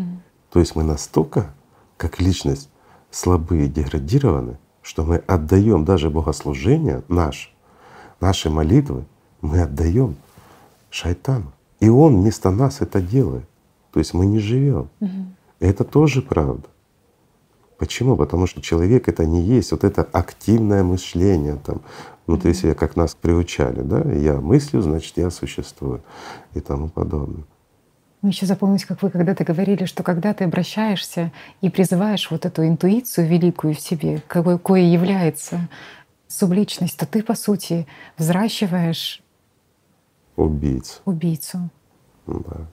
То 0.51 0.61
есть 0.61 0.77
мы 0.77 0.85
настолько, 0.85 1.53
как 1.97 2.21
личность, 2.21 2.71
слабы 3.11 3.65
и 3.65 3.69
деградированы, 3.69 4.59
что 4.83 5.05
мы 5.05 5.17
отдаем 5.17 5.85
даже 5.85 6.11
богослужение 6.11 7.03
наш, 7.09 7.55
наши 8.21 8.51
молитвы, 8.51 9.05
мы 9.41 9.63
отдаем 9.63 10.17
шайтану. 10.91 11.53
И 11.81 11.89
он 11.89 12.21
вместо 12.21 12.51
нас 12.51 12.81
это 12.81 13.01
делает. 13.01 13.49
То 13.93 13.99
есть 13.99 14.15
мы 14.15 14.27
не 14.27 14.39
живем. 14.39 14.89
Угу. 15.01 15.11
это 15.61 15.85
тоже 15.85 16.23
правда. 16.23 16.69
Почему? 17.81 18.15
Потому 18.15 18.47
что 18.47 18.61
человек 18.61 19.09
это 19.09 19.25
не 19.25 19.41
есть 19.41 19.73
вот 19.73 19.85
это 19.85 20.03
активное 20.03 20.83
мышление 20.83 21.57
там 21.65 21.81
внутри 22.27 22.53
себя, 22.53 22.75
как 22.75 22.95
нас 22.95 23.15
приучали, 23.15 23.81
да? 23.81 24.03
Я 24.13 24.35
мыслю, 24.35 24.83
значит, 24.83 25.17
я 25.17 25.31
существую 25.31 26.03
и 26.53 26.61
тому 26.61 26.91
подобное. 26.91 27.43
Мне 28.21 28.33
еще 28.33 28.45
запомнилось, 28.45 28.85
как 28.85 29.03
вы 29.03 29.09
когда-то 29.09 29.45
говорили, 29.45 29.87
что 29.87 30.03
когда 30.03 30.35
ты 30.35 30.45
обращаешься 30.45 31.33
и 31.63 31.71
призываешь 31.71 32.31
вот 32.31 32.45
эту 32.45 32.67
интуицию 32.67 33.27
великую 33.27 33.75
в 33.75 33.81
себе, 33.81 34.23
какой, 34.29 34.59
кое 34.59 34.83
является 34.83 35.71
субличность, 36.29 36.99
то 36.99 37.07
ты, 37.07 37.23
по 37.23 37.35
сути, 37.35 37.87
взращиваешь 38.19 39.23
убийцу. 40.37 41.01
убийцу. 41.07 41.71
Да. 42.27 42.67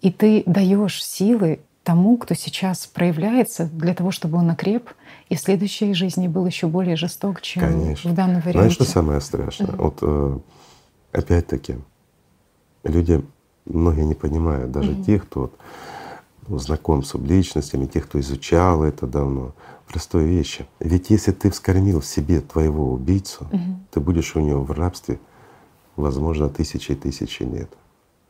И 0.00 0.12
ты 0.12 0.44
даешь 0.46 1.04
силы 1.04 1.58
тому, 1.84 2.16
кто 2.16 2.34
сейчас 2.34 2.86
проявляется, 2.86 3.66
для 3.66 3.94
того, 3.94 4.10
чтобы 4.10 4.38
он 4.38 4.50
окреп 4.50 4.90
и 5.28 5.36
в 5.36 5.40
следующей 5.40 5.92
жизни 5.94 6.26
был 6.28 6.46
еще 6.46 6.66
более 6.66 6.96
жесток, 6.96 7.42
чем 7.42 7.62
Конечно. 7.62 8.10
в 8.10 8.14
данном 8.14 8.40
варианте. 8.40 8.58
Знаешь, 8.58 8.72
что 8.72 8.84
самое 8.84 9.20
страшное? 9.20 9.68
Mm-hmm. 9.68 9.82
Вот 9.82 9.98
э, 10.00 10.38
опять-таки 11.12 11.76
люди 12.82 13.22
многие 13.66 14.04
не 14.04 14.14
понимают, 14.14 14.72
даже 14.72 14.92
mm-hmm. 14.92 15.04
те, 15.04 15.20
кто 15.20 15.52
ну, 16.48 16.58
знаком 16.58 17.02
с 17.02 17.08
субличностями, 17.08 17.86
те, 17.86 18.00
кто 18.00 18.18
изучал 18.18 18.82
это 18.82 19.06
давно, 19.06 19.54
простой 19.86 20.24
вещи. 20.24 20.66
Ведь 20.80 21.10
если 21.10 21.32
ты 21.32 21.50
вскормил 21.50 22.00
в 22.00 22.06
себе 22.06 22.40
твоего 22.40 22.92
убийцу, 22.92 23.46
mm-hmm. 23.50 23.74
ты 23.90 24.00
будешь 24.00 24.34
у 24.36 24.40
него 24.40 24.62
в 24.62 24.72
рабстве, 24.72 25.18
возможно, 25.96 26.48
тысячи 26.48 26.92
и 26.92 26.96
тысячи 26.96 27.42
лет. 27.42 27.70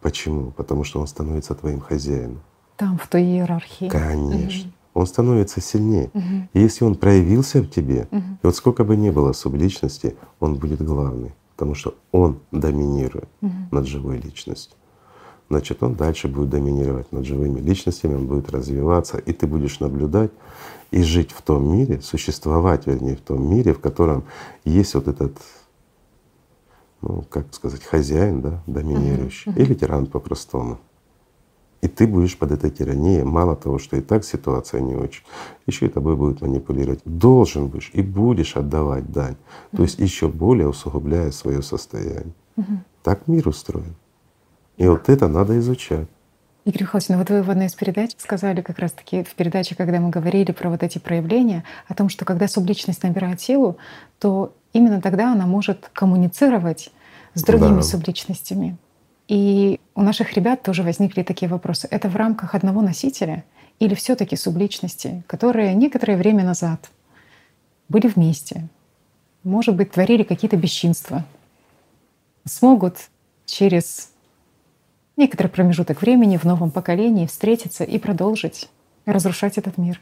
Почему? 0.00 0.50
Потому 0.50 0.84
что 0.84 1.00
он 1.00 1.06
становится 1.06 1.54
твоим 1.54 1.80
хозяином. 1.80 2.42
Там, 2.76 2.98
в 2.98 3.06
той 3.08 3.22
иерархии. 3.22 3.88
Конечно. 3.88 4.68
Угу. 4.68 4.72
Он 4.94 5.06
становится 5.06 5.60
сильнее. 5.60 6.10
Угу. 6.14 6.48
И 6.52 6.60
если 6.60 6.84
он 6.84 6.94
проявился 6.94 7.62
в 7.62 7.68
тебе, 7.68 8.08
угу. 8.10 8.20
и 8.20 8.46
вот 8.46 8.56
сколько 8.56 8.84
бы 8.84 8.96
ни 8.96 9.10
было 9.10 9.32
субличности, 9.32 10.16
он 10.40 10.56
будет 10.56 10.82
главный, 10.82 11.32
потому 11.56 11.74
что 11.74 11.94
он 12.12 12.40
доминирует 12.52 13.28
угу. 13.40 13.52
над 13.70 13.86
живой 13.86 14.18
личностью 14.18 14.76
значит, 15.48 15.82
он 15.82 15.94
дальше 15.94 16.28
будет 16.28 16.50
доминировать 16.50 17.12
над 17.12 17.24
живыми 17.24 17.60
личностями, 17.60 18.14
он 18.14 18.26
будет 18.26 18.50
развиваться, 18.50 19.18
и 19.18 19.32
ты 19.32 19.46
будешь 19.46 19.80
наблюдать 19.80 20.30
и 20.90 21.02
жить 21.02 21.32
в 21.32 21.42
том 21.42 21.76
мире, 21.76 22.00
существовать, 22.00 22.86
вернее, 22.86 23.16
в 23.16 23.20
том 23.20 23.48
мире, 23.48 23.74
в 23.74 23.80
котором 23.80 24.24
есть 24.64 24.94
вот 24.94 25.08
этот, 25.08 25.36
ну, 27.02 27.22
как 27.28 27.52
сказать, 27.54 27.84
хозяин, 27.84 28.40
да, 28.40 28.62
доминирующий, 28.66 29.52
uh-huh, 29.52 29.56
uh-huh. 29.56 29.62
или 29.62 29.74
тиран 29.74 30.06
по-простому. 30.06 30.78
И 31.84 31.88
ты 31.88 32.06
будешь 32.06 32.38
под 32.38 32.50
этой 32.50 32.70
тиранией, 32.70 33.24
мало 33.24 33.56
того, 33.56 33.78
что 33.78 33.98
и 33.98 34.00
так 34.00 34.24
ситуация 34.24 34.80
не 34.80 34.94
очень, 34.94 35.22
еще 35.66 35.84
и 35.84 35.88
тобой 35.90 36.16
будет 36.16 36.40
манипулировать. 36.40 37.00
Должен 37.04 37.66
будешь 37.68 37.90
и 37.92 38.00
будешь 38.00 38.56
отдавать 38.56 39.12
дань. 39.12 39.36
То 39.76 39.82
есть 39.82 39.98
еще 39.98 40.28
более 40.28 40.66
усугубляя 40.66 41.30
свое 41.30 41.60
состояние. 41.60 42.32
Угу. 42.56 42.78
Так 43.02 43.28
мир 43.28 43.48
устроен. 43.48 43.94
И 44.78 44.88
вот 44.88 45.10
это 45.10 45.28
надо 45.28 45.58
изучать. 45.58 46.08
Игорь 46.64 46.84
Михайлович, 46.84 47.08
ну 47.10 47.18
вот 47.18 47.28
вы 47.28 47.42
в 47.42 47.50
одной 47.50 47.66
из 47.66 47.74
передач 47.74 48.12
сказали 48.16 48.62
как 48.62 48.78
раз-таки 48.78 49.22
в 49.22 49.34
передаче, 49.34 49.74
когда 49.74 50.00
мы 50.00 50.08
говорили 50.08 50.52
про 50.52 50.70
вот 50.70 50.82
эти 50.82 50.96
проявления, 50.96 51.64
о 51.86 51.92
том, 51.92 52.08
что 52.08 52.24
когда 52.24 52.48
субличность 52.48 53.02
набирает 53.02 53.42
силу, 53.42 53.76
то 54.18 54.54
именно 54.72 55.02
тогда 55.02 55.32
она 55.32 55.44
может 55.44 55.90
коммуницировать 55.92 56.90
с 57.34 57.42
другими 57.42 57.76
да. 57.76 57.82
субличностями. 57.82 58.78
И 59.28 59.80
у 59.94 60.02
наших 60.02 60.34
ребят 60.34 60.62
тоже 60.62 60.82
возникли 60.82 61.22
такие 61.22 61.48
вопросы. 61.48 61.88
Это 61.90 62.08
в 62.08 62.16
рамках 62.16 62.54
одного 62.54 62.82
носителя 62.82 63.44
или 63.78 63.94
все 63.94 64.14
таки 64.16 64.36
субличности, 64.36 65.22
которые 65.26 65.74
некоторое 65.74 66.16
время 66.16 66.44
назад 66.44 66.90
были 67.88 68.06
вместе, 68.06 68.68
может 69.42 69.76
быть, 69.76 69.92
творили 69.92 70.22
какие-то 70.22 70.56
бесчинства, 70.56 71.24
смогут 72.44 72.96
через 73.46 74.10
некоторый 75.16 75.48
промежуток 75.48 76.00
времени 76.00 76.36
в 76.36 76.44
новом 76.44 76.70
поколении 76.70 77.26
встретиться 77.26 77.84
и 77.84 77.98
продолжить 77.98 78.68
разрушать 79.06 79.58
этот 79.58 79.78
мир? 79.78 80.00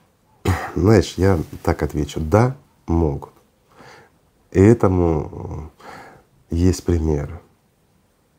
Знаешь, 0.75 1.15
я 1.17 1.39
так 1.63 1.83
отвечу. 1.83 2.21
Да, 2.21 2.57
могут. 2.87 3.33
И 4.53 4.61
этому 4.61 5.71
э, 6.51 6.57
есть 6.57 6.85
примеры. 6.85 7.41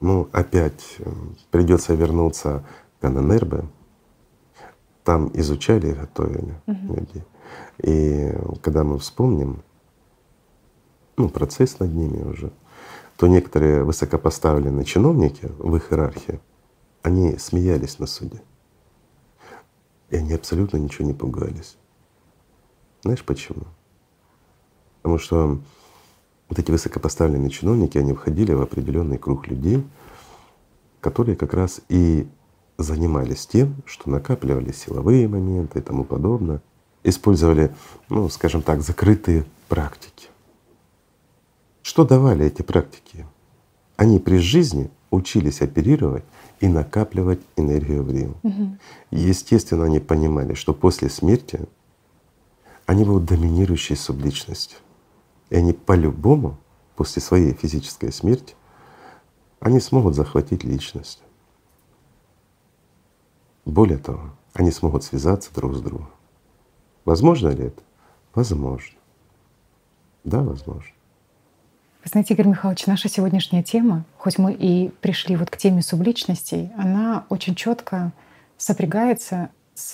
Ну, 0.04 0.28
опять 0.34 0.97
э, 0.99 1.10
придется 1.49 1.93
вернуться 1.93 2.66
к 2.99 3.08
ННРБ. 3.08 3.64
Там 5.06 5.32
изучали 5.34 5.91
и 5.91 5.93
готовили 5.93 6.56
угу. 6.68 6.95
людей. 6.95 7.24
И 7.78 8.34
когда 8.62 8.84
мы 8.84 8.99
вспомним 8.99 9.64
ну, 11.16 11.30
процесс 11.30 11.80
над 11.80 11.93
ними 11.93 12.22
уже, 12.22 12.51
то 13.16 13.28
некоторые 13.28 13.86
высокопоставленные 13.86 14.84
чиновники 14.84 15.49
в 15.58 15.74
их 15.78 15.93
иерархии 15.93 16.41
они 17.01 17.38
смеялись 17.38 17.97
на 17.97 18.06
суде. 18.06 18.41
И 20.10 20.18
они 20.18 20.34
абсолютно 20.34 20.76
ничего 20.76 21.08
не 21.08 21.14
пугались. 21.14 21.78
Знаешь 23.04 23.24
почему? 23.24 23.68
Потому 24.97 25.18
что 25.18 25.60
вот 26.54 26.60
эти 26.60 26.70
высокопоставленные 26.70 27.49
чиновники, 27.49 27.97
они 27.97 28.14
входили 28.14 28.54
в 28.54 28.62
определенный 28.62 29.18
круг 29.18 29.47
людей, 29.47 29.84
которые 31.01 31.36
как 31.36 31.56
раз 31.56 31.82
и 31.89 32.28
занимались 32.78 33.47
тем, 33.47 33.78
что 33.86 34.12
накапливали 34.12 34.72
силовые 34.72 35.28
моменты 35.28 35.80
и 35.80 35.82
тому 35.82 36.04
подобное, 36.04 36.62
использовали, 37.04 37.74
ну, 38.10 38.30
скажем 38.30 38.62
так, 38.62 38.82
закрытые 38.82 39.45
практики. 39.68 40.28
Что 41.82 42.06
давали 42.06 42.45
эти 42.45 42.62
практики? 42.62 43.26
Они 43.95 44.20
при 44.20 44.38
жизни 44.38 44.91
учились 45.10 45.62
оперировать 45.62 46.24
и 46.60 46.68
накапливать 46.68 47.39
энергию 47.58 48.04
в 48.04 48.12
Рим. 48.12 48.36
Угу. 48.43 48.78
Естественно, 49.10 49.86
они 49.86 49.99
понимали, 49.99 50.54
что 50.54 50.74
после 50.74 51.10
смерти 51.10 51.62
они 52.86 53.06
будут 53.06 53.26
доминирующей 53.26 53.95
субличностью. 53.95 54.78
И 55.54 55.56
они 55.56 55.72
по-любому 55.72 56.58
после 56.95 57.22
своей 57.22 57.54
физической 57.54 58.12
смерти 58.12 58.56
они 59.60 59.80
смогут 59.80 60.16
захватить 60.16 60.64
личность. 60.64 61.22
Более 63.64 63.99
того, 63.99 64.32
они 64.54 64.72
смогут 64.72 65.04
связаться 65.04 65.54
друг 65.54 65.76
с 65.76 65.82
другом. 65.82 66.10
Возможно 67.06 67.49
ли 67.49 67.66
это? 67.66 67.84
Возможно. 68.34 68.97
Да, 70.24 70.41
возможно. 70.41 70.91
Вы 72.04 72.10
знаете, 72.10 72.34
Игорь 72.34 72.47
Михайлович, 72.47 72.88
наша 72.88 73.08
сегодняшняя 73.08 73.62
тема, 73.62 74.06
хоть 74.18 74.39
мы 74.39 74.54
и 74.54 74.89
пришли 75.01 75.36
вот 75.36 75.51
к 75.51 75.58
теме 75.58 75.84
субличностей, 75.84 76.72
она 76.76 77.28
очень 77.30 77.54
четко 77.54 78.12
сопрягается 78.58 79.51
с 79.76 79.93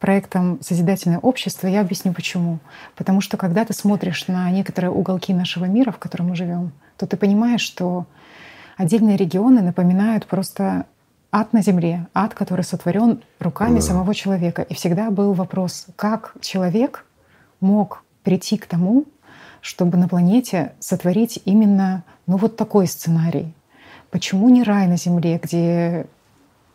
проектом 0.00 0.58
«Созидательное 0.62 1.18
общество», 1.18 1.68
я 1.68 1.82
объясню 1.82 2.12
почему. 2.12 2.58
Потому 2.96 3.20
что 3.20 3.36
когда 3.36 3.64
ты 3.64 3.72
смотришь 3.74 4.26
на 4.26 4.50
некоторые 4.50 4.90
уголки 4.90 5.32
нашего 5.32 5.66
мира, 5.66 5.92
в 5.92 5.98
котором 5.98 6.30
мы 6.30 6.36
живем, 6.36 6.72
то 6.96 7.06
ты 7.06 7.16
понимаешь, 7.16 7.60
что 7.60 8.06
отдельные 8.76 9.16
регионы 9.16 9.60
напоминают 9.60 10.26
просто 10.26 10.86
ад 11.30 11.52
на 11.52 11.62
земле, 11.62 12.08
ад, 12.14 12.34
который 12.34 12.64
сотворен 12.64 13.22
руками 13.38 13.76
да. 13.76 13.82
самого 13.82 14.14
человека. 14.14 14.62
И 14.62 14.74
всегда 14.74 15.10
был 15.10 15.34
вопрос, 15.34 15.86
как 15.96 16.34
человек 16.40 17.04
мог 17.60 18.02
прийти 18.24 18.56
к 18.56 18.66
тому, 18.66 19.04
чтобы 19.60 19.98
на 19.98 20.08
планете 20.08 20.72
сотворить 20.80 21.40
именно 21.44 22.04
ну, 22.26 22.38
вот 22.38 22.56
такой 22.56 22.86
сценарий. 22.86 23.54
Почему 24.10 24.48
не 24.48 24.62
рай 24.62 24.86
на 24.86 24.96
земле, 24.96 25.38
где 25.42 26.06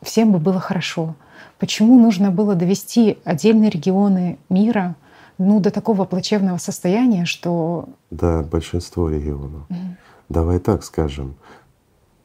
всем 0.01 0.31
бы 0.31 0.37
было 0.37 0.59
хорошо? 0.59 1.15
Почему 1.59 1.99
нужно 1.99 2.31
было 2.31 2.55
довести 2.55 3.17
отдельные 3.23 3.69
регионы 3.69 4.37
мира 4.49 4.95
ну, 5.37 5.59
до 5.59 5.71
такого 5.71 6.05
плачевного 6.05 6.57
состояния, 6.57 7.25
что… 7.25 7.89
Да, 8.11 8.41
большинство 8.43 9.09
регионов. 9.09 9.63
Угу. 9.69 9.97
Давай 10.29 10.59
так 10.59 10.83
скажем, 10.83 11.35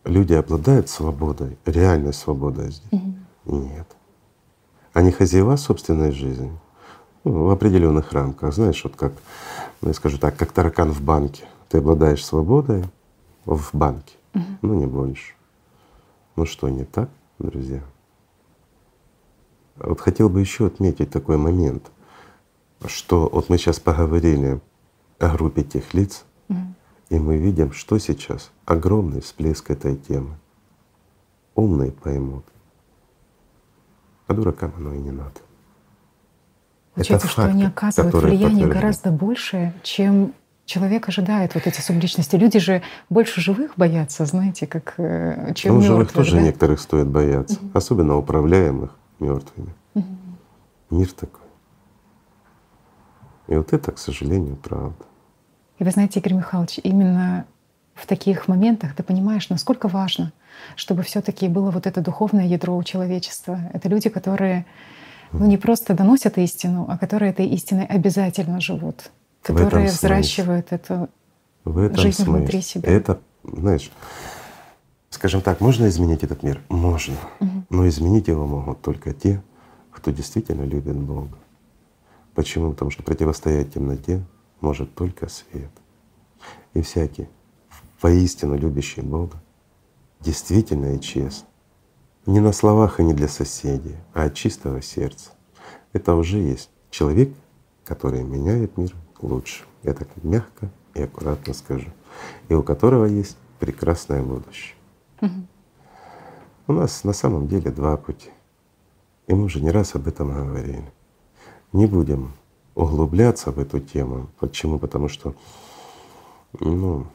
люди 0.04 0.32
обладают 0.32 0.88
свободой, 0.88 1.58
реальной 1.66 2.12
свободой 2.12 2.70
здесь? 2.70 2.92
Угу. 2.92 3.56
Нет. 3.56 3.86
Они 4.92 5.10
хозяева 5.10 5.56
собственной 5.56 6.12
жизни 6.12 6.50
ну, 7.24 7.44
в 7.44 7.50
определенных 7.50 8.12
рамках. 8.12 8.54
Знаешь, 8.54 8.82
вот 8.84 8.96
как, 8.96 9.12
ну, 9.80 9.88
я 9.88 9.94
скажу 9.94 10.18
так, 10.18 10.36
как 10.36 10.52
таракан 10.52 10.92
в 10.92 11.00
банке. 11.00 11.44
Ты 11.68 11.78
обладаешь 11.78 12.24
свободой 12.24 12.84
в 13.44 13.70
банке, 13.72 14.14
угу. 14.34 14.44
ну 14.62 14.74
не 14.74 14.86
больше. 14.86 15.34
Ну 16.36 16.46
что, 16.46 16.68
не 16.68 16.84
так, 16.84 17.08
друзья? 17.38 17.82
Вот 19.80 20.00
хотел 20.00 20.28
бы 20.28 20.40
еще 20.40 20.66
отметить 20.66 21.10
такой 21.10 21.38
момент, 21.38 21.90
что 22.86 23.28
вот 23.32 23.48
мы 23.48 23.56
сейчас 23.56 23.80
поговорили 23.80 24.60
о 25.18 25.28
группе 25.30 25.62
тех 25.62 25.94
лиц, 25.94 26.24
угу. 26.48 26.58
и 27.08 27.18
мы 27.18 27.38
видим, 27.38 27.72
что 27.72 27.98
сейчас 27.98 28.50
огромный 28.66 29.22
всплеск 29.22 29.70
этой 29.70 29.96
темы. 29.96 30.36
Умные 31.54 31.92
поймут, 31.92 32.44
а 34.26 34.34
дуракам 34.34 34.72
оно 34.76 34.94
и 34.94 34.98
не 34.98 35.10
надо. 35.10 35.40
Получается, 36.94 37.26
Это 37.26 37.32
что 37.32 37.42
факты, 37.42 37.56
они 37.56 37.64
оказывают 37.64 38.14
влияние 38.14 38.66
гораздо 38.66 39.10
большее, 39.10 39.74
чем 39.82 40.34
человек 40.64 41.08
ожидает 41.08 41.54
вот 41.54 41.66
эти 41.66 41.80
субличности. 41.80 42.36
Люди 42.36 42.58
же 42.58 42.82
больше 43.08 43.40
живых 43.40 43.72
боятся, 43.76 44.24
знаете, 44.26 44.66
как 44.66 44.94
э, 44.98 45.52
чем 45.54 45.76
ну, 45.76 45.80
живых 45.80 46.12
тоже 46.12 46.36
да? 46.36 46.42
некоторых 46.42 46.80
стоит 46.80 47.08
бояться, 47.08 47.58
угу. 47.58 47.70
особенно 47.74 48.16
управляемых 48.16 48.99
мертвыми. 49.20 49.74
Угу. 49.94 50.06
Мир 50.90 51.12
такой. 51.12 51.46
И 53.48 53.54
вот 53.54 53.72
это, 53.72 53.92
к 53.92 53.98
сожалению, 53.98 54.56
правда. 54.56 55.04
И 55.78 55.84
вы 55.84 55.90
знаете, 55.90 56.20
Игорь 56.20 56.34
Михайлович, 56.34 56.78
именно 56.82 57.46
в 57.94 58.06
таких 58.06 58.48
моментах 58.48 58.94
ты 58.94 59.02
понимаешь, 59.02 59.48
насколько 59.48 59.88
важно, 59.88 60.32
чтобы 60.76 61.02
все-таки 61.02 61.48
было 61.48 61.70
вот 61.70 61.86
это 61.86 62.00
духовное 62.00 62.46
ядро 62.46 62.76
у 62.76 62.82
человечества. 62.82 63.60
Это 63.72 63.88
люди, 63.88 64.08
которые 64.08 64.66
ну, 65.32 65.46
не 65.46 65.56
просто 65.56 65.94
доносят 65.94 66.38
истину, 66.38 66.86
а 66.88 66.98
которые 66.98 67.30
этой 67.30 67.46
истиной 67.46 67.86
обязательно 67.86 68.60
живут, 68.60 69.10
которые 69.42 69.88
взращивают 69.88 70.72
эту 70.72 71.08
в 71.64 71.78
этом 71.78 71.96
жизнь 71.96 72.22
смысле. 72.22 72.32
внутри 72.32 72.62
себя. 72.62 72.90
Это, 72.90 73.20
знаешь, 73.44 73.90
скажем 75.10 75.42
так, 75.42 75.60
можно 75.60 75.86
изменить 75.88 76.22
этот 76.22 76.42
мир? 76.42 76.62
Можно. 76.70 77.16
Угу. 77.40 77.64
Но 77.68 77.88
изменить 77.88 78.28
его 78.28 78.46
могут 78.46 78.80
только 78.80 79.12
те, 79.12 79.42
кто 79.90 80.10
действительно 80.12 80.62
любит 80.62 80.96
Бога. 80.96 81.36
Почему? 82.34 82.72
Потому 82.72 82.90
что 82.90 83.02
противостоять 83.02 83.74
темноте 83.74 84.24
может 84.62 84.94
только 84.94 85.28
свет. 85.28 85.70
И 86.72 86.80
всякий, 86.80 87.28
воистину 88.00 88.56
любящий 88.56 89.02
Бога, 89.02 89.42
действительно 90.20 90.94
и 90.94 91.00
честно, 91.00 91.48
не 92.24 92.40
на 92.40 92.52
словах 92.52 93.00
и 93.00 93.04
не 93.04 93.12
для 93.12 93.28
соседей, 93.28 93.96
а 94.14 94.24
от 94.24 94.34
чистого 94.34 94.80
сердца. 94.80 95.32
Это 95.92 96.14
уже 96.14 96.38
есть 96.38 96.70
человек, 96.90 97.34
который 97.84 98.22
меняет 98.22 98.78
мир 98.78 98.94
лучше. 99.20 99.64
Я 99.82 99.92
так 99.92 100.08
мягко 100.22 100.70
и 100.94 101.02
аккуратно 101.02 101.52
скажу. 101.52 101.88
И 102.48 102.54
у 102.54 102.62
которого 102.62 103.06
есть 103.06 103.36
прекрасное 103.58 104.22
будущее. 104.22 104.76
У 106.66 106.72
нас 106.72 107.04
на 107.04 107.12
самом 107.12 107.48
деле 107.48 107.70
два 107.70 107.96
пути. 107.96 108.30
И 109.26 109.34
мы 109.34 109.44
уже 109.44 109.60
не 109.60 109.70
раз 109.70 109.94
об 109.94 110.08
этом 110.08 110.32
говорили. 110.32 110.90
Не 111.72 111.86
будем 111.86 112.32
углубляться 112.74 113.50
в 113.50 113.58
эту 113.58 113.80
тему. 113.80 114.28
Почему? 114.38 114.78
Потому 114.78 115.08
что, 115.08 115.34
ну, 116.58 117.06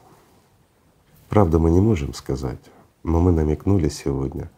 правду 1.29 1.59
мы 1.59 1.71
не 1.71 1.81
можем 1.81 2.13
сказать, 2.13 2.59
но 3.03 3.19
мы 3.19 3.31
намекнули 3.31 3.89
сегодня 3.89 4.49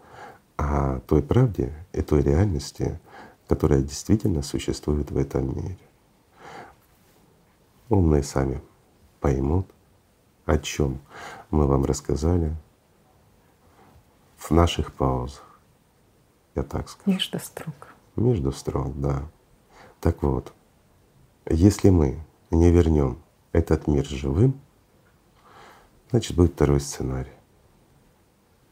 о 0.58 1.00
той 1.02 1.22
правде 1.22 1.74
и 1.94 2.02
той 2.02 2.22
реальности, 2.22 3.00
которая 3.48 3.82
действительно 3.82 4.42
существует 4.42 5.12
в 5.12 5.18
этом 5.18 5.56
мире. 5.56 5.78
Умные 7.90 8.24
сами 8.24 8.62
поймут, 9.22 9.68
о 10.46 10.58
чем 10.58 11.00
мы 11.50 11.66
вам 11.66 11.86
рассказали 11.86 12.56
в 14.38 14.52
наших 14.52 14.94
паузах. 14.94 15.60
Я 16.56 16.64
так 16.64 16.90
скажу. 16.90 17.12
Между 17.12 17.40
строк. 17.40 17.96
Между 18.16 18.52
строк, 18.52 19.00
да. 19.00 19.24
Так 20.00 20.24
вот, 20.24 20.54
если 21.50 21.90
мы 21.90 22.20
не 22.52 22.72
вернем 22.72 23.20
этот 23.52 23.88
мир 23.88 24.06
живым, 24.06 24.60
значит 26.10 26.36
будет 26.36 26.54
второй 26.54 26.80
сценарий. 26.80 27.32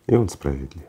И 0.08 0.16
он 0.16 0.30
справедлив. 0.30 0.86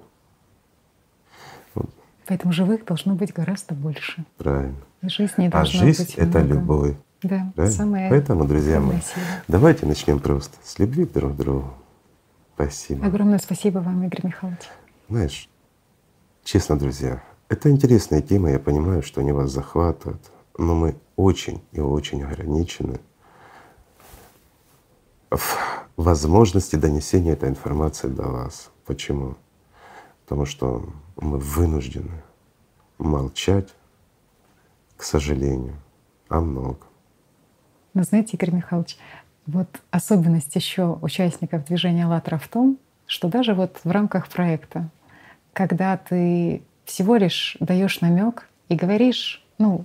Поэтому 2.26 2.52
живых 2.52 2.84
должно 2.84 3.14
быть 3.14 3.32
гораздо 3.32 3.74
больше. 3.74 4.24
Правильно. 4.36 4.76
И 5.02 5.08
жизни 5.08 5.48
а 5.52 5.64
жизнь 5.64 6.02
быть 6.02 6.14
это 6.14 6.40
много. 6.40 6.54
любовь. 6.54 6.96
Да, 7.22 7.70
самое 7.70 8.10
Поэтому, 8.10 8.44
друзья 8.44 8.80
мои, 8.80 8.98
давайте 9.48 9.86
начнем 9.86 10.18
просто 10.18 10.56
с 10.62 10.78
любви 10.78 11.06
друг 11.06 11.32
к 11.32 11.36
другу. 11.36 11.72
Спасибо. 12.56 13.06
Огромное 13.06 13.38
спасибо 13.38 13.80
вам, 13.80 14.02
Игорь 14.04 14.28
Михайлович. 14.28 14.62
Знаешь, 15.10 15.50
честно, 16.42 16.78
друзья, 16.78 17.22
это 17.50 17.70
интересная 17.70 18.22
тема, 18.22 18.50
я 18.50 18.58
понимаю, 18.58 19.02
что 19.02 19.20
они 19.20 19.32
вас 19.32 19.50
захватывают, 19.50 20.22
но 20.56 20.74
мы 20.74 20.96
очень 21.16 21.62
и 21.72 21.80
очень 21.80 22.24
ограничены 22.24 22.98
в 25.30 25.58
возможности 25.98 26.76
донесения 26.76 27.34
этой 27.34 27.50
информации 27.50 28.08
до 28.08 28.22
вас. 28.22 28.70
Почему? 28.86 29.36
Потому 30.24 30.46
что 30.46 30.88
мы 31.16 31.38
вынуждены 31.38 32.22
молчать, 32.96 33.68
к 34.96 35.02
сожалению, 35.02 35.76
о 36.30 36.40
многом. 36.40 36.88
Но 37.92 38.02
знаете, 38.02 38.36
Игорь 38.38 38.54
Михайлович, 38.54 38.96
вот 39.46 39.68
особенность 39.90 40.54
еще 40.54 40.98
участников 41.02 41.64
движения 41.64 42.04
«АЛЛАТРА» 42.04 42.38
в 42.38 42.48
том, 42.48 42.78
что 43.06 43.28
даже 43.28 43.54
вот 43.54 43.78
в 43.84 43.90
рамках 43.90 44.28
проекта, 44.28 44.88
когда 45.52 45.96
ты 45.96 46.62
всего 46.84 47.16
лишь 47.16 47.56
даешь 47.60 48.00
намек 48.00 48.48
и 48.68 48.74
говоришь, 48.74 49.44
ну, 49.58 49.84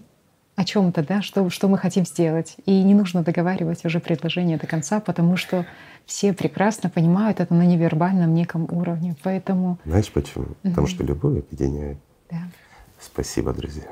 о 0.55 0.65
чем-то, 0.65 1.03
да, 1.03 1.21
что, 1.21 1.49
что 1.49 1.67
мы 1.67 1.77
хотим 1.77 2.05
сделать. 2.05 2.55
И 2.65 2.83
не 2.83 2.93
нужно 2.93 3.23
договаривать 3.23 3.83
уже 3.85 3.99
предложение 3.99 4.57
до 4.57 4.67
конца, 4.67 4.99
потому 4.99 5.37
что 5.37 5.65
все 6.05 6.33
прекрасно 6.33 6.89
понимают 6.89 7.39
это 7.39 7.53
на 7.53 7.65
невербальном 7.65 8.33
неком 8.33 8.67
уровне. 8.71 9.15
Поэтому. 9.23 9.79
Знаешь 9.85 10.11
почему? 10.11 10.47
Потому 10.61 10.87
что 10.87 11.03
любовь 11.03 11.39
объединяет. 11.39 11.97
Да. 12.29 12.43
Спасибо, 12.99 13.53
друзья. 13.53 13.91